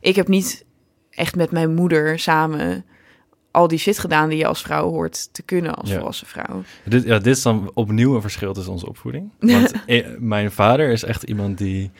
Ik 0.00 0.16
heb 0.16 0.28
niet 0.28 0.64
echt 1.10 1.36
met 1.36 1.50
mijn 1.50 1.74
moeder 1.74 2.18
samen 2.18 2.84
al 3.50 3.68
die 3.68 3.78
shit 3.78 3.98
gedaan 3.98 4.28
die 4.28 4.38
je 4.38 4.46
als 4.46 4.62
vrouw 4.62 4.90
hoort 4.90 5.28
te 5.34 5.42
kunnen 5.42 5.74
als 5.74 5.90
Ja. 5.90 5.96
volwassen 5.96 6.26
vrouw. 6.26 6.62
Dit, 6.84 7.04
ja, 7.04 7.18
dit 7.18 7.36
is 7.36 7.42
dan 7.42 7.70
opnieuw 7.74 8.14
een 8.14 8.20
verschil 8.20 8.52
tussen 8.52 8.72
onze 8.72 8.88
opvoeding. 8.88 9.30
Want 9.40 9.72
eh, 9.86 10.06
mijn 10.18 10.50
vader 10.50 10.90
is 10.90 11.04
echt 11.04 11.22
iemand 11.22 11.58
die 11.58 11.90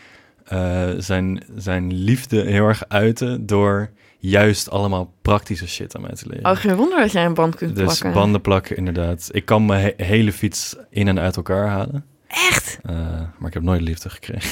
zijn, 0.99 1.43
zijn 1.57 1.93
liefde 1.93 2.41
heel 2.43 2.67
erg 2.67 2.85
uitte 2.89 3.45
door 3.45 3.91
juist 4.29 4.71
allemaal 4.71 5.13
praktische 5.23 5.69
shit 5.69 5.97
aan 5.97 6.03
mij 6.03 6.11
te 6.15 6.29
leren. 6.29 6.51
Oh, 6.51 6.57
geen 6.57 6.75
wonder 6.77 6.99
dat 6.99 7.13
jij 7.13 7.25
een 7.25 7.35
band 7.35 7.55
kunt 7.55 7.75
dus 7.77 7.85
plakken. 7.85 8.13
banden 8.13 8.41
plakken, 8.41 8.77
inderdaad. 8.77 9.29
Ik 9.33 9.45
kan 9.45 9.67
mijn 9.67 9.81
he- 9.97 10.05
hele 10.05 10.33
fiets 10.33 10.77
in 10.91 11.09
en 11.09 11.19
uit 11.21 11.37
elkaar 11.37 11.67
halen. 11.69 12.05
Echt? 12.27 12.79
Eh, 12.83 12.95
maar 13.39 13.49
ik 13.49 13.55
heb 13.55 13.63
nooit 13.63 13.81
liefde 13.81 14.11
gekregen. 14.11 14.51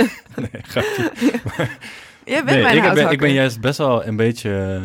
nee, 0.52 0.62
grapje. 0.62 1.10
Jij 2.24 2.44
bent 2.44 2.46
Nee, 2.50 2.62
mijn 2.62 2.76
ik, 2.84 2.94
ben, 2.94 3.10
ik 3.10 3.18
ben 3.20 3.32
juist 3.32 3.60
best 3.60 3.78
wel 3.78 4.06
een 4.06 4.16
beetje 4.16 4.80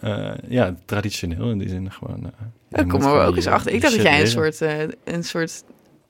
eh, 0.00 0.30
ja, 0.48 0.74
traditioneel 0.84 1.50
in 1.50 1.58
die 1.58 1.68
zin. 1.68 1.92
Gewoon, 1.92 2.24
eh, 2.24 2.30
je 2.68 2.76
Ik 2.76 2.82
moet 2.82 2.92
kom 2.92 3.02
gewoon 3.02 3.24
ook 3.24 3.36
eens 3.36 3.46
achter. 3.46 3.72
Ik 3.72 3.80
dacht 3.80 3.94
dat 3.94 4.02
jij 4.02 4.12
een 4.20 4.26
leren. 4.26 4.52
soort, 4.52 4.60
eh, 4.60 5.14
een 5.14 5.24
soort 5.24 5.62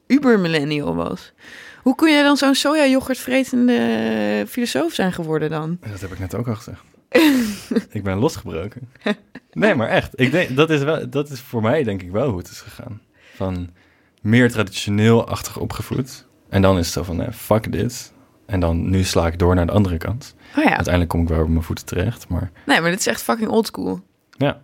uber-millennial 0.06 0.94
was. 0.94 1.32
Hoe 1.82 1.94
kun 1.94 2.10
jij 2.12 2.22
dan 2.22 2.36
zo'n 2.36 2.54
soja-yoghurt 2.54 3.18
vretende 3.18 4.44
filosoof 4.48 4.92
zijn 4.92 5.12
geworden 5.12 5.50
dan? 5.50 5.78
Dat 5.90 6.00
heb 6.00 6.12
ik 6.12 6.18
net 6.18 6.34
ook 6.34 6.48
al 6.48 6.54
gezegd. 6.54 6.80
ik 7.98 8.02
ben 8.02 8.18
losgebroken. 8.18 8.88
Nee, 9.52 9.74
maar 9.74 9.88
echt. 9.88 10.20
Ik 10.20 10.30
denk, 10.30 10.56
dat, 10.56 10.70
is 10.70 10.82
wel, 10.82 11.08
dat 11.10 11.30
is 11.30 11.40
voor 11.40 11.62
mij 11.62 11.82
denk 11.82 12.02
ik 12.02 12.10
wel 12.10 12.28
hoe 12.28 12.38
het 12.38 12.48
is 12.50 12.60
gegaan. 12.60 13.00
Van 13.34 13.70
meer 14.20 14.50
traditioneel-achtig 14.50 15.56
opgevoed. 15.58 16.26
En 16.48 16.62
dan 16.62 16.78
is 16.78 16.84
het 16.84 16.94
zo 16.94 17.02
van, 17.02 17.16
nee, 17.16 17.32
fuck 17.32 17.72
dit. 17.72 18.12
En 18.46 18.60
dan 18.60 18.90
nu 18.90 19.04
sla 19.04 19.26
ik 19.26 19.38
door 19.38 19.54
naar 19.54 19.66
de 19.66 19.72
andere 19.72 19.96
kant. 19.96 20.34
Oh 20.56 20.64
ja. 20.64 20.68
Uiteindelijk 20.70 21.08
kom 21.08 21.22
ik 21.22 21.28
wel 21.28 21.42
op 21.42 21.48
mijn 21.48 21.62
voeten 21.62 21.84
terecht. 21.86 22.28
Maar 22.28 22.50
Nee, 22.66 22.80
maar 22.80 22.90
dit 22.90 22.98
is 22.98 23.06
echt 23.06 23.22
fucking 23.22 23.48
oldschool. 23.50 24.00
ja. 24.36 24.60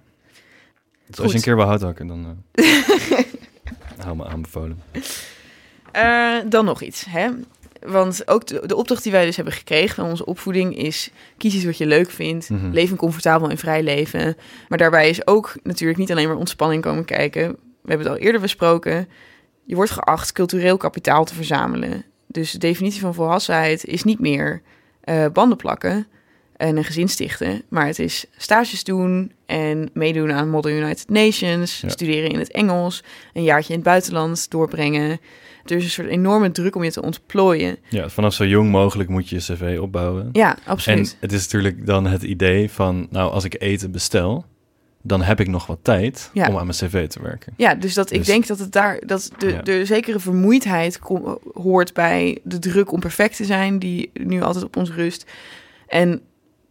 Dus 1.07 1.21
als 1.21 1.31
je 1.31 1.37
een 1.37 1.43
keer 1.45 1.57
wil 1.57 1.65
houthakken, 1.65 2.07
dan 2.07 2.45
eh 2.53 2.65
hou 4.05 4.17
me 4.17 4.25
aanbevolen. 4.27 4.83
Eh, 5.93 6.37
dan 6.49 6.65
nog 6.65 6.83
iets, 6.83 7.05
hè? 7.09 7.29
Want 7.85 8.29
ook 8.29 8.47
de, 8.47 8.63
de 8.67 8.77
opdracht 8.77 9.03
die 9.03 9.13
wij 9.13 9.25
dus 9.25 9.37
hebben 9.37 9.55
gekregen 9.55 9.95
van 9.95 10.05
onze 10.09 10.27
opvoeding 10.27 10.77
is... 10.77 11.11
kies 11.37 11.55
iets 11.55 11.65
wat 11.65 11.79
je 11.79 11.87
leuk 11.87 12.11
vindt, 12.11 12.51
Mhm. 12.51 12.71
leef 12.71 12.91
een 12.91 12.97
comfortabel 12.97 13.51
en 13.51 13.59
vrij 13.59 13.83
leven. 13.83 14.37
Maar 14.69 14.79
daarbij 14.79 15.09
is 15.09 15.27
ook 15.27 15.55
natuurlijk 15.63 15.99
niet 15.99 16.11
alleen 16.11 16.29
maar 16.29 16.37
ontspanning 16.37 16.83
komen 16.83 17.05
kijken. 17.05 17.49
We 17.83 17.89
hebben 17.91 18.07
het 18.07 18.17
al 18.17 18.23
eerder 18.23 18.41
besproken. 18.41 19.09
Je 19.65 19.75
wordt 19.75 19.91
geacht 19.91 20.33
cultureel 20.33 20.77
kapitaal 20.77 21.25
te 21.25 21.35
verzamelen. 21.35 22.05
Dus 22.27 22.53
de 22.53 22.59
definitie 22.59 23.01
van 23.01 23.15
volwassenheid 23.15 23.85
is 23.85 24.05
niet 24.05 24.21
meer 24.21 24.63
eh, 25.01 25.27
banden 25.33 25.57
plakken 25.57 26.07
en 26.57 26.77
een 26.77 26.85
gezin 26.85 27.09
stichten. 27.09 27.63
Maar 27.69 27.87
het 27.87 27.99
is 27.99 28.25
stages 28.37 28.85
doen 28.85 29.33
en 29.47 29.91
meedoen 29.93 30.33
aan 30.33 30.51
Model 30.51 30.71
United 30.73 31.09
Nations, 31.09 31.81
Ja. 31.81 31.89
studeren 31.89 32.31
in 32.31 32.39
het 32.39 32.51
Engels, 32.51 33.03
een 33.33 33.43
jaartje 33.43 33.73
in 33.73 33.79
het 33.79 33.89
buitenland 33.89 34.51
doorbrengen. 34.51 35.21
Er 35.65 35.77
is 35.77 35.85
een 35.85 35.91
soort 35.91 36.09
enorme 36.09 36.51
druk 36.51 36.77
om 36.77 36.85
je 36.85 36.91
te 36.93 37.03
ontplooien. 37.03 37.77
Ja, 37.89 38.09
vanaf 38.09 38.35
zo 38.35 38.45
jong 38.47 38.71
mogelijk 38.71 39.09
moet 39.09 39.29
je 39.29 39.35
je 39.37 39.41
cv 39.55 39.79
opbouwen. 39.81 40.29
Ja, 40.33 40.57
En 40.57 40.63
absoluut. 40.67 41.17
het 41.21 41.33
is 41.33 41.43
natuurlijk 41.43 41.87
dan 41.87 42.07
het 42.07 42.23
idee 42.23 42.71
van, 42.71 43.07
nou, 43.11 43.33
als 43.33 43.45
ik 43.45 43.57
eten 43.63 43.91
bestel, 43.91 44.45
dan 45.03 45.23
heb 45.23 45.41
ik 45.41 45.49
nog 45.49 45.67
wat 45.67 45.79
tijd 45.83 46.31
Ja. 46.33 46.49
om 46.49 46.57
aan 46.57 46.67
mijn 46.67 46.79
cv 46.79 47.09
te 47.09 47.23
werken. 47.23 47.53
Ja, 47.57 47.75
dus 47.75 47.95
dat 47.95 48.11
ik 48.11 48.19
Dus- 48.19 48.27
denk 48.27 48.47
dat 48.47 48.59
het 48.59 48.73
daar 48.73 49.01
dat 49.07 49.31
de, 49.39 49.49
Ja. 49.49 49.63
de 49.63 49.85
zekere 49.85 50.19
vermoeidheid 50.21 50.99
kom- 50.99 51.39
hoort 51.55 51.93
bij 51.93 52.39
de 52.43 52.59
druk 52.59 52.93
om 52.93 53.01
perfect 53.01 53.37
te 53.37 53.45
zijn, 53.45 53.79
die 53.79 54.11
nu 54.13 54.43
altijd 54.43 54.65
op 54.65 54.77
ons 54.77 54.91
rust. 54.91 55.31
En 55.87 56.21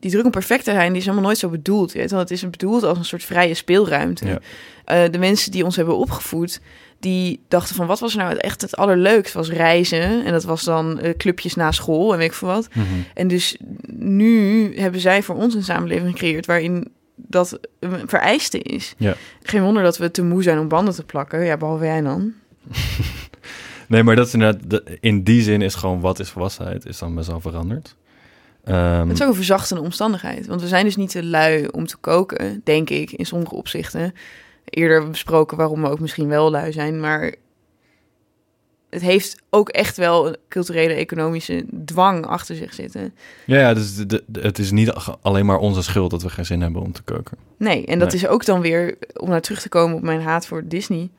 die 0.03 0.11
druk 0.11 0.25
om 0.25 0.31
perfect 0.31 0.63
te 0.63 0.71
zijn, 0.71 0.89
die 0.89 0.97
is 0.97 1.05
helemaal 1.05 1.25
nooit 1.25 1.37
zo 1.37 1.49
bedoeld. 1.49 1.91
Weet 1.91 2.11
wel, 2.11 2.19
het 2.19 2.31
is 2.31 2.49
bedoeld 2.49 2.83
als 2.83 2.97
een 2.97 3.05
soort 3.05 3.23
vrije 3.23 3.53
speelruimte. 3.53 4.27
Ja. 4.27 4.39
Eh, 4.85 5.11
de 5.11 5.17
mensen 5.17 5.51
die 5.51 5.63
ons 5.63 5.75
hebben 5.75 5.97
opgevoed, 5.97 6.61
die 6.99 7.39
dachten 7.47 7.75
van 7.75 7.87
wat 7.87 7.99
was 7.99 8.15
nou 8.15 8.37
echt 8.37 8.61
het 8.61 8.75
allerleukst? 8.75 9.33
Was 9.33 9.49
reizen 9.49 10.25
en 10.25 10.31
dat 10.31 10.43
was 10.43 10.63
dan 10.63 10.99
eh, 10.99 11.17
clubjes 11.17 11.55
na 11.55 11.71
school 11.71 12.11
en 12.11 12.17
weet 12.17 12.27
ik 12.27 12.33
veel 12.33 12.47
wat. 12.47 12.67
Mhm. 12.73 12.85
En 13.13 13.27
dus 13.27 13.57
nu 13.97 14.71
hebben 14.79 15.01
zij 15.01 15.23
voor 15.23 15.35
ons 15.35 15.53
een 15.53 15.63
samenleving 15.63 16.11
gecreëerd 16.11 16.45
waarin 16.45 16.87
dat 17.15 17.59
een 17.79 18.07
vereiste 18.07 18.59
is. 18.59 18.93
Ja. 18.97 19.15
Geen 19.43 19.63
wonder 19.63 19.83
dat 19.83 19.97
we 19.97 20.11
te 20.11 20.23
moe 20.23 20.43
zijn 20.43 20.59
om 20.59 20.67
banden 20.67 20.93
te 20.93 21.03
plakken. 21.03 21.45
Ja, 21.45 21.57
behalve 21.57 21.85
jij 21.85 22.01
dan. 22.01 22.33
Nee, 23.87 24.03
maar 24.03 24.15
dat 24.15 24.27
is 24.27 24.33
inderdaad, 24.33 24.81
in 24.99 25.23
die 25.23 25.41
zin 25.41 25.61
is 25.61 25.75
gewoon 25.75 25.99
wat 25.99 26.19
is 26.19 26.29
volwassenheid, 26.29 26.85
is 26.85 26.97
dan 26.97 27.15
best 27.15 27.27
wel 27.27 27.39
veranderd. 27.39 27.95
Ehm, 28.63 29.07
Het 29.07 29.17
is 29.17 29.21
ook 29.23 29.29
een 29.29 29.35
verzachtende 29.35 29.81
omstandigheid. 29.83 30.45
Want 30.47 30.61
we 30.61 30.67
zijn 30.67 30.85
dus 30.85 30.95
niet 30.95 31.09
te 31.11 31.23
lui 31.23 31.67
om 31.67 31.85
te 31.87 31.97
koken, 31.97 32.61
denk 32.63 32.89
ik, 32.89 33.11
in 33.11 33.25
sommige 33.25 33.55
opzichten. 33.55 34.13
Eerder 34.65 35.09
besproken 35.09 35.57
waarom 35.57 35.81
we 35.81 35.89
ook 35.89 35.99
misschien 35.99 36.27
wel 36.27 36.51
lui 36.51 36.71
zijn. 36.71 36.99
Maar 36.99 37.33
het 38.89 39.01
heeft 39.01 39.41
ook 39.49 39.69
echt 39.69 39.97
wel 39.97 40.27
een 40.27 40.37
culturele, 40.49 40.93
economische 40.93 41.65
dwang 41.85 42.25
achter 42.25 42.55
zich 42.55 42.73
zitten. 42.73 43.13
ja, 43.45 43.59
ja, 43.59 43.73
dus 43.73 43.95
de, 43.95 44.23
de- 44.27 44.39
het 44.41 44.59
is 44.59 44.71
niet 44.71 44.91
alleen 45.21 45.45
maar 45.45 45.57
onze 45.57 45.83
schuld 45.83 46.11
dat 46.11 46.21
we 46.23 46.29
geen 46.29 46.45
zin 46.45 46.61
hebben 46.61 46.81
om 46.81 46.91
te 46.91 47.01
koken. 47.01 47.37
Nee, 47.57 47.85
en 47.85 47.99
dat 47.99 48.07
Nee. 48.11 48.21
is 48.21 48.27
ook 48.27 48.45
dan 48.45 48.61
weer, 48.61 48.97
om 49.13 49.29
naar 49.29 49.41
terug 49.41 49.61
te 49.61 49.69
komen 49.69 49.95
op 49.95 50.01
mijn 50.01 50.21
haat 50.21 50.47
voor 50.47 50.67
Disney. 50.67 51.09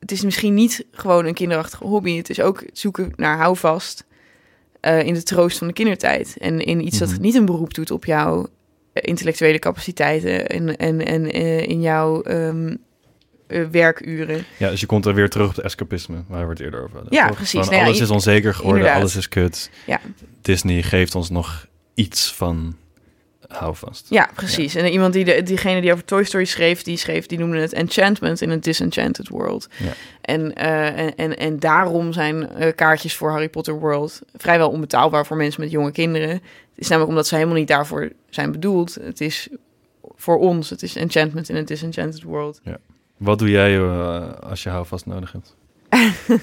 Het 0.00 0.12
is 0.12 0.22
misschien 0.22 0.54
niet 0.54 0.86
gewoon 0.90 1.24
een 1.24 1.34
kinderachtige 1.34 1.84
hobby. 1.86 2.16
Het 2.16 2.30
is 2.30 2.40
ook 2.40 2.60
het 2.60 2.78
zoeken 2.78 3.12
naar 3.16 3.36
houvast 3.38 4.04
eh, 4.84 5.06
in 5.06 5.14
de 5.14 5.22
troost 5.22 5.58
van 5.58 5.66
de 5.66 5.72
kindertijd. 5.72 6.36
En 6.38 6.60
in 6.60 6.86
iets 6.86 7.00
Mhm. 7.00 7.10
dat 7.10 7.18
niet 7.20 7.34
een 7.34 7.44
beroep 7.44 7.74
doet 7.74 7.90
op 7.90 8.04
jouw 8.04 8.46
eh, 8.92 9.02
intellectuele 9.08 9.58
capaciteiten 9.58 10.46
en, 10.46 10.76
en, 10.76 11.06
en 11.06 11.32
eh, 11.32 11.62
in 11.66 11.80
jouw 11.80 12.22
eh, 12.22 13.62
werkuren. 13.70 14.44
Ja, 14.58 14.70
dus 14.70 14.80
je 14.80 14.86
komt 14.86 15.06
er 15.06 15.14
weer 15.14 15.28
terug 15.30 15.48
op 15.48 15.56
het 15.56 15.64
escapisme, 15.64 16.22
waar 16.28 16.44
we 16.44 16.50
het 16.50 16.60
eerder 16.60 16.82
over 16.82 16.94
hadden. 16.94 17.12
Ja, 17.14 17.26
toch? 17.26 17.36
precies. 17.36 17.60
Nou 17.68 17.74
ja, 17.74 17.84
alles 17.84 18.00
is 18.00 18.10
onzeker 18.10 18.54
geworden, 18.54 18.78
inderdaad. 18.78 19.00
alles 19.02 19.16
is 19.16 19.28
kut. 19.28 19.70
Ja. 19.86 20.00
Disney 20.40 20.82
geeft 20.82 21.14
ons 21.14 21.30
nog 21.30 21.66
iets 21.94 22.32
van 22.34 22.76
houvast. 23.56 24.06
Ja, 24.10 24.30
precies. 24.34 24.74
En 24.74 24.92
iemand 24.92 25.12
die 25.12 25.24
de, 25.24 25.42
diegene 25.42 25.80
die 25.80 25.92
over 25.92 26.04
Toy 26.04 26.24
Story 26.24 26.44
schreef, 26.44 26.82
die 26.82 26.96
schreef, 26.96 27.26
die 27.26 27.38
noemde 27.38 27.58
het 27.58 27.72
enchantment 27.72 28.40
in 28.40 28.50
a 28.50 28.56
disenchanted 28.56 29.28
world. 29.28 29.68
Ja. 29.76 29.92
En, 30.20 30.54
eh, 30.54 30.98
en, 30.98 31.16
en, 31.16 31.36
en 31.36 31.58
daarom 31.58 32.12
zijn 32.12 32.48
eh, 32.48 32.74
kaartjes 32.74 33.16
voor 33.16 33.30
Harry 33.30 33.48
Potter 33.48 33.78
World 33.78 34.20
vrijwel 34.36 34.70
onbetaalbaar 34.70 35.26
voor 35.26 35.36
mensen 35.36 35.60
met 35.60 35.70
jonge 35.70 35.92
kinderen. 35.92 36.30
Het 36.30 36.42
is 36.74 36.88
namelijk 36.88 37.10
omdat 37.10 37.26
ze 37.26 37.34
helemaal 37.34 37.56
niet 37.56 37.68
daarvoor 37.68 38.12
zijn 38.30 38.52
bedoeld. 38.52 38.94
Het 38.94 39.20
is 39.20 39.48
voor 40.16 40.38
ons, 40.38 40.70
het 40.70 40.82
is 40.82 40.96
enchantment 40.96 41.48
in 41.48 41.56
a 41.56 41.62
disenchanted 41.62 42.22
world. 42.22 42.60
Wat 43.16 43.38
doe 43.38 43.50
jij 43.50 43.76
eh, 43.78 44.32
als 44.40 44.62
je 44.62 44.68
houvast 44.68 45.06
nodig 45.06 45.32
hebt? 45.32 45.56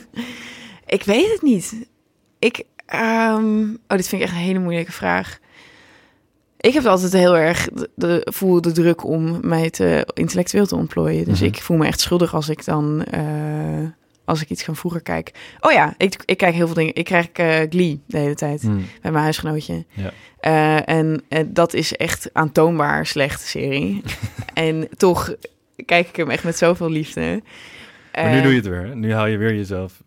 Ik 0.85 1.03
weet 1.03 1.31
het 1.31 1.41
niet. 1.41 1.87
Ik, 2.39 2.63
ehm, 2.85 3.69
oh, 3.69 3.97
dit 3.97 4.07
vind 4.07 4.21
ik 4.21 4.27
echt 4.27 4.31
een 4.31 4.43
hele 4.43 4.59
moeilijke 4.59 4.91
vraag. 4.91 5.39
Ik 6.61 6.73
heb 6.73 6.85
altijd 6.85 7.13
heel 7.13 7.37
erg 7.37 7.67
de, 7.73 7.89
de- 7.95 8.27
voel 8.31 8.61
de 8.61 8.71
druk 8.71 9.05
om 9.05 9.39
mij 9.47 9.69
te 9.69 10.07
intellectueel 10.13 10.65
te 10.65 10.75
ontplooien. 10.75 11.25
Dus 11.25 11.39
Mhm. 11.39 11.47
ik 11.49 11.61
voel 11.61 11.77
me 11.77 11.85
echt 11.85 11.99
schuldig 11.99 12.33
als 12.33 12.49
ik 12.49 12.65
dan 12.65 13.03
eh, 13.03 13.23
als 14.25 14.41
ik 14.41 14.49
iets 14.49 14.63
van 14.63 14.75
vroeger 14.75 15.01
kijk. 15.01 15.31
Oh 15.59 15.71
ja, 15.71 15.93
ik, 15.97 16.15
ik 16.25 16.37
kijk 16.37 16.53
heel 16.53 16.65
veel 16.65 16.75
dingen. 16.75 16.95
Ik 16.95 17.05
krijg 17.05 17.27
eh, 17.31 17.59
Glee 17.69 18.01
de 18.07 18.17
hele 18.17 18.35
tijd 18.35 18.61
Hmm. 18.61 18.85
bij 19.01 19.11
mijn 19.11 19.23
huisgenootje. 19.23 19.85
Ja. 19.93 20.11
Eh, 20.39 20.95
en 20.95 21.23
dat 21.47 21.73
is 21.73 21.95
echt 21.95 22.29
aantoonbaar 22.33 23.05
slechte 23.05 23.47
serie. 23.47 24.01
en 24.53 24.87
toch 24.97 25.35
kijk 25.85 26.07
ik 26.07 26.15
hem 26.15 26.29
echt 26.29 26.43
met 26.43 26.57
zoveel 26.57 26.89
liefde. 26.89 27.41
Maar 28.13 28.31
nu 28.31 28.41
doe 28.41 28.51
je 28.51 28.57
het 28.57 28.67
weer. 28.67 28.95
Nu 28.95 29.13
haal 29.13 29.27
je 29.27 29.37
weer 29.37 29.55
jezelf, 29.55 30.01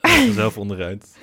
jezelf 0.00 0.58
onderuit. 0.64 1.16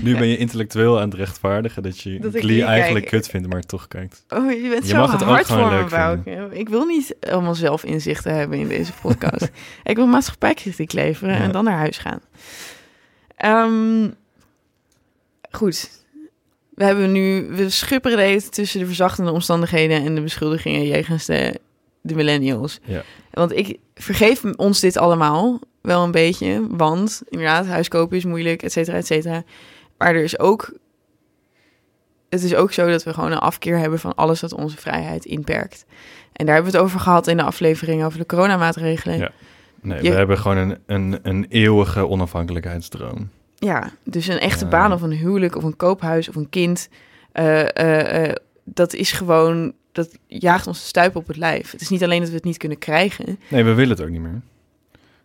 Nu 0.00 0.16
ben 0.18 0.26
je 0.26 0.36
intellectueel 0.36 1.00
aan 1.00 1.08
het 1.08 1.18
rechtvaardigen 1.18 1.82
dat 1.82 2.00
je 2.00 2.18
Dat 2.18 2.34
Glee 2.36 2.64
eigenlijk 2.64 3.06
kijk. 3.06 3.22
kut 3.22 3.30
vindt, 3.30 3.48
maar 3.48 3.62
toch 3.62 3.88
kijkt. 3.88 4.24
Oh, 4.28 4.50
je 4.52 4.68
bent 4.68 4.82
Je 4.82 4.88
zo 4.88 4.96
mag 4.96 5.12
het 5.12 5.22
ook 5.22 5.28
hard 5.28 5.46
gewoon 5.46 5.70
voor 5.70 5.82
me. 5.82 5.88
Bouke. 5.88 6.48
Ik 6.58 6.68
wil 6.68 6.84
niet 6.84 7.16
allemaal 7.20 7.54
zelf 7.54 7.84
inzichten 7.84 8.34
hebben 8.34 8.58
in 8.58 8.68
deze 8.68 8.92
podcast. 9.02 9.50
ik 9.84 9.96
wil 9.96 10.06
maatschappijkritiek 10.06 10.92
leveren 10.92 11.34
Ja. 11.34 11.40
en 11.40 11.52
dan 11.52 11.64
naar 11.64 11.78
huis 11.78 11.98
gaan. 11.98 12.20
Ehm, 13.36 14.10
goed. 15.50 15.90
We 16.74 16.84
hebben 16.84 17.12
nu... 17.12 17.46
We 17.50 17.70
schupperen 17.70 18.38
de 18.38 18.48
tussen 18.48 18.80
de 18.80 18.86
verzachtende 18.86 19.30
omstandigheden... 19.30 20.04
en 20.04 20.14
de 20.14 20.20
beschuldigingen 20.20 20.86
jegens 20.86 21.26
de, 21.26 21.60
de 22.00 22.14
millennials. 22.14 22.80
Ja. 22.84 23.02
Want 23.30 23.56
ik 23.56 23.78
vergeef 23.94 24.44
ons 24.56 24.80
dit 24.80 24.96
allemaal 24.96 25.60
wel 25.80 26.02
een 26.02 26.10
beetje. 26.10 26.66
Want 26.70 27.22
inderdaad, 27.28 27.66
huiskopen 27.66 28.16
is 28.16 28.24
moeilijk, 28.24 28.62
et 28.62 28.72
cetera, 28.72 28.96
et 28.96 29.06
cetera. 29.06 29.44
Maar 30.02 30.14
er 30.14 30.22
is 30.22 30.38
ook 30.38 30.72
het 32.28 32.42
is 32.42 32.54
ook 32.54 32.72
zo 32.72 32.90
dat 32.90 33.02
we 33.04 33.14
gewoon 33.14 33.32
een 33.32 33.38
afkeer 33.38 33.78
hebben 33.78 33.98
van 33.98 34.14
alles 34.14 34.40
wat 34.40 34.52
onze 34.54 34.76
vrijheid 34.76 35.24
inperkt. 35.24 35.84
En 36.32 36.46
daar 36.46 36.54
hebben 36.54 36.72
we 36.72 36.78
het 36.78 36.86
over 36.86 37.00
gehad 37.00 37.26
in 37.26 37.36
de 37.36 37.42
aflevering 37.42 38.04
over 38.04 38.18
de 38.18 38.26
coronamaatregelen. 38.26 39.18
Ja. 39.18 39.30
Nee, 39.80 40.02
Je- 40.02 40.10
we 40.10 40.16
hebben 40.16 40.38
gewoon 40.38 40.56
een, 40.56 40.78
een, 40.86 41.18
een 41.22 41.46
eeuwige 41.48 42.08
onafhankelijkheidsdroom. 42.08 43.30
Ja, 43.56 43.90
dus 44.04 44.26
een 44.28 44.38
echte 44.38 44.66
baan 44.66 44.92
of 44.92 45.02
een 45.02 45.12
huwelijk 45.12 45.56
of 45.56 45.62
een 45.64 45.76
koophuis 45.76 46.28
of 46.28 46.34
een 46.36 46.48
kind. 46.50 46.88
eh, 47.32 47.60
eh, 47.76 48.24
eh, 48.28 48.34
dat 48.64 48.94
is 48.94 49.12
gewoon, 49.12 49.72
dat 49.92 50.18
jaagt 50.26 50.66
ons 50.66 50.78
de 50.80 50.86
stuip 50.86 51.16
op 51.16 51.26
het 51.26 51.36
lijf. 51.36 51.70
Het 51.70 51.80
is 51.80 51.88
niet 51.88 52.02
alleen 52.04 52.20
dat 52.20 52.28
we 52.28 52.34
het 52.34 52.44
niet 52.44 52.56
kunnen 52.56 52.78
krijgen. 52.78 53.38
Nee, 53.48 53.64
we 53.64 53.72
willen 53.74 53.96
het 53.96 54.02
ook 54.06 54.10
niet 54.12 54.20
meer. 54.20 54.40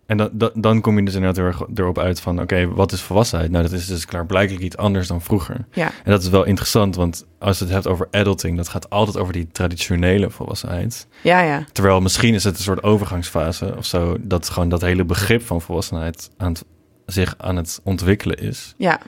En 0.08 0.18
dan, 0.18 0.30
dan, 0.34 0.52
dan 0.54 0.82
kom 0.82 0.98
je 0.98 1.06
dus 1.06 1.14
inderdaad 1.14 1.38
heel 1.38 1.46
erg 1.46 1.78
erop 1.80 1.98
uit 2.00 2.20
van... 2.22 2.42
oké, 2.42 2.68
wat 2.68 2.92
is 2.92 3.02
volwassenheid? 3.02 3.52
Nou, 3.52 3.64
dat 3.64 3.72
is 3.72 3.86
dus 3.88 4.06
klaarblijkelijk 4.06 4.64
iets 4.64 4.78
anders 4.78 5.08
dan 5.08 5.22
vroeger. 5.22 5.66
Ja, 5.72 5.86
En 6.04 6.12
dat 6.12 6.22
is 6.24 6.30
wel 6.30 6.44
interessant, 6.44 6.96
want 6.96 7.26
als 7.40 7.58
je 7.58 7.64
het 7.64 7.74
hebt 7.74 7.88
over 7.88 8.08
adulting... 8.12 8.58
dat 8.58 8.68
gaat 8.68 8.90
altijd 8.90 9.18
over 9.18 9.34
die 9.34 9.48
traditionele 9.52 10.30
volwassenheid. 10.30 11.08
ja, 11.22 11.42
ja. 11.42 11.66
Terwijl 11.72 12.02
misschien 12.02 12.34
is 12.34 12.44
het 12.44 12.58
een 12.58 12.64
soort 12.64 12.84
overgangsfase 12.84 13.74
of 13.78 13.86
zo... 13.86 14.18
dat 14.22 14.50
gewoon 14.50 14.70
dat 14.70 14.82
hele 14.82 15.06
begrip 15.06 15.42
van 15.42 15.62
volwassenheid 15.62 16.30
aan 16.38 16.52
het, 16.52 16.66
zich 17.06 17.36
aan 17.38 17.56
het 17.56 17.80
ontwikkelen 17.84 18.38
is. 18.38 18.74
ja. 18.78 19.00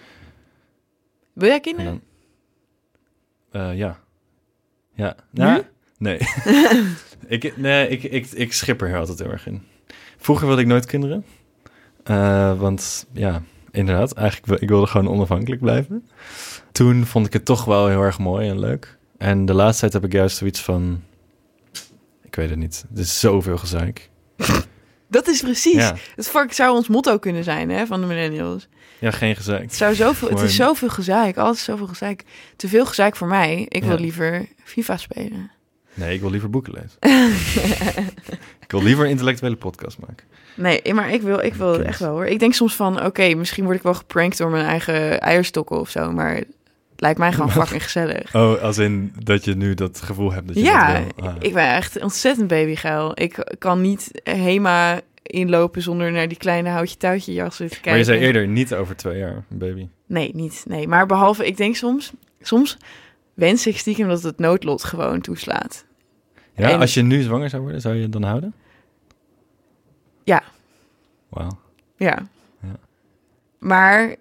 Wil 1.33 1.47
jij 1.47 1.55
En 1.57 1.62
kinderen? 1.62 2.01
dan, 3.51 3.62
eh, 3.62 3.77
ja. 3.77 3.99
Ja. 4.93 5.15
Nee. 5.97 6.17
ik, 7.27 7.57
nee, 7.57 7.88
ik, 7.88 8.03
ik, 8.03 8.31
ik 8.31 8.53
schip 8.53 8.81
er 8.81 8.97
altijd 8.97 9.19
heel 9.19 9.31
erg 9.31 9.47
in. 9.47 9.62
Vroeger 10.19 10.47
wilde 10.47 10.62
ik 10.62 10.67
nooit 10.67 10.86
kinderen. 10.86 11.25
Eh, 12.03 12.60
want 12.60 13.05
ja, 13.12 13.41
inderdaad, 13.71 14.13
eigenlijk 14.13 14.47
wil, 14.47 14.58
ik 14.62 14.69
wilde 14.69 14.88
gewoon 14.88 15.10
onafhankelijk 15.10 15.62
blijven. 15.62 16.08
Toen 16.71 17.05
vond 17.05 17.25
ik 17.25 17.34
het 17.34 17.45
toch 17.45 17.65
wel 17.65 17.88
heel 17.88 18.01
erg 18.01 18.19
mooi 18.19 18.49
en 18.49 18.60
leuk. 18.60 18.97
En 19.17 19.45
de 19.45 19.53
laatste 19.53 19.79
tijd 19.79 19.93
heb 19.93 20.03
ik 20.03 20.12
juist 20.12 20.38
zoiets 20.38 20.62
van... 20.62 21.01
Ik 22.23 22.36
weet 22.36 22.49
het 22.49 22.60
niet. 22.60 22.86
Er 22.93 22.99
is 22.99 23.19
zoveel 23.19 23.58
gezeik. 23.58 24.10
Dat 25.08 25.27
is 25.27 25.41
precies. 25.41 25.73
Ja, 25.73 25.95
Het 26.15 26.55
zou 26.55 26.75
ons 26.75 26.88
motto 26.88 27.17
kunnen 27.17 27.43
zijn 27.43 27.69
hè, 27.69 27.86
van 27.86 28.01
de 28.01 28.08
millennials. 28.08 28.67
ja, 28.99 29.12
geen 29.12 29.36
gezeik. 29.36 29.62
Het, 29.62 29.75
zou 29.75 29.95
zoveel, 29.95 30.29
het 30.29 30.39
is 30.41 30.55
zoveel 30.55 30.89
gezeik. 30.89 31.38
Altijd 31.38 31.58
zoveel 31.58 31.88
gezeik. 31.88 32.23
Te 32.55 32.67
veel 32.67 32.86
gezeik 32.86 33.15
voor 33.15 33.27
mij. 33.27 33.65
Ik 33.69 33.84
wil 33.84 33.97
liever 33.97 34.47
FIFA 34.63 34.97
spelen. 34.97 35.51
Nee, 35.93 36.13
ik 36.13 36.21
wil 36.21 36.30
liever 36.30 36.49
boeken 36.49 36.73
lezen. 36.73 36.97
ik 38.65 38.71
wil 38.71 38.84
liever 38.84 39.06
een 39.06 39.10
intellectuele 39.10 39.56
podcast 39.56 39.97
maken. 39.99 40.25
Nee, 40.56 40.93
maar 40.93 41.13
ik 41.13 41.21
wil, 41.21 41.39
ik 41.39 41.54
wil 41.54 41.73
het 41.73 41.82
echt 41.82 41.99
wel 41.99 42.12
hoor. 42.12 42.25
Ik 42.25 42.39
denk 42.39 42.54
soms 42.54 42.75
van, 42.75 43.06
oké, 43.06 43.34
misschien 43.34 43.63
word 43.63 43.78
ik 43.78 43.84
wel 43.84 43.93
geprankt 43.93 44.38
door 44.38 44.49
mijn 44.49 44.65
eigen 44.65 45.19
eierstokken 45.19 45.80
of 45.80 45.89
zo. 45.89 46.12
Maar 46.12 46.36
het 46.36 46.47
lijkt 46.95 47.19
mij 47.19 47.32
gewoon 47.32 47.52
fucking 47.62 47.84
gezellig. 47.84 48.36
Oh, 48.36 48.62
als 48.62 48.78
in 48.78 49.13
dat 49.23 49.45
je 49.45 49.56
nu 49.56 49.73
dat 49.73 50.02
gevoel 50.02 50.32
hebt 50.32 50.47
dat 50.47 50.56
je 50.56 50.62
Ja, 50.62 50.93
dat 50.93 51.04
wil. 51.15 51.28
Ah. 51.28 51.36
ik 51.39 51.54
ben 51.54 51.73
echt 51.73 52.02
ontzettend 52.02 52.47
babygeil. 52.47 53.12
Ik 53.13 53.56
kan 53.58 53.82
niet 53.82 54.21
Hema 54.23 55.02
inlopen 55.23 55.82
zonder 55.82 56.12
naar 56.12 56.28
die 56.28 56.38
kleine 56.38 56.69
houtje 56.69 56.97
touwtje 56.97 57.34
jassen 57.34 57.67
te 57.67 57.73
kijken. 57.73 57.89
Maar 57.89 57.99
je 57.99 58.06
zei 58.06 58.19
eerder 58.19 58.47
niet 58.47 58.73
over 58.73 58.95
twee 58.95 59.17
jaar, 59.17 59.43
baby. 59.47 59.88
Nee, 60.08 60.32
niet. 60.34 60.63
Nee, 60.67 60.88
maar 60.88 61.06
behalve, 61.06 61.45
ik 61.45 61.58
denk 61.58 61.75
soms, 61.75 62.12
soms 62.41 62.78
wens 63.39 63.67
ik 63.67 63.78
stiekem 63.78 64.08
dat 64.08 64.23
het 64.23 64.39
noodlot 64.39 64.84
gewoon 64.84 65.21
toeslaat. 65.21 65.86
Ja, 66.54 66.69
En- 66.69 66.80
als 66.80 66.93
je 66.93 67.02
nu 67.02 67.21
zwanger 67.21 67.49
zou 67.49 67.62
worden, 67.62 67.82
zou 67.82 67.95
je 67.95 68.02
het 68.02 68.12
dan 68.12 68.23
houden? 68.23 68.54
Ja. 70.23 70.43
Wauw. 71.30 71.60
Ja. 71.95 72.28
Ja. 72.62 72.75
Maar 73.60 74.15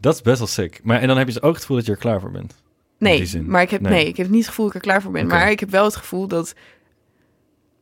Dat 0.00 0.14
is 0.14 0.22
best 0.22 0.38
wel 0.38 0.46
sick. 0.46 0.80
Maar 0.82 1.00
en 1.00 1.08
dan 1.08 1.16
heb 1.16 1.26
je 1.26 1.32
dus 1.32 1.42
ook 1.42 1.52
het 1.52 1.60
gevoel 1.60 1.76
dat 1.76 1.86
je 1.86 1.92
er 1.92 1.98
klaar 1.98 2.20
voor 2.20 2.30
bent. 2.30 2.54
nee, 2.98 3.42
maar 3.42 3.62
ik 3.62 3.70
heb, 3.70 3.80
Nee. 3.80 3.92
nee. 3.92 4.06
ik 4.06 4.16
heb 4.16 4.28
niet 4.28 4.38
het 4.40 4.48
gevoel 4.48 4.66
dat 4.66 4.74
ik 4.74 4.80
er 4.80 4.88
klaar 4.88 5.02
voor 5.02 5.12
ben. 5.12 5.26
Maar 5.26 5.50
ik 5.50 5.60
heb 5.60 5.70
wel 5.70 5.84
het 5.84 5.96
gevoel 5.96 6.28
dat 6.28 6.54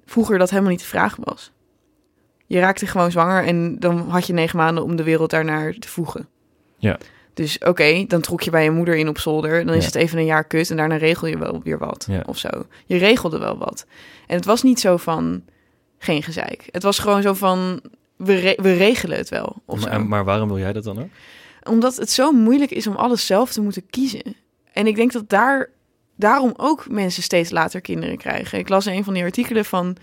vroeger 0.05 0.39
dat 0.39 0.51
helemaal 0.51 0.71
niet 0.71 0.81
de 0.81 0.87
vraag 0.87 1.17
was. 1.21 1.53
Je 2.47 2.59
raakte 2.59 2.87
gewoon 2.87 3.11
zwanger 3.11 3.45
en 3.45 3.79
dan 3.79 3.99
had 4.11 4.27
je 4.27 4.33
negen 4.33 4.57
maanden 4.59 4.85
om 4.85 4.97
de 4.97 5.03
wereld 5.03 5.31
daarnaar 5.31 5.73
te 5.73 5.89
voegen. 5.89 6.29
Ja. 6.77 6.99
Dus 7.37 7.59
oké, 7.59 8.05
dan 8.09 8.21
trok 8.21 8.43
je 8.43 8.51
bij 8.51 8.65
je 8.65 8.71
moeder 8.71 8.97
in 8.97 9.09
op 9.09 9.19
zolder. 9.19 9.67
Dan 9.67 9.75
is 9.75 9.81
Ja. 9.81 9.87
het 9.87 9.95
even 9.95 10.19
een 10.19 10.25
jaar 10.25 10.45
kut 10.45 10.71
en 10.71 10.77
daarna 10.77 10.97
regel 10.97 11.27
je 11.27 11.39
wel 11.39 11.61
weer 11.63 11.79
wat 11.79 12.07
Ja. 12.11 12.23
of 12.27 12.39
zo. 12.39 12.49
Je 12.87 12.97
regelde 12.97 13.39
wel 13.39 13.59
wat. 13.59 13.87
En 14.27 14.37
het 14.37 14.45
was 14.45 14.63
niet 14.63 14.81
zo 14.81 14.97
van 14.97 15.43
geen 15.99 16.23
gezeik. 16.23 16.69
Het 16.71 16.83
was 16.83 16.99
gewoon 16.99 17.23
zo 17.23 17.35
van 17.35 17.81
we, 18.17 18.35
re- 18.35 18.59
we 18.63 18.73
regelen 18.73 19.17
het 19.19 19.29
wel. 19.29 19.63
Of 19.67 19.85
Maar, 19.85 19.93
zo. 19.95 20.05
maar 20.05 20.25
waarom 20.25 20.49
wil 20.49 20.59
jij 20.59 20.73
dat 20.73 20.85
dan 20.85 20.99
ook? 20.99 21.09
Omdat 21.63 21.97
het 21.97 22.11
zo 22.11 22.33
moeilijk 22.33 22.71
is 22.71 22.87
om 22.87 22.95
alles 22.95 23.27
zelf 23.27 23.53
te 23.53 23.61
moeten 23.61 23.87
kiezen. 23.91 24.37
En 24.73 24.87
ik 24.87 24.97
denk 24.97 25.13
dat 25.13 25.29
daar, 25.29 25.71
daarom 26.17 26.53
ook 26.57 26.89
mensen 26.91 27.23
steeds 27.23 27.51
later 27.51 27.81
kinderen 27.81 28.17
krijgen. 28.17 28.59
Ik 28.59 28.69
las 28.69 28.87
een 28.87 29.05
van 29.05 29.15
die 29.15 29.23
artikelen 29.23 29.65
van... 29.65 29.97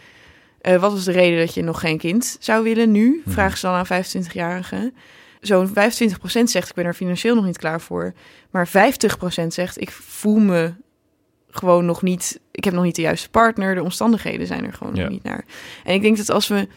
eh, 0.61 0.75
wat 0.81 0.91
was 0.91 1.03
de 1.03 1.11
reden 1.11 1.39
dat 1.39 1.53
je 1.53 1.61
nog 1.63 1.79
geen 1.79 1.97
kind 1.97 2.37
zou 2.39 2.63
willen 2.63 2.91
nu? 2.91 3.21
Mhm. 3.25 3.33
Vragen 3.33 3.57
ze 3.57 3.65
dan 3.65 3.75
aan 3.75 3.85
25-jarigen. 3.85 4.93
Zo'n 5.43 5.69
25% 5.69 5.73
zegt 6.43 6.69
ik 6.69 6.75
ben 6.75 6.85
er 6.85 6.93
financieel 6.93 7.35
nog 7.35 7.45
niet 7.45 7.57
klaar 7.57 7.81
voor. 7.81 8.13
Maar 8.51 8.67
50% 8.67 8.71
zegt 9.47 9.81
ik 9.81 9.91
voel 9.91 10.39
me 10.39 10.73
gewoon 11.49 11.85
nog 11.85 12.01
niet... 12.01 12.39
Ik 12.51 12.63
heb 12.63 12.73
nog 12.73 12.83
niet 12.83 12.95
de 12.95 13.01
juiste 13.01 13.29
partner. 13.29 13.75
De 13.75 13.83
omstandigheden 13.83 14.47
zijn 14.47 14.65
er 14.65 14.73
gewoon 14.73 14.95
Ja. 14.95 15.01
nog 15.01 15.11
niet 15.11 15.23
naar. 15.23 15.45
En 15.83 15.93
ik 15.93 16.01
denk 16.01 16.17
dat 16.17 16.31
als 16.31 16.47
we 16.47 16.67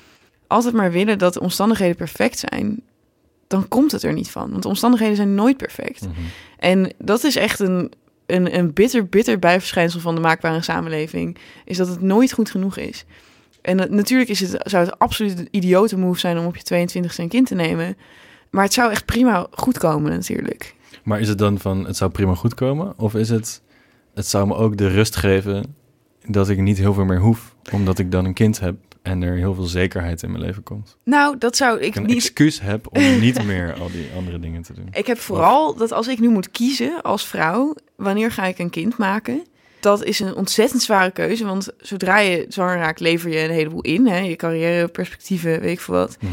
altijd 0.46 0.74
maar 0.74 0.92
willen 0.92 1.18
dat 1.18 1.34
de 1.34 1.40
omstandigheden 1.40 1.96
perfect 1.96 2.38
zijn... 2.38 2.82
dan 3.46 3.68
komt 3.68 3.92
het 3.92 4.02
er 4.02 4.12
niet 4.12 4.30
van. 4.30 4.50
Want 4.50 4.62
de 4.62 4.68
omstandigheden 4.68 5.16
zijn 5.16 5.34
nooit 5.34 5.56
perfect. 5.56 6.00
Mhm. 6.00 6.10
En 6.58 6.92
dat 6.98 7.24
is 7.24 7.36
echt 7.36 7.58
een, 7.60 7.92
een, 8.26 8.56
een 8.58 8.72
bitter, 8.72 9.06
bitter 9.06 9.38
bijverschijnsel 9.38 10.00
van 10.00 10.14
de 10.14 10.20
maakbare 10.20 10.62
samenleving. 10.62 11.36
Is 11.64 11.76
dat 11.76 11.88
het 11.88 12.00
nooit 12.00 12.32
goed 12.32 12.50
genoeg 12.50 12.76
is. 12.76 13.04
En 13.62 13.76
natuurlijk 13.76 14.30
is 14.30 14.40
het, 14.40 14.56
zou 14.62 14.84
het 14.84 14.98
absoluut 14.98 15.38
een 15.38 15.48
idiote 15.50 15.98
move 15.98 16.18
zijn 16.18 16.38
om 16.38 16.46
op 16.46 16.56
je 16.56 16.88
22e 16.88 17.16
een 17.16 17.28
kind 17.28 17.46
te 17.46 17.54
nemen. 17.54 17.96
Maar 18.50 18.64
het 18.64 18.72
zou 18.72 18.90
echt 18.90 19.04
prima 19.04 19.46
goed 19.50 19.78
komen 19.78 20.10
natuurlijk. 20.10 20.74
Maar 21.02 21.20
is 21.20 21.28
het 21.28 21.38
dan 21.38 21.58
van, 21.58 21.86
het 21.86 21.96
zou 21.96 22.10
prima 22.10 22.34
goed 22.34 22.54
komen? 22.54 22.94
Of 22.96 23.14
is 23.14 23.28
het, 23.28 23.62
het 24.14 24.26
zou 24.26 24.46
me 24.46 24.54
ook 24.54 24.76
de 24.76 24.88
rust 24.88 25.16
geven 25.16 25.74
dat 26.26 26.48
ik 26.48 26.58
niet 26.58 26.78
heel 26.78 26.94
veel 26.94 27.04
meer 27.04 27.20
hoef, 27.20 27.54
omdat 27.72 27.98
ik 27.98 28.10
dan 28.10 28.24
een 28.24 28.34
kind 28.34 28.60
heb 28.60 28.76
en 29.02 29.22
er 29.22 29.36
heel 29.36 29.54
veel 29.54 29.64
zekerheid 29.64 30.22
in 30.22 30.30
mijn 30.30 30.42
leven 30.44 30.62
komt? 30.62 30.96
Nou, 31.04 31.38
dat 31.38 31.56
zou 31.56 31.78
ik 31.78 31.86
Ik 31.86 31.94
een 31.96 32.02
niet... 32.02 32.16
excuus 32.16 32.60
heb 32.60 32.86
om 32.96 33.18
niet 33.20 33.44
meer 33.44 33.74
al 33.80 33.90
die 33.90 34.08
andere 34.16 34.38
dingen 34.38 34.62
te 34.62 34.72
doen. 34.72 34.88
Ik 34.92 35.06
heb 35.06 35.18
vooral 35.18 35.74
dat 35.74 35.92
als 35.92 36.08
ik 36.08 36.18
nu 36.20 36.28
moet 36.28 36.50
kiezen 36.50 37.02
als 37.02 37.26
vrouw, 37.26 37.74
wanneer 37.96 38.30
ga 38.32 38.44
ik 38.44 38.58
een 38.58 38.70
kind 38.70 38.96
maken? 38.96 39.44
Dat 39.80 40.04
is 40.04 40.20
een 40.20 40.34
ontzettend 40.34 40.82
zware 40.82 41.10
keuze, 41.10 41.44
want 41.44 41.68
zodra 41.78 42.18
je 42.18 42.46
zwanger 42.48 42.76
raakt, 42.76 43.00
lever 43.00 43.30
je 43.30 43.38
een 43.44 43.50
heleboel 43.50 43.80
in. 43.80 44.06
Hè? 44.06 44.18
Je 44.18 44.36
carrière, 44.36 44.88
perspectieven, 44.88 45.60
weet 45.60 45.70
ik 45.70 45.80
veel 45.80 45.94
wat. 45.94 46.16
Mhm. 46.20 46.32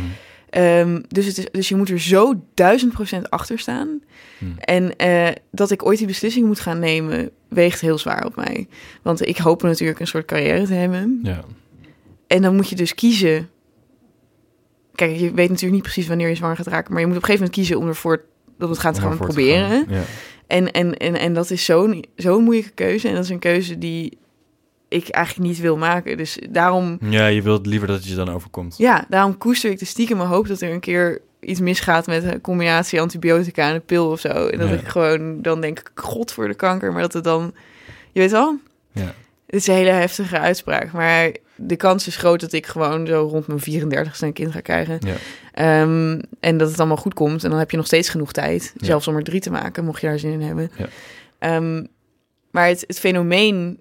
Ehm, 0.53 1.01
dus, 1.07 1.25
het 1.25 1.37
is, 1.37 1.45
dus 1.51 1.69
je 1.69 1.75
moet 1.75 1.89
er 1.89 1.99
zo 1.99 2.43
duizend 2.53 2.93
procent 2.93 3.29
achter 3.29 3.59
staan. 3.59 4.01
Hmm. 4.37 4.55
En 4.57 4.95
eh, 4.95 5.29
dat 5.51 5.71
ik 5.71 5.85
ooit 5.85 5.97
die 5.97 6.07
beslissing 6.07 6.45
moet 6.45 6.59
gaan 6.59 6.79
nemen, 6.79 7.29
weegt 7.47 7.81
heel 7.81 7.97
zwaar 7.97 8.25
op 8.25 8.35
mij. 8.35 8.67
Want 9.01 9.27
ik 9.27 9.37
hoop 9.37 9.61
natuurlijk 9.61 9.99
een 9.99 10.07
soort 10.07 10.25
carrière 10.25 10.65
te 10.65 10.73
hebben. 10.73 11.19
Ja, 11.23 11.43
En 12.27 12.41
dan 12.41 12.55
moet 12.55 12.69
je 12.69 12.75
dus 12.75 12.95
kiezen. 12.95 13.49
Kijk, 14.95 15.15
je 15.15 15.31
weet 15.31 15.49
natuurlijk 15.49 15.73
niet 15.73 15.81
precies 15.81 16.07
wanneer 16.07 16.29
je 16.29 16.35
zwanger 16.35 16.55
gaat 16.55 16.67
raken. 16.67 16.91
Maar 16.91 17.01
je 17.01 17.07
moet 17.07 17.17
op 17.17 17.21
een 17.21 17.27
gegeven 17.27 17.45
moment 17.45 17.67
kiezen 17.67 17.83
om 17.83 17.87
ervoor 17.87 18.23
dat 18.57 18.69
het 18.69 18.79
gaat 18.79 18.95
om 18.95 19.01
gaan 19.01 19.17
proberen. 19.17 19.69
gaan. 19.69 19.85
Ja. 19.89 20.03
En, 20.47 20.71
en, 20.71 20.97
en, 20.97 21.15
en 21.15 21.33
dat 21.33 21.49
is 21.49 21.65
zo'n 21.65 22.05
zo'n 22.15 22.43
moeilijke 22.43 22.73
keuze. 22.73 23.07
En 23.07 23.15
dat 23.15 23.23
is 23.23 23.29
een 23.29 23.39
keuze 23.39 23.77
die 23.77 24.17
ik 24.93 25.09
eigenlijk 25.09 25.47
niet 25.47 25.59
wil 25.59 25.77
maken. 25.77 26.17
Dus 26.17 26.37
daarom, 26.49 26.97
ja, 27.01 27.25
je 27.27 27.41
wilt 27.41 27.65
liever 27.65 27.87
dat 27.87 27.97
het 27.97 28.07
je 28.07 28.15
dan 28.15 28.29
overkomt. 28.29 28.75
ja, 28.77 29.05
daarom 29.09 29.37
koester 29.37 29.71
ik 29.71 29.79
de 29.79 29.85
stiekem 29.85 30.17
mijn 30.17 30.29
hoop 30.29 30.47
dat 30.47 30.61
er 30.61 30.71
een 30.71 30.79
keer 30.79 31.21
iets 31.39 31.59
misgaat 31.59 32.07
met 32.07 32.23
een 32.23 32.41
combinatie 32.41 33.01
antibiotica 33.01 33.69
en 33.69 33.75
een 33.75 33.85
pil 33.85 34.09
of 34.11 34.19
zo. 34.19 34.27
En 34.47 34.59
dat 34.59 34.69
Ja. 34.69 34.75
ik 34.75 34.87
gewoon 34.87 35.41
dan 35.41 35.61
denk, 35.61 35.91
god 35.95 36.31
voor 36.31 36.47
de 36.47 36.53
kanker. 36.53 36.91
Maar 36.91 37.01
dat 37.01 37.13
het 37.13 37.23
dan, 37.23 37.53
je 38.11 38.19
weet 38.19 38.31
wel, 38.31 38.57
Ja. 38.91 39.01
het 39.45 39.55
is 39.55 39.67
een 39.67 39.73
hele 39.75 39.89
heftige 39.89 40.39
uitspraak. 40.39 40.91
Maar 40.91 41.31
de 41.55 41.75
kans 41.75 42.07
is 42.07 42.15
groot 42.15 42.39
dat 42.39 42.51
ik 42.53 42.65
gewoon 42.65 43.07
zo 43.07 43.27
rond 43.31 43.47
mijn 43.47 43.59
34ste 43.59 44.25
een 44.25 44.33
kind 44.33 44.51
ga 44.51 44.59
krijgen. 44.59 44.97
Ja. 44.99 45.13
Ehm, 45.53 46.19
en 46.39 46.57
dat 46.57 46.69
het 46.69 46.79
allemaal 46.79 46.97
goed 46.97 47.13
komt. 47.13 47.43
En 47.43 47.49
dan 47.49 47.59
heb 47.59 47.71
je 47.71 47.77
nog 47.77 47.85
steeds 47.85 48.09
genoeg 48.09 48.31
tijd. 48.31 48.73
Zelfs 48.77 49.07
om 49.07 49.15
er 49.15 49.23
drie 49.23 49.39
te 49.41 49.51
maken, 49.51 49.85
mocht 49.85 50.01
je 50.01 50.07
daar 50.07 50.19
zin 50.19 50.31
in 50.31 50.41
hebben. 50.41 50.71
Ja. 50.77 50.87
Ehm, 51.39 51.85
maar 52.51 52.67
het, 52.67 52.83
het 52.87 52.99
fenomeen 52.99 53.79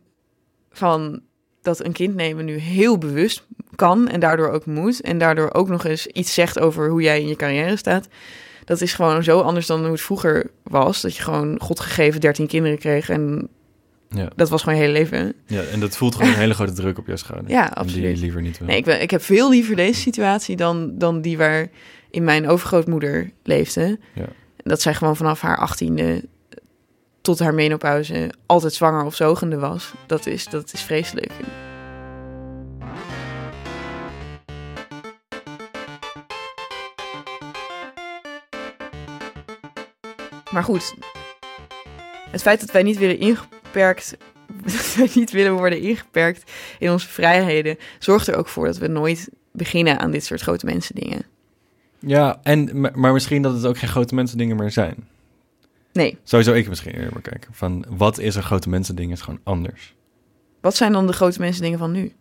van 0.73 1.21
dat 1.63 1.85
een 1.85 1.93
kind 1.93 2.15
nemen 2.15 2.45
nu 2.45 2.57
heel 2.57 2.99
bewust 2.99 3.47
kan 3.75 4.09
en 4.09 4.21
daardoor 4.21 4.49
ook 4.51 4.67
moet. 4.67 5.01
En 5.01 5.19
daardoor 5.19 5.53
ook 5.55 5.69
nog 5.69 5.85
eens 5.85 6.07
iets 6.07 6.35
zegt 6.35 6.59
over 6.59 6.89
hoe 6.91 7.03
jij 7.03 7.21
in 7.21 7.29
je 7.29 7.37
carrière 7.37 7.77
staat. 7.77 8.09
Dat 8.65 8.81
is 8.81 8.95
gewoon 8.95 9.23
zo 9.25 9.41
anders 9.41 9.67
dan 9.67 9.81
hoe 9.83 9.91
het 9.93 10.01
vroeger 10.01 10.51
was. 10.63 11.01
Dat 11.01 11.17
je 11.17 11.23
gewoon 11.23 11.61
godgegeven 11.61 12.21
13 12.21 12.47
kinderen 12.47 12.79
kreeg. 12.79 13.09
En 13.09 13.49
Ja. 14.09 14.29
dat 14.37 14.49
was 14.49 14.63
gewoon 14.63 14.79
je 14.79 14.85
hele 14.85 14.99
leven. 14.99 15.35
ja, 15.47 15.63
en 15.63 15.81
dat 15.81 15.97
voelt 15.97 16.15
gewoon 16.15 16.31
een 16.33 16.39
hele 16.39 16.55
grote 16.55 16.73
druk 16.73 16.99
op 16.99 17.07
je 17.07 17.17
schouder. 17.17 17.51
Ja, 17.51 17.65
Die 17.67 17.75
absoluut. 17.75 18.17
je 18.17 18.23
liever 18.23 18.43
niet 18.43 18.59
wil. 18.59 18.67
Nee, 18.69 18.77
ik, 18.77 18.85
ben, 18.85 19.03
ik 19.03 19.11
heb 19.11 19.23
veel 19.23 19.51
liever 19.51 19.77
deze 19.77 20.01
situatie 20.01 20.57
dan, 20.57 20.99
dan 20.99 21.21
die 21.21 21.37
waar 21.37 21.69
in 22.11 22.25
mijn 22.25 22.49
overgrootmoeder 22.49 23.31
leefde. 23.43 23.99
Ja. 24.15 24.27
Dat 24.57 24.81
zij 24.83 24.95
gewoon 24.95 25.17
vanaf 25.17 25.41
haar 25.41 25.57
achttiende 25.57 26.25
tot 27.23 27.39
haar 27.39 27.55
menopauze 27.55 28.31
altijd 28.47 28.73
zwanger 28.73 29.05
of 29.05 29.15
zogende 29.15 29.59
was. 29.59 29.93
Dat 30.07 30.27
is, 30.27 30.45
dat 30.45 30.73
is 30.73 30.83
vreselijk. 30.83 31.33
Maar 40.51 40.65
goed, 40.65 40.95
het 42.31 42.43
feit 42.43 42.61
dat 42.61 42.71
wij 42.71 42.83
niet 42.83 42.99
willen 42.99 43.19
ingeperkt, 43.19 44.17
dat 44.97 45.15
niet 45.15 45.31
willen 45.31 45.53
worden 45.53 45.81
ingeperkt 45.81 46.51
in 46.79 46.91
onze 46.91 47.09
vrijheden, 47.09 47.79
zorgt 47.99 48.27
er 48.27 48.37
ook 48.37 48.49
voor 48.49 48.67
dat 48.67 48.79
we 48.79 48.87
nooit 48.87 49.29
beginnen 49.53 49.99
aan 49.99 50.11
dit 50.11 50.25
soort 50.25 50.41
grote 50.41 50.67
mensen 50.67 50.95
dingen. 50.95 51.23
Ja, 51.99 52.41
en, 52.43 52.81
maar 52.95 53.13
misschien 53.13 53.43
dat 53.43 53.55
het 53.55 53.67
ook 53.67 53.79
geen 53.79 53.89
grote 53.89 54.15
mensen 54.15 54.39
dingen 54.39 54.57
meer 54.57 54.71
zijn. 54.71 55.07
Nee, 55.93 56.19
Sowieso 56.23 56.53
ik 56.53 56.69
misschien 56.69 56.93
eerder 56.93 57.21
kijken. 57.21 57.55
Van 57.55 57.85
wat 57.89 58.19
is 58.19 58.35
een 58.35 58.43
grote 58.43 58.69
mensen 58.69 58.97
ding 58.97 59.13
is 59.13 59.21
gewoon 59.21 59.41
anders. 59.43 59.95
wat 60.61 60.77
zijn 60.77 60.93
dan 60.93 61.07
de 61.07 61.13
grote 61.13 61.41
mensen 61.41 61.63
dingen 61.63 61.79
van 61.79 61.93
nu? 61.93 62.13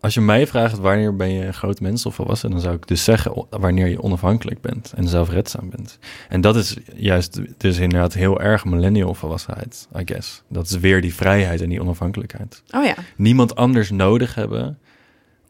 Als 0.00 0.14
je 0.14 0.20
mij 0.20 0.46
vraagt 0.46 0.78
wanneer 0.78 1.16
ben 1.16 1.32
je 1.32 1.44
een 1.44 1.54
groot 1.54 1.80
mens 1.80 2.06
of 2.06 2.14
volwassen, 2.14 2.50
dan 2.50 2.60
zou 2.60 2.74
ik 2.74 2.86
dus 2.86 3.04
zeggen 3.04 3.46
wanneer 3.50 3.88
je 3.88 4.02
onafhankelijk 4.02 4.60
bent 4.60 4.92
en 4.96 5.08
zelfredzaam 5.08 5.70
bent. 5.70 5.98
En 6.28 6.40
dat 6.40 6.56
is 6.56 6.76
juist 6.94 7.40
dus 7.56 7.78
inderdaad 7.78 8.14
heel 8.14 8.40
erg 8.40 8.64
millennial 8.64 9.14
volwassenheid, 9.14 9.88
I 9.96 10.02
guess. 10.04 10.42
Dat 10.48 10.64
is 10.66 10.78
weer 10.78 11.00
die 11.00 11.14
vrijheid 11.14 11.60
en 11.60 11.68
die 11.68 11.80
onafhankelijkheid. 11.80 12.62
Oh 12.70 12.84
ja, 12.84 12.94
Niemand 13.16 13.56
anders 13.56 13.90
nodig 13.90 14.34
hebben 14.34 14.78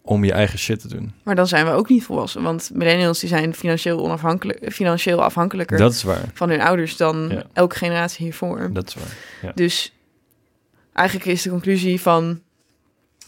om 0.07 0.25
je 0.25 0.33
eigen 0.33 0.59
shit 0.59 0.81
te 0.81 0.89
doen. 0.89 1.13
maar 1.23 1.35
dan 1.35 1.47
zijn 1.47 1.67
we 1.67 1.73
ook 1.73 1.89
niet 1.89 2.05
volwassen, 2.05 2.43
want 2.43 2.71
millennials 2.73 3.19
die 3.21 3.29
zijn 3.29 3.55
financieel 3.55 4.01
onafhankelijk, 4.01 4.73
financieel 4.73 5.23
afhankelijker 5.23 5.79
Dat 5.79 5.93
is 5.93 6.03
waar. 6.03 6.25
van 6.35 6.49
hun 6.49 6.61
ouders 6.61 6.97
dan 6.97 7.29
Ja. 7.31 7.43
elke 7.53 7.77
generatie 7.77 8.25
hiervoor. 8.25 8.71
Dat 8.73 8.89
is 8.89 8.95
waar. 8.95 9.53
Dus 9.55 9.93
eigenlijk 10.93 11.27
is 11.29 11.43
de 11.43 11.51
conclusie 11.51 12.01
van... 12.01 12.41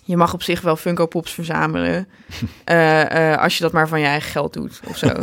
je 0.05 0.17
mag 0.17 0.35
op 0.35 0.43
zich 0.43 0.61
wel 0.61 0.77
Funko 0.77 1.07
Pops 1.07 1.33
verzamelen... 1.33 2.09
eh, 2.65 3.33
eh, 3.33 3.43
als 3.43 3.57
je 3.57 3.63
dat 3.63 3.73
maar 3.73 3.89
van 3.89 4.01
je 4.01 4.07
eigen 4.07 4.31
geld 4.31 4.53
doet 4.53 4.81
of 4.89 4.97
zo. 4.97 5.09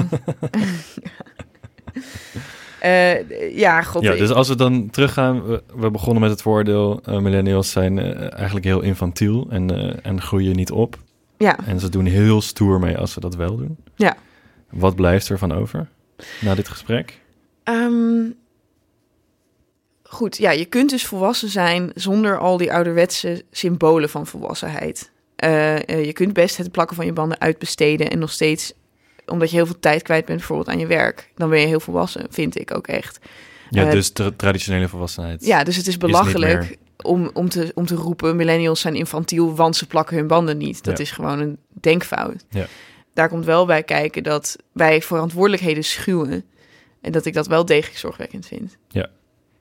Eh, 2.80 3.58
ja, 3.58 3.82
god. 3.82 4.04
Ja, 4.04 4.16
dus 4.16 4.30
als 4.30 4.48
we 4.48 4.56
dan 4.56 4.90
teruggaan, 4.90 5.44
we, 5.46 5.64
we 5.76 5.92
begonnen 5.92 6.22
met 6.22 6.32
het 6.32 6.42
voordeel, 6.42 7.02
millennials 7.06 7.72
zijn 7.72 8.00
eigenlijk 8.32 8.66
heel 8.66 8.82
infantiel 8.82 9.48
en, 9.50 10.02
en 10.04 10.22
groeien 10.22 10.56
niet 10.56 10.72
op. 10.72 10.98
ja, 11.44 11.60
En 11.66 11.80
ze 11.80 11.90
doen 11.90 12.06
heel 12.06 12.42
stoer 12.42 12.80
mee 12.80 12.98
als 12.98 13.12
ze 13.14 13.20
dat 13.20 13.36
wel 13.36 13.58
doen. 13.58 13.78
Ja. 13.96 14.16
Wat 14.70 14.96
blijft 14.96 15.30
er 15.30 15.38
van 15.38 15.52
over 15.52 15.88
na 16.42 16.56
dit 16.56 16.68
gesprek? 16.68 17.20
Ehm, 17.64 18.26
goed, 20.04 20.38
ja, 20.38 20.52
je 20.52 20.66
kunt 20.66 20.90
dus 20.90 21.06
volwassen 21.06 21.50
zijn 21.50 21.92
zonder 21.96 22.38
al 22.40 22.58
die 22.58 22.74
ouderwetse 22.74 23.44
symbolen 23.52 24.10
van 24.10 24.28
volwassenheid. 24.28 25.12
Eh, 25.36 25.90
eh, 25.90 26.06
je 26.06 26.14
kunt 26.14 26.34
best 26.34 26.58
het 26.58 26.72
plakken 26.72 26.96
van 26.96 27.06
je 27.06 27.14
banden 27.14 27.40
uitbesteden 27.40 28.10
en 28.10 28.20
nog 28.20 28.32
steeds, 28.32 28.74
omdat 29.26 29.50
je 29.50 29.56
heel 29.56 29.66
veel 29.66 29.80
tijd 29.80 30.02
kwijt 30.02 30.26
bent 30.26 30.38
bijvoorbeeld 30.38 30.70
aan 30.70 30.80
je 30.80 30.88
werk, 30.88 31.32
dan 31.36 31.50
ben 31.50 31.60
je 31.60 31.68
heel 31.68 31.80
volwassen, 31.80 32.26
vind 32.30 32.60
ik 32.60 32.76
ook 32.76 32.88
echt. 32.88 33.20
Ja, 33.70 33.86
Eh, 33.86 33.92
dus 33.92 34.10
tra- 34.10 34.32
traditionele 34.36 34.88
volwassenheid. 34.88 35.46
Ja, 35.46 35.64
dus 35.64 35.76
het 35.76 35.88
is 35.88 35.98
belachelijk 35.98 36.78
om, 37.04 37.30
om, 37.34 37.50
te, 37.50 37.72
om 37.76 37.86
te 37.86 37.96
roepen, 37.96 38.36
millennials 38.36 38.80
zijn 38.80 38.96
infantiel, 38.96 39.56
want 39.56 39.76
ze 39.76 39.88
plakken 39.88 40.18
hun 40.18 40.28
banden 40.28 40.58
niet. 40.58 40.84
Dat 40.84 40.98
Ja. 40.98 41.04
is 41.04 41.12
gewoon 41.12 41.40
een 41.40 41.58
denkfout. 41.72 42.46
Ja. 42.50 42.66
Daar 43.14 43.30
komt 43.30 43.46
wel 43.46 43.66
bij 43.66 43.84
kijken 43.84 44.24
dat 44.24 44.56
wij 44.72 45.02
verantwoordelijkheden 45.02 45.84
schuwen. 45.84 46.44
En 47.02 47.12
dat 47.12 47.26
ik 47.26 47.34
dat 47.34 47.48
wel 47.48 47.66
degelijk 47.66 47.98
zorgwekkend 48.00 48.46
vind. 48.48 48.78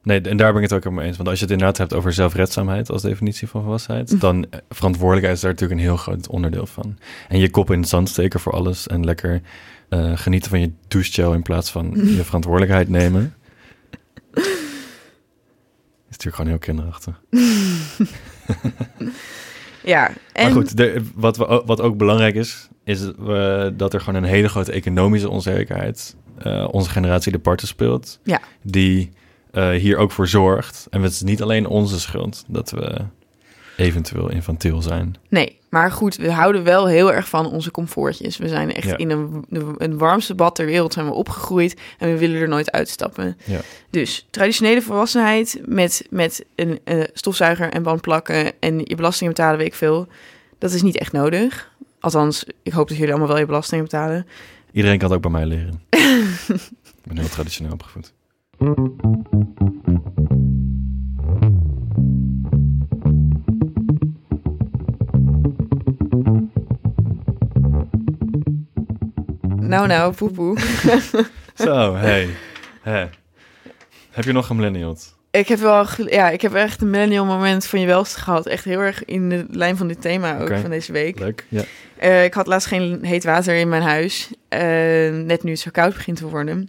Nee, 0.04 0.20
en 0.20 0.36
daar 0.36 0.52
ben 0.52 0.62
ik 0.62 0.68
het 0.68 0.72
ook 0.72 0.82
helemaal 0.84 0.98
mee 0.98 1.06
eens. 1.08 1.16
Want 1.16 1.28
als 1.28 1.38
je 1.38 1.44
het 1.44 1.52
inderdaad 1.52 1.78
hebt 1.78 1.94
over 1.94 2.12
zelfredzaamheid 2.12 2.90
als 2.90 3.02
definitie 3.02 3.48
van 3.48 3.62
volwassenheid, 3.62 4.10
Mhm. 4.10 4.18
dan 4.20 4.46
eh, 4.50 4.58
verantwoordelijkheid 4.68 5.36
is 5.36 5.42
daar 5.42 5.50
natuurlijk 5.52 5.80
een 5.80 5.86
heel 5.86 5.96
groot 5.96 6.28
onderdeel 6.28 6.66
van. 6.66 6.98
En 7.28 7.38
je 7.38 7.50
kop 7.50 7.70
in 7.70 7.80
het 7.80 7.88
zand 7.88 8.08
steken 8.08 8.40
voor 8.40 8.52
alles 8.52 8.86
en 8.86 9.04
lekker 9.04 9.40
eh, 9.88 10.12
genieten 10.14 10.50
van 10.50 10.60
je 10.60 10.70
douchegel 10.88 11.32
in 11.34 11.42
plaats 11.42 11.70
van 11.70 11.90
je 12.16 12.24
verantwoordelijkheid 12.24 12.88
nemen. 12.88 13.34
Natuurlijk 16.24 16.36
gewoon 16.36 16.50
heel 16.50 16.58
kinderachtig. 16.58 17.20
Ja, 19.84 20.10
en 20.32 20.42
Maar 20.42 20.52
goed, 20.52 20.76
de, 20.76 21.02
wat, 21.14 21.36
we, 21.36 21.62
wat 21.66 21.80
ook 21.80 21.96
belangrijk 21.96 22.34
is, 22.34 22.68
is 22.84 23.00
dat 23.76 23.94
er 23.94 24.00
gewoon 24.00 24.22
een 24.22 24.28
hele 24.28 24.48
grote 24.48 24.72
economische 24.72 25.30
onzekerheid 25.30 26.16
eh, 26.38 26.68
onze 26.70 26.90
generatie 26.90 27.32
de 27.32 27.38
parten 27.38 27.66
speelt. 27.66 28.20
Ja. 28.24 28.40
Die 28.62 29.12
eh, 29.50 29.70
hier 29.70 29.96
ook 29.96 30.10
voor 30.10 30.28
zorgt. 30.28 30.86
En 30.90 31.02
het 31.02 31.12
is 31.12 31.22
niet 31.22 31.42
alleen 31.42 31.66
onze 31.66 32.00
schuld 32.00 32.44
dat 32.48 32.70
we 32.70 33.00
eventueel 33.82 34.30
infantiel 34.30 34.82
zijn. 34.82 35.14
nee, 35.28 35.58
maar 35.70 35.90
goed, 35.92 36.16
we 36.16 36.32
houden 36.32 36.64
wel 36.64 36.86
heel 36.86 37.12
erg 37.12 37.28
van 37.28 37.46
onze 37.50 37.70
comfortjes. 37.70 38.36
We 38.36 38.48
zijn 38.48 38.72
echt 38.74 38.86
Ja. 38.88 38.96
in 38.96 39.10
een, 39.10 39.44
een 39.78 39.98
warmste 39.98 40.34
bad 40.34 40.54
ter 40.54 40.66
wereld 40.66 40.92
zijn 40.92 41.06
we 41.06 41.12
opgegroeid 41.12 41.80
en 41.98 42.08
we 42.12 42.18
willen 42.18 42.40
er 42.40 42.48
nooit 42.48 42.70
uitstappen. 42.70 43.36
Ja. 43.44 43.60
Dus 43.90 44.26
traditionele 44.30 44.82
volwassenheid 44.82 45.60
met, 45.66 46.06
met 46.10 46.44
een 46.54 46.80
eh, 46.84 47.02
stofzuiger 47.12 47.70
en 47.70 47.82
bandplakken 47.82 48.52
en 48.60 48.78
je 48.84 48.94
belastingen 48.94 49.32
betalen, 49.32 49.58
weet 49.58 49.66
ik 49.66 49.74
veel. 49.74 50.06
Dat 50.58 50.72
is 50.72 50.82
niet 50.82 50.98
echt 50.98 51.12
nodig. 51.12 51.70
Althans, 52.00 52.44
ik 52.62 52.72
hoop 52.72 52.88
dat 52.88 52.96
jullie 52.96 53.12
allemaal 53.12 53.30
wel 53.32 53.38
je 53.40 53.46
belastingen 53.46 53.84
betalen. 53.84 54.26
Iedereen 54.72 54.98
kan 54.98 55.08
het 55.08 55.16
ook 55.16 55.22
bij 55.32 55.40
mij 55.40 55.46
leren. 55.46 55.82
ik 57.02 57.08
ben 57.08 57.18
heel 57.18 57.28
traditioneel 57.28 57.72
opgevoed. 57.72 58.12
Nou, 69.72 69.86
nou, 69.86 70.14
poepoe. 70.14 70.58
Zo, 71.64 71.94
hey. 71.94 72.28
Heb 74.10 74.24
je 74.24 74.32
nog 74.32 74.48
een 74.48 74.56
millennial? 74.56 74.96
Ik 75.30 75.48
heb 75.48 75.58
wel, 75.58 75.86
ja, 75.96 76.30
ik 76.30 76.40
heb 76.40 76.54
echt 76.54 76.80
een 76.80 76.90
millennial 76.90 77.24
moment 77.24 77.66
van 77.66 77.80
je 77.80 77.86
welste 77.86 78.20
gehad. 78.20 78.46
Echt 78.46 78.64
heel 78.64 78.80
erg 78.80 79.04
in 79.04 79.28
de 79.28 79.46
lijn 79.50 79.76
van 79.76 79.88
dit 79.88 80.00
thema 80.00 80.38
ook 80.40 80.56
van 80.56 80.70
deze 80.70 80.92
week. 80.92 81.18
Leuk. 81.18 81.44
Ja. 81.48 81.62
Eh, 81.96 82.24
ik 82.24 82.34
had 82.34 82.46
laatst 82.46 82.68
geen 82.68 82.98
heet 83.04 83.24
water 83.24 83.54
in 83.54 83.68
mijn 83.68 83.82
huis. 83.82 84.30
eh, 84.48 84.60
net 85.10 85.42
nu 85.42 85.50
het 85.50 85.60
zo 85.60 85.70
koud 85.72 85.94
begint 85.94 86.16
te 86.16 86.28
worden. 86.28 86.68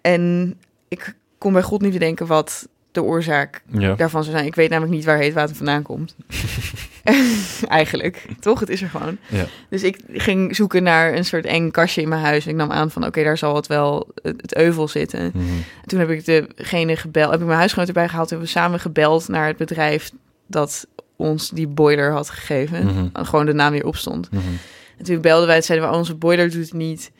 En 0.00 0.54
ik 0.88 1.14
kon 1.38 1.52
bij 1.52 1.62
God 1.62 1.80
niet 1.80 1.92
bedenken 1.92 2.26
wat 2.26 2.68
de 2.92 3.02
oorzaak 3.02 3.62
ja. 3.66 3.94
daarvan 3.94 4.22
zou 4.22 4.36
zijn. 4.36 4.48
Ik 4.48 4.54
weet 4.54 4.70
namelijk 4.70 4.94
niet 4.94 5.04
waar 5.04 5.18
heet 5.18 5.34
water 5.34 5.56
vandaan 5.56 5.82
komt. 5.82 6.14
Eigenlijk, 7.68 8.26
toch? 8.40 8.60
Het 8.60 8.68
is 8.68 8.82
er 8.82 8.88
gewoon. 8.88 9.18
Ja. 9.26 9.44
Dus 9.68 9.82
ik 9.82 10.00
ging 10.08 10.56
zoeken 10.56 10.82
naar 10.82 11.14
een 11.14 11.24
soort 11.24 11.44
eng 11.44 11.70
kastje 11.70 12.02
in 12.02 12.08
mijn 12.08 12.22
huis. 12.22 12.46
Ik 12.46 12.54
nam 12.54 12.70
aan 12.70 12.90
van, 12.90 13.06
oké, 13.06 13.22
daar 13.22 13.38
zal 13.38 13.56
het 13.56 13.66
wel 13.66 14.08
het, 14.22 14.42
het 14.42 14.56
euvel 14.56 14.88
zitten. 14.88 15.30
Mhm. 15.34 15.44
Toen 15.86 15.98
heb 15.98 16.10
ik 16.10 16.24
degene 16.24 16.96
gebeld, 16.96 17.30
heb 17.30 17.40
ik 17.40 17.46
mijn 17.46 17.58
huisgenoot 17.58 17.88
erbij 17.88 18.08
gehaald. 18.08 18.30
Hebben 18.30 18.46
we 18.46 18.52
samen 18.52 18.80
gebeld 18.80 19.28
naar 19.28 19.46
het 19.46 19.56
bedrijf 19.56 20.10
dat 20.46 20.86
ons 21.16 21.50
die 21.50 21.68
boiler 21.68 22.12
had 22.12 22.30
gegeven. 22.30 22.84
Mhm. 22.84 23.24
Gewoon 23.24 23.46
de 23.46 23.52
naam 23.52 23.72
weer 23.72 23.86
opstond. 23.86 24.30
Mhm. 24.30 24.42
En 24.98 25.04
toen 25.04 25.20
belden 25.20 25.46
wij, 25.46 25.56
het 25.56 25.64
zeiden 25.64 25.88
we, 25.88 25.94
oh, 25.94 26.00
onze 26.00 26.14
boiler 26.14 26.50
doet 26.50 26.64
het 26.64 26.72
niet. 26.72 27.10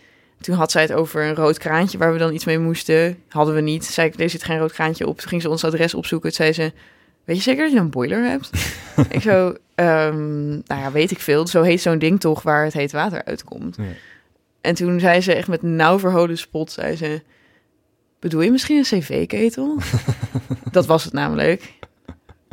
Toen 0.41 0.55
had 0.55 0.70
zij 0.70 0.82
het 0.82 0.93
over 0.93 1.24
een 1.24 1.34
rood 1.34 1.59
kraantje 1.59 1.99
waar 1.99 2.12
we 2.12 2.18
dan 2.18 2.34
iets 2.34 2.45
mee 2.45 2.59
moesten. 2.59 3.18
Hadden 3.28 3.55
we 3.55 3.61
niet. 3.61 3.84
Zei 3.84 4.09
ik, 4.09 4.20
er 4.20 4.30
zit 4.30 4.45
geen 4.45 4.59
rood 4.59 4.72
kraantje 4.72 5.07
op. 5.07 5.18
Toen 5.18 5.28
ging 5.28 5.43
ze 5.43 5.49
ons 5.49 5.64
adres 5.64 5.95
opzoeken. 5.95 6.32
Toen 6.32 6.47
zei 6.47 6.53
ze, 6.53 6.72
weet 7.25 7.37
je 7.37 7.43
zeker 7.43 7.62
dat 7.62 7.73
je 7.73 7.79
een 7.79 7.91
boiler 7.91 8.25
hebt? 8.25 8.51
ik 9.11 9.23
zo, 9.23 9.55
ehm, 9.75 10.49
nou 10.49 10.81
ja, 10.81 10.93
weet 10.93 11.11
ik 11.11 11.21
veel. 11.21 11.47
Zo 11.47 11.62
heet 11.62 11.81
zo'n 11.81 11.99
ding 11.99 12.21
toch 12.21 12.43
waar 12.43 12.64
het 12.64 12.73
heet 12.73 12.93
water 12.93 13.25
uitkomt. 13.25 13.77
Ja. 13.77 13.85
En 14.61 14.75
toen 14.75 15.01
zei 15.01 15.21
ze 15.21 15.35
echt 15.35 15.49
met 15.49 15.62
nauw 15.62 15.99
verholen 15.99 16.39
spot, 16.39 16.73
zei 16.73 16.97
ze... 16.97 17.23
Bedoel 18.18 18.41
je 18.41 18.51
misschien 18.51 18.77
een 18.77 18.83
cv-ketel? 18.83 19.77
dat 20.73 20.87
was 20.87 21.05
het 21.05 21.12
namelijk. 21.12 21.73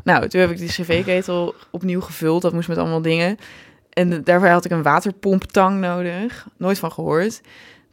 Nou, 0.03 0.27
toen 0.27 0.41
heb 0.41 0.49
ik 0.49 0.57
die 0.57 0.67
cv-ketel 0.67 1.55
opnieuw 1.71 2.01
gevuld. 2.01 2.41
Dat 2.41 2.53
moest 2.53 2.67
met 2.67 2.77
allemaal 2.77 3.01
dingen. 3.01 3.37
En 3.89 4.23
daarvoor 4.23 4.49
had 4.49 4.65
ik 4.65 4.71
een 4.71 4.83
waterpomptang 4.83 5.79
nodig. 5.79 6.47
Nooit 6.57 6.79
van 6.79 6.91
gehoord. 6.91 7.41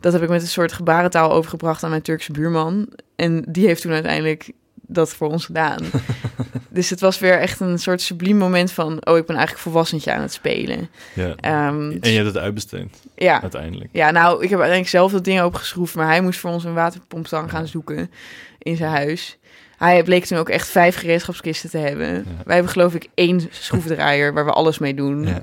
Dat 0.01 0.13
heb 0.13 0.23
ik 0.23 0.29
met 0.29 0.43
een 0.43 0.49
soort 0.49 0.73
gebarentaal 0.73 1.33
overgebracht 1.33 1.83
aan 1.83 1.91
mijn 1.91 2.03
Turkse 2.03 2.33
buurman. 2.33 2.89
En 3.17 3.45
die 3.49 3.67
heeft 3.67 3.83
toen 3.83 3.93
uiteindelijk 3.93 4.53
dat 4.87 5.15
voor 5.15 5.29
ons 5.31 5.45
gedaan. 5.45 5.81
dus 6.69 6.91
het 6.91 7.01
was 7.01 7.19
weer 7.19 7.39
echt 7.39 7.61
een 7.61 7.79
soort 7.79 8.01
subliem 8.01 8.37
moment 8.37 8.73
van... 8.73 9.07
oh, 9.07 9.17
ik 9.17 9.27
ben 9.27 9.37
eigenlijk 9.37 9.59
volwassentje 9.67 10.13
aan 10.13 10.21
het 10.21 10.33
spelen. 10.33 10.89
ja. 11.15 11.35
Ehm, 11.41 11.91
En 12.01 12.11
je 12.11 12.17
hebt 12.17 12.27
het 12.27 12.37
uitbesteed, 12.37 13.03
ja. 13.17 13.43
uiteindelijk. 13.43 13.89
Ja, 13.93 14.11
nou, 14.11 14.35
ik 14.35 14.41
heb 14.51 14.59
uiteindelijk 14.59 14.89
zelf 14.89 15.13
dat 15.13 15.25
ding 15.25 15.43
opgeschroefd, 15.43 15.95
maar 15.95 16.07
hij 16.07 16.21
moest 16.21 16.39
voor 16.41 16.51
ons 16.51 16.65
een 16.65 16.75
waterpomptang 16.75 17.51
gaan 17.51 17.67
zoeken 17.67 18.11
in 18.59 18.77
zijn 18.77 18.91
huis. 18.91 19.39
Hij 19.77 20.03
bleek 20.03 20.25
toen 20.25 20.39
ook 20.39 20.49
echt 20.49 20.69
vijf 20.69 20.97
gereedschapskisten 20.97 21.71
te 21.71 21.79
hebben. 21.79 22.25
Wij 22.45 22.55
hebben 22.55 22.73
geloof 22.73 22.95
ik 22.95 23.09
één 23.15 23.41
schroevendraaier 23.51 24.33
waar 24.35 24.45
we 24.45 24.51
alles 24.53 24.79
mee 24.79 24.95
doen, 24.95 25.27
Ja. 25.27 25.43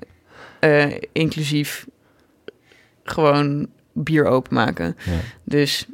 eh, 0.59 0.97
inclusief 1.11 1.85
gewoon 3.03 3.67
bier 3.93 4.25
openmaken. 4.25 4.95
Ja. 5.05 5.11
Dus 5.43 5.85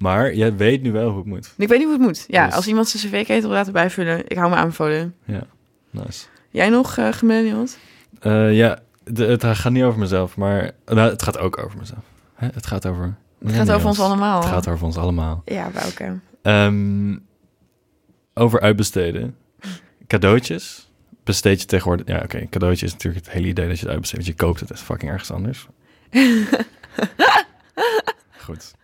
Maar 0.00 0.34
jij 0.34 0.56
weet 0.56 0.82
nu 0.82 0.92
wel 0.92 1.08
hoe 1.08 1.18
het 1.18 1.26
moet. 1.26 1.52
Ik 1.56 1.68
weet 1.68 1.78
niet 1.78 1.86
hoe 1.86 1.96
het 1.96 2.06
moet. 2.06 2.24
Ja, 2.28 2.46
Dus- 2.46 2.54
als 2.54 2.66
iemand 2.66 2.88
zijn 2.88 3.02
cv-ketel 3.02 3.50
laten 3.50 3.72
bijvullen, 3.72 4.28
ik 4.28 4.36
hou 4.36 4.50
me 4.50 4.56
aanbevolen. 4.56 5.14
Nice. 5.90 6.26
Jij 6.50 6.68
nog 6.68 6.96
uh? 6.96 7.08
Eh, 8.20 8.56
ja, 8.56 8.78
de, 9.04 9.24
het 9.24 9.44
gaat 9.44 9.72
niet 9.72 9.82
over 9.82 9.98
mezelf, 9.98 10.36
maar 10.36 10.70
nou, 10.86 11.10
het 11.10 11.22
gaat 11.22 11.38
ook 11.38 11.58
over 11.64 11.78
mezelf. 11.78 12.02
Hè? 12.34 12.48
Het 12.52 12.66
gaat 12.66 12.86
over... 12.86 13.14
Het 13.44 13.52
gaat 13.52 13.70
over 13.70 13.88
ons 13.88 14.00
allemaal. 14.00 14.40
Het 14.40 14.48
gaat 14.48 14.68
over 14.68 14.86
ons 14.86 14.96
allemaal. 14.96 15.42
Ja, 15.44 15.70
welke? 15.72 16.18
Ehm, 16.42 17.16
over 18.34 18.60
uitbesteden. 18.60 19.36
Cadeautjes. 20.06 20.90
Besteed 21.24 21.60
je 21.60 21.66
tegenwoordig... 21.66 22.06
Ja, 22.06 22.20
oké. 22.22 22.46
cadeautje 22.50 22.86
is 22.86 22.92
natuurlijk 22.92 23.24
het 23.24 23.34
hele 23.34 23.46
idee 23.46 23.66
dat 23.68 23.74
je 23.78 23.82
het 23.82 23.90
uitbesteedt. 23.90 24.24
Want 24.24 24.38
je 24.38 24.44
koopt 24.44 24.60
het 24.60 24.70
echt 24.70 24.80
fucking 24.80 25.10
ergens 25.10 25.30
anders. 25.30 25.66
Goed. 28.46 28.74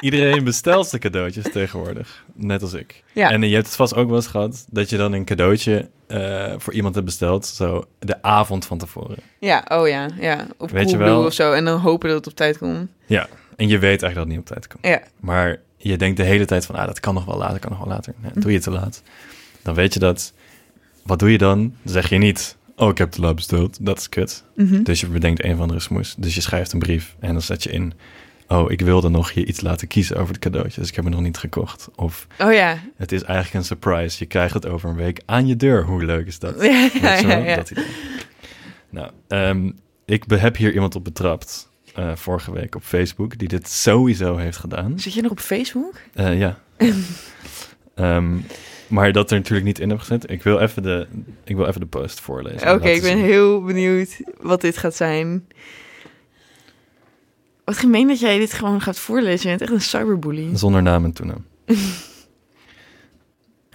Iedereen 0.00 0.44
bestelt 0.44 0.86
zijn 0.86 1.00
cadeautjes 1.00 1.44
tegenwoordig. 1.52 2.24
Net 2.34 2.62
als 2.62 2.72
ik. 2.72 3.02
Ja. 3.12 3.30
En 3.30 3.42
je 3.42 3.54
hebt 3.54 3.66
het 3.66 3.76
vast 3.76 3.94
ook 3.94 4.06
wel 4.06 4.16
eens 4.16 4.26
gehad... 4.26 4.66
dat 4.70 4.90
je 4.90 4.96
dan 4.96 5.12
een 5.12 5.24
cadeautje 5.24 5.88
eh, 6.06 6.54
voor 6.58 6.72
iemand 6.72 6.94
hebt 6.94 7.06
besteld... 7.06 7.46
zo 7.46 7.84
de 7.98 8.22
avond 8.22 8.66
van 8.66 8.78
tevoren. 8.78 9.16
Ja, 9.38 9.64
oh 9.68 9.88
ja, 9.88 10.08
ja. 10.20 10.46
Op 10.56 10.70
Weet 10.70 10.90
je 10.90 10.96
wel- 10.96 11.24
of 11.24 11.32
zo. 11.32 11.52
En 11.52 11.64
dan 11.64 11.80
hopen 11.80 12.08
dat 12.08 12.18
het 12.18 12.26
op 12.26 12.34
tijd 12.34 12.58
komt. 12.58 12.88
En 13.56 13.68
je 13.68 13.78
weet 13.78 14.02
eigenlijk 14.02 14.14
dat 14.14 14.24
het 14.24 14.28
niet 14.28 14.38
op 14.38 14.46
tijd 14.46 14.66
komt. 14.68 14.86
Ja. 14.86 15.02
Maar 15.20 15.58
je 15.76 15.96
denkt 15.96 16.16
de 16.16 16.22
hele 16.22 16.44
tijd 16.44 16.66
van, 16.66 16.74
ah, 16.74 16.86
dat 16.86 17.00
kan 17.00 17.14
nog 17.14 17.24
wel 17.24 17.36
later, 17.38 17.58
kan 17.58 17.70
nog 17.70 17.78
wel 17.78 17.88
later. 17.88 18.14
Ja, 18.22 18.40
doe 18.40 18.52
je 18.52 18.58
te 18.60 18.70
laat. 18.70 19.02
Dan 19.62 19.74
weet 19.74 19.92
je 19.94 19.98
dat. 19.98 20.32
Wat 21.02 21.18
doe 21.18 21.32
je 21.32 21.38
dan? 21.38 21.58
Dan 21.82 21.92
zeg 21.92 22.08
je 22.08 22.18
niet, 22.18 22.56
oh, 22.76 22.88
ik 22.88 22.98
heb 22.98 23.10
te 23.10 23.20
laat 23.20 23.34
besteld. 23.34 23.78
Dat 23.80 23.98
is 23.98 24.08
kut. 24.08 24.44
Mhm. 24.54 24.82
Dus 24.82 25.00
je 25.00 25.06
bedenkt 25.06 25.44
een 25.44 25.54
of 25.54 25.60
andere 25.60 25.80
smoes. 25.80 26.14
Dus 26.18 26.34
je 26.34 26.40
schrijft 26.40 26.72
een 26.72 26.78
brief 26.78 27.14
en 27.18 27.32
dan 27.32 27.42
zet 27.42 27.62
je 27.62 27.70
in, 27.70 27.92
oh, 28.48 28.70
ik 28.70 28.80
wilde 28.80 29.08
nog 29.08 29.30
je 29.30 29.44
iets 29.46 29.60
laten 29.60 29.88
kiezen 29.88 30.16
over 30.16 30.28
het 30.34 30.42
cadeautje. 30.42 30.80
Dus 30.80 30.88
ik 30.88 30.94
heb 30.96 31.04
het 31.04 31.14
nog 31.14 31.22
niet 31.22 31.36
gekocht. 31.38 31.88
Of 31.96 32.26
Oh 32.40 32.52
ja. 32.52 32.78
het 32.96 33.12
is 33.12 33.22
eigenlijk 33.22 33.54
een 33.54 33.64
surprise. 33.64 34.16
Je 34.18 34.26
krijgt 34.26 34.54
het 34.54 34.66
over 34.66 34.88
een 34.90 34.96
week 34.96 35.20
aan 35.26 35.46
je 35.46 35.56
deur. 35.56 35.84
Hoe 35.84 36.04
leuk 36.04 36.26
is 36.26 36.38
dat? 36.38 36.62
Ja, 36.64 36.88
ja, 37.20 37.36
ja. 37.36 37.56
Dat. 37.56 37.72
Nou, 38.90 39.10
ehm, 39.28 39.70
ik 40.04 40.24
heb 40.28 40.56
hier 40.56 40.72
iemand 40.74 40.94
op 40.94 41.04
betrapt. 41.04 41.68
eh, 41.94 42.16
vorige 42.16 42.52
week 42.52 42.74
op 42.74 42.82
Facebook, 42.82 43.38
die 43.38 43.48
dit 43.48 43.68
sowieso 43.68 44.36
heeft 44.36 44.56
gedaan. 44.58 44.98
Zit 44.98 45.14
je 45.14 45.22
nog 45.22 45.30
op 45.30 45.40
Facebook? 45.40 45.94
Eh, 46.14 46.38
ja. 46.38 46.58
Ehm, 47.94 48.36
maar 48.88 49.12
dat 49.12 49.30
er 49.30 49.36
natuurlijk 49.36 49.66
niet 49.66 49.78
in 49.78 49.88
heb 49.90 49.98
gezet. 49.98 50.30
Ik 50.30 50.42
wil 50.42 50.58
even 50.58 50.82
de, 50.82 51.06
ik 51.44 51.56
wil 51.56 51.66
even 51.66 51.80
de 51.80 51.86
post 51.86 52.20
voorlezen. 52.20 52.72
Oké, 52.74 52.88
ik 52.88 53.02
ben 53.02 53.18
heel 53.18 53.62
benieuwd 53.62 54.20
wat 54.40 54.60
dit 54.60 54.76
gaat 54.76 54.94
zijn. 54.94 55.46
Wat 57.66 57.78
gemeen 57.78 58.08
dat 58.08 58.20
jij 58.20 58.38
dit 58.38 58.52
gewoon 58.52 58.80
gaat 58.80 58.98
voorlezen. 58.98 59.50
Je 59.50 59.56
bent 59.56 59.70
echt 59.70 59.80
een 59.80 59.88
cyberbully. 59.88 60.56
Zonder 60.56 60.82
naam 60.82 61.04
en 61.04 61.12
toenaam. 61.12 61.46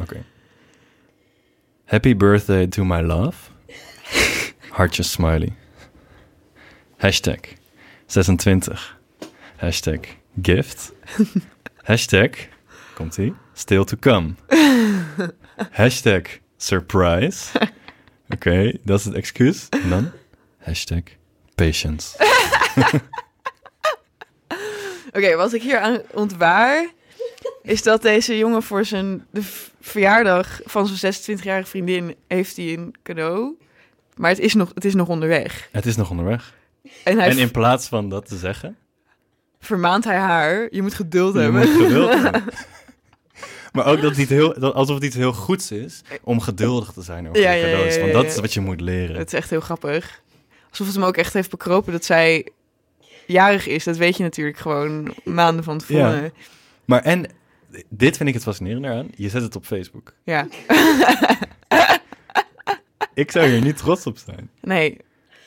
Oké. 0.02 0.24
Happy 1.86 2.16
birthday 2.16 2.68
to 2.68 2.84
my 2.84 3.02
love. 3.02 3.50
Hartjes 4.70 5.12
smiley. 5.12 5.54
Hashtag 6.98 7.40
26. 8.06 9.00
Hashtag 9.56 10.00
gift. 10.42 10.92
Hashtag, 11.82 12.30
komt 12.94 13.18
ie, 13.18 13.34
still 13.54 13.84
to 13.84 13.98
come. 13.98 14.34
Hashtag 15.72 16.22
surprise. 16.58 17.50
Oké, 18.30 18.74
dat 18.84 19.00
is 19.00 19.06
het 19.06 19.14
excuus. 19.14 19.68
En 19.70 19.90
dan 19.90 20.12
hashtag 20.58 21.04
patience. 21.56 22.18
Oké, 25.14 25.36
wat 25.36 25.54
ik 25.54 25.62
hier 25.62 25.80
aan 25.80 26.02
ontwaar... 26.12 26.90
is 27.62 27.84
dat 27.84 28.02
deze 28.02 28.38
jongen 28.38 28.64
voor 28.64 28.86
zijn 28.86 29.26
de 29.32 29.42
verjaardag 29.82 30.60
van 30.66 30.88
zijn 30.88 31.14
26-jarige 31.14 31.70
vriendin... 31.70 32.16
heeft 32.28 32.56
hij 32.56 32.74
een 32.74 32.96
cadeau. 33.04 33.58
Maar 34.16 34.30
het 34.30 34.40
is 34.40 34.54
nog, 34.54 34.72
het 34.74 34.86
is 34.86 34.94
nog 34.94 35.08
onderweg. 35.08 35.70
Het 35.72 35.86
is 35.86 35.96
nog 35.96 36.10
onderweg. 36.10 36.54
En 37.04 37.20
hij 37.20 37.30
En 37.30 37.38
in 37.38 37.52
plaats 37.52 37.88
van 37.88 38.10
dat 38.10 38.28
te 38.28 38.38
zeggen, 38.38 38.78
vermaant 39.60 40.04
hij 40.04 40.18
haar. 40.18 40.68
Je 40.72 40.82
moet 40.82 40.94
geduld 40.94 41.34
Je 41.34 41.40
hebben. 41.40 41.62
moet 41.70 41.82
geduld 41.84 42.14
hebben. 42.22 42.44
Maar 43.72 43.86
ook 43.86 44.02
dat 44.02 44.10
het 44.10 44.20
iets 44.20 44.30
heel, 44.30 44.60
dat, 44.60 44.74
alsof 44.74 44.96
het 44.96 45.04
iets 45.04 45.16
heel 45.16 45.34
goeds 45.34 45.72
is 45.72 46.02
om 46.24 46.40
geduldig 46.40 46.92
te 46.92 47.02
zijn 47.02 47.30
over 47.30 47.42
Ja, 47.42 47.52
de 47.52 47.58
ja, 47.58 47.66
ja, 47.66 47.74
cadeaus. 47.74 47.94
ja, 47.96 48.02
Want 48.02 48.14
dat 48.14 48.26
is 48.26 48.36
wat 48.40 48.54
je 48.54 48.60
moet 48.60 48.82
leren. 48.82 49.16
Het 49.18 49.28
is 49.28 49.34
echt 49.34 49.50
heel 49.50 49.60
grappig. 49.62 50.22
Alsof 50.70 50.88
het 50.88 50.96
hem 50.96 51.06
ook 51.06 51.18
echt 51.18 51.34
heeft 51.34 51.50
bekropen 51.50 51.92
dat 51.92 52.06
zij 52.06 52.48
jarig 53.32 53.68
is. 53.68 53.84
Dat 53.84 53.98
weet 53.98 54.18
je 54.18 54.24
natuurlijk 54.24 54.58
gewoon 54.58 55.14
maanden 55.24 55.64
van 55.64 55.78
tevoren. 55.78 56.24
Ja. 56.24 56.30
Maar 56.86 57.02
en, 57.02 57.26
dit 57.90 58.18
vind 58.18 58.30
ik 58.30 58.36
het 58.36 58.44
fascinerende 58.44 58.88
aan. 58.90 59.08
Je 59.16 59.30
zet 59.30 59.42
het 59.42 59.56
op 59.56 59.66
Facebook. 59.66 60.14
Ik 63.14 63.32
zou 63.32 63.48
hier 63.48 63.62
niet 63.62 63.78
trots 63.78 64.06
op 64.06 64.18
zijn. 64.18 64.50
Nee, 64.62 64.98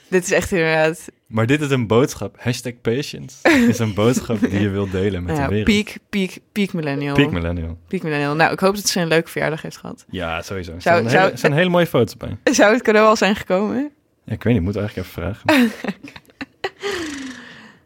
dit 0.08 0.24
is 0.24 0.30
echt 0.32 0.52
inderdaad 0.52 1.08
Maar 1.26 1.46
dit 1.46 1.60
is 1.60 1.70
een 1.70 1.86
boodschap. 1.86 2.36
Hashtag 2.38 2.72
patience 2.82 3.48
is 3.68 3.78
een 3.78 3.94
boodschap 3.94 4.40
die 4.40 4.60
je 4.60 4.68
wilt 4.68 4.92
delen 4.92 5.22
met 5.22 5.36
nou 5.36 5.38
ja, 5.38 5.48
de 5.48 5.64
wereld. 5.64 5.84
peak, 5.84 5.96
peak, 6.10 6.38
peak 6.52 6.72
millennial. 6.72 7.14
Peak 7.14 7.30
millennial. 7.30 7.78
Peak 7.88 8.02
millennial. 8.02 8.34
Nou, 8.34 8.52
ik 8.52 8.60
hoop 8.60 8.74
dat 8.74 8.88
ze 8.88 9.00
een 9.00 9.08
leuke 9.08 9.30
verjaardag 9.30 9.62
heeft 9.62 9.76
gehad. 9.76 10.04
Ja, 10.10 10.42
sowieso. 10.42 10.72
Er 10.72 10.82
Zou- 10.82 10.96
zijn, 10.98 11.10
zou- 11.10 11.24
hele, 11.24 11.36
zijn 11.36 11.52
hele 11.52 11.68
mooie 11.70 11.86
foto's 11.86 12.16
bij. 12.16 12.36
Zou 12.52 12.72
het 12.72 12.82
cadeau 12.82 13.06
al 13.08 13.16
zijn 13.16 13.36
gekomen? 13.36 13.90
Ja, 14.24 14.32
ik 14.32 14.42
weet 14.42 14.52
niet, 14.52 14.62
ik 14.62 14.62
moet 14.62 14.76
eigenlijk 14.76 15.08
even 15.08 15.22
vragen. 15.22 15.70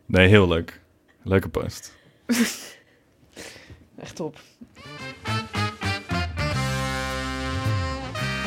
Nee, 0.09 0.29
heel 0.29 0.49
leuk. 0.49 0.81
Leuke 1.23 1.49
post. 1.49 1.97
Echt 4.03 4.17
top. 4.17 4.41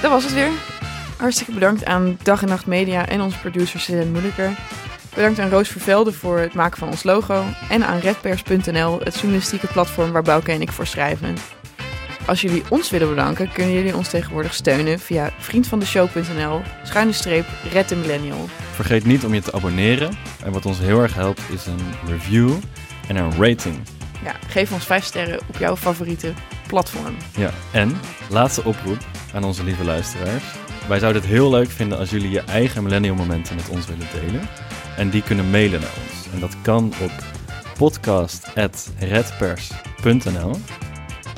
Dat 0.01 0.11
was 0.11 0.23
het 0.23 0.33
weer. 0.33 0.51
Hartstikke 1.17 1.51
bedankt 1.51 1.85
aan 1.85 2.17
Dag 2.23 2.41
en 2.41 2.47
Nacht 2.47 2.65
Media 2.65 3.07
en 3.07 3.21
onze 3.21 3.39
producer 3.39 3.79
Suzanne 3.79 4.11
Moeilijker. 4.11 4.57
Bedankt 5.15 5.39
aan 5.39 5.49
Roos 5.49 5.69
Vervelde 5.69 6.11
voor 6.11 6.37
het 6.37 6.53
maken 6.53 6.77
van 6.77 6.87
ons 6.87 7.03
logo. 7.03 7.43
En 7.69 7.85
aan 7.85 7.99
redpers.nl, 7.99 8.99
het 8.99 9.19
journalistieke 9.19 9.67
platform 9.67 10.11
waar 10.11 10.23
Bouke 10.23 10.51
en 10.51 10.61
ik 10.61 10.71
voor 10.71 10.87
schrijven. 10.87 11.35
Als 12.25 12.41
jullie 12.41 12.63
ons 12.69 12.89
willen 12.89 13.09
bedanken, 13.09 13.51
kunnen 13.51 13.73
jullie 13.73 13.95
ons 13.95 14.09
tegenwoordig 14.09 14.53
steunen 14.53 14.99
via 14.99 15.31
vriendvandeshow.nl, 15.37 16.61
schuine 16.83 17.11
streep, 17.11 17.45
Red 17.71 17.89
de 17.89 17.95
Millennial. 17.95 18.49
Vergeet 18.71 19.05
niet 19.05 19.25
om 19.25 19.33
je 19.33 19.41
te 19.41 19.53
abonneren. 19.53 20.17
En 20.43 20.51
wat 20.51 20.65
ons 20.65 20.79
heel 20.79 21.01
erg 21.01 21.13
helpt 21.13 21.41
is 21.53 21.65
een 21.65 21.79
review 22.07 22.51
en 23.07 23.15
een 23.15 23.31
rating. 23.31 23.75
Ja, 24.23 24.35
geef 24.47 24.71
ons 24.71 24.85
5 24.85 25.03
sterren 25.03 25.39
op 25.47 25.57
jouw 25.57 25.75
favoriete 25.75 26.33
platform. 26.67 27.15
Ja, 27.37 27.51
en 27.71 27.99
laatste 28.29 28.63
oproep 28.63 28.99
aan 29.33 29.43
onze 29.43 29.63
lieve 29.63 29.83
luisteraars. 29.83 30.43
Wij 30.87 30.99
zouden 30.99 31.21
het 31.21 31.31
heel 31.31 31.49
leuk 31.49 31.69
vinden 31.69 31.97
als 31.97 32.09
jullie 32.09 32.29
je 32.29 32.41
eigen 32.41 32.83
millennial 32.83 33.15
momenten 33.15 33.55
met 33.55 33.69
ons 33.69 33.87
willen 33.87 34.07
delen. 34.13 34.49
En 34.97 35.09
die 35.09 35.23
kunnen 35.23 35.49
mailen 35.49 35.79
naar 35.79 35.93
ons. 36.09 36.33
En 36.33 36.39
dat 36.39 36.55
kan 36.61 36.93
op 37.01 37.11
podcast.redpers.nl 37.77 40.59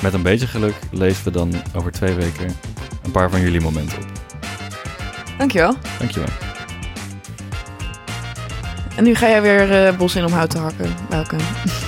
Met 0.04 0.14
een 0.14 0.22
beetje 0.22 0.48
geluk 0.48 0.76
lezen 0.92 1.24
we 1.24 1.32
dan 1.32 1.54
over 1.76 1.92
twee 1.92 2.14
weken 2.14 2.56
een 3.04 3.12
paar 3.12 3.30
van 3.30 3.42
jullie 3.42 3.62
momenten 3.62 3.98
op. 3.98 4.06
Dankjewel. 5.38 5.76
Dankjewel. 6.00 6.30
En 8.96 9.04
nu 9.04 9.16
ga 9.16 9.28
jij 9.28 9.42
weer 9.42 9.86
eh, 9.86 9.98
bos 9.98 10.16
in 10.16 10.26
om 10.26 10.32
hout 10.32 10.50
te 10.50 10.58
hakken, 10.58 10.96
Bouke. 11.10 11.36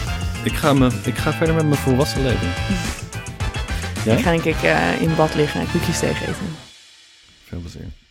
Ik 0.43 0.53
ga, 0.53 0.73
me, 0.73 0.91
ik 1.03 1.15
ga 1.15 1.33
verder 1.33 1.55
met 1.55 1.65
mijn 1.65 1.79
volwassen 1.79 2.23
leven. 2.23 2.47
Jij? 4.05 4.17
Ik 4.17 4.23
ga 4.23 4.31
denk 4.31 4.43
ik 4.43 4.63
eh, 4.63 5.01
in 5.01 5.15
bad 5.15 5.35
liggen 5.35 5.59
en 5.59 5.71
koekjes 5.71 5.99
tegen 5.99 6.27
eten. 6.27 6.55
Veel 7.43 7.59
plezier. 7.59 8.04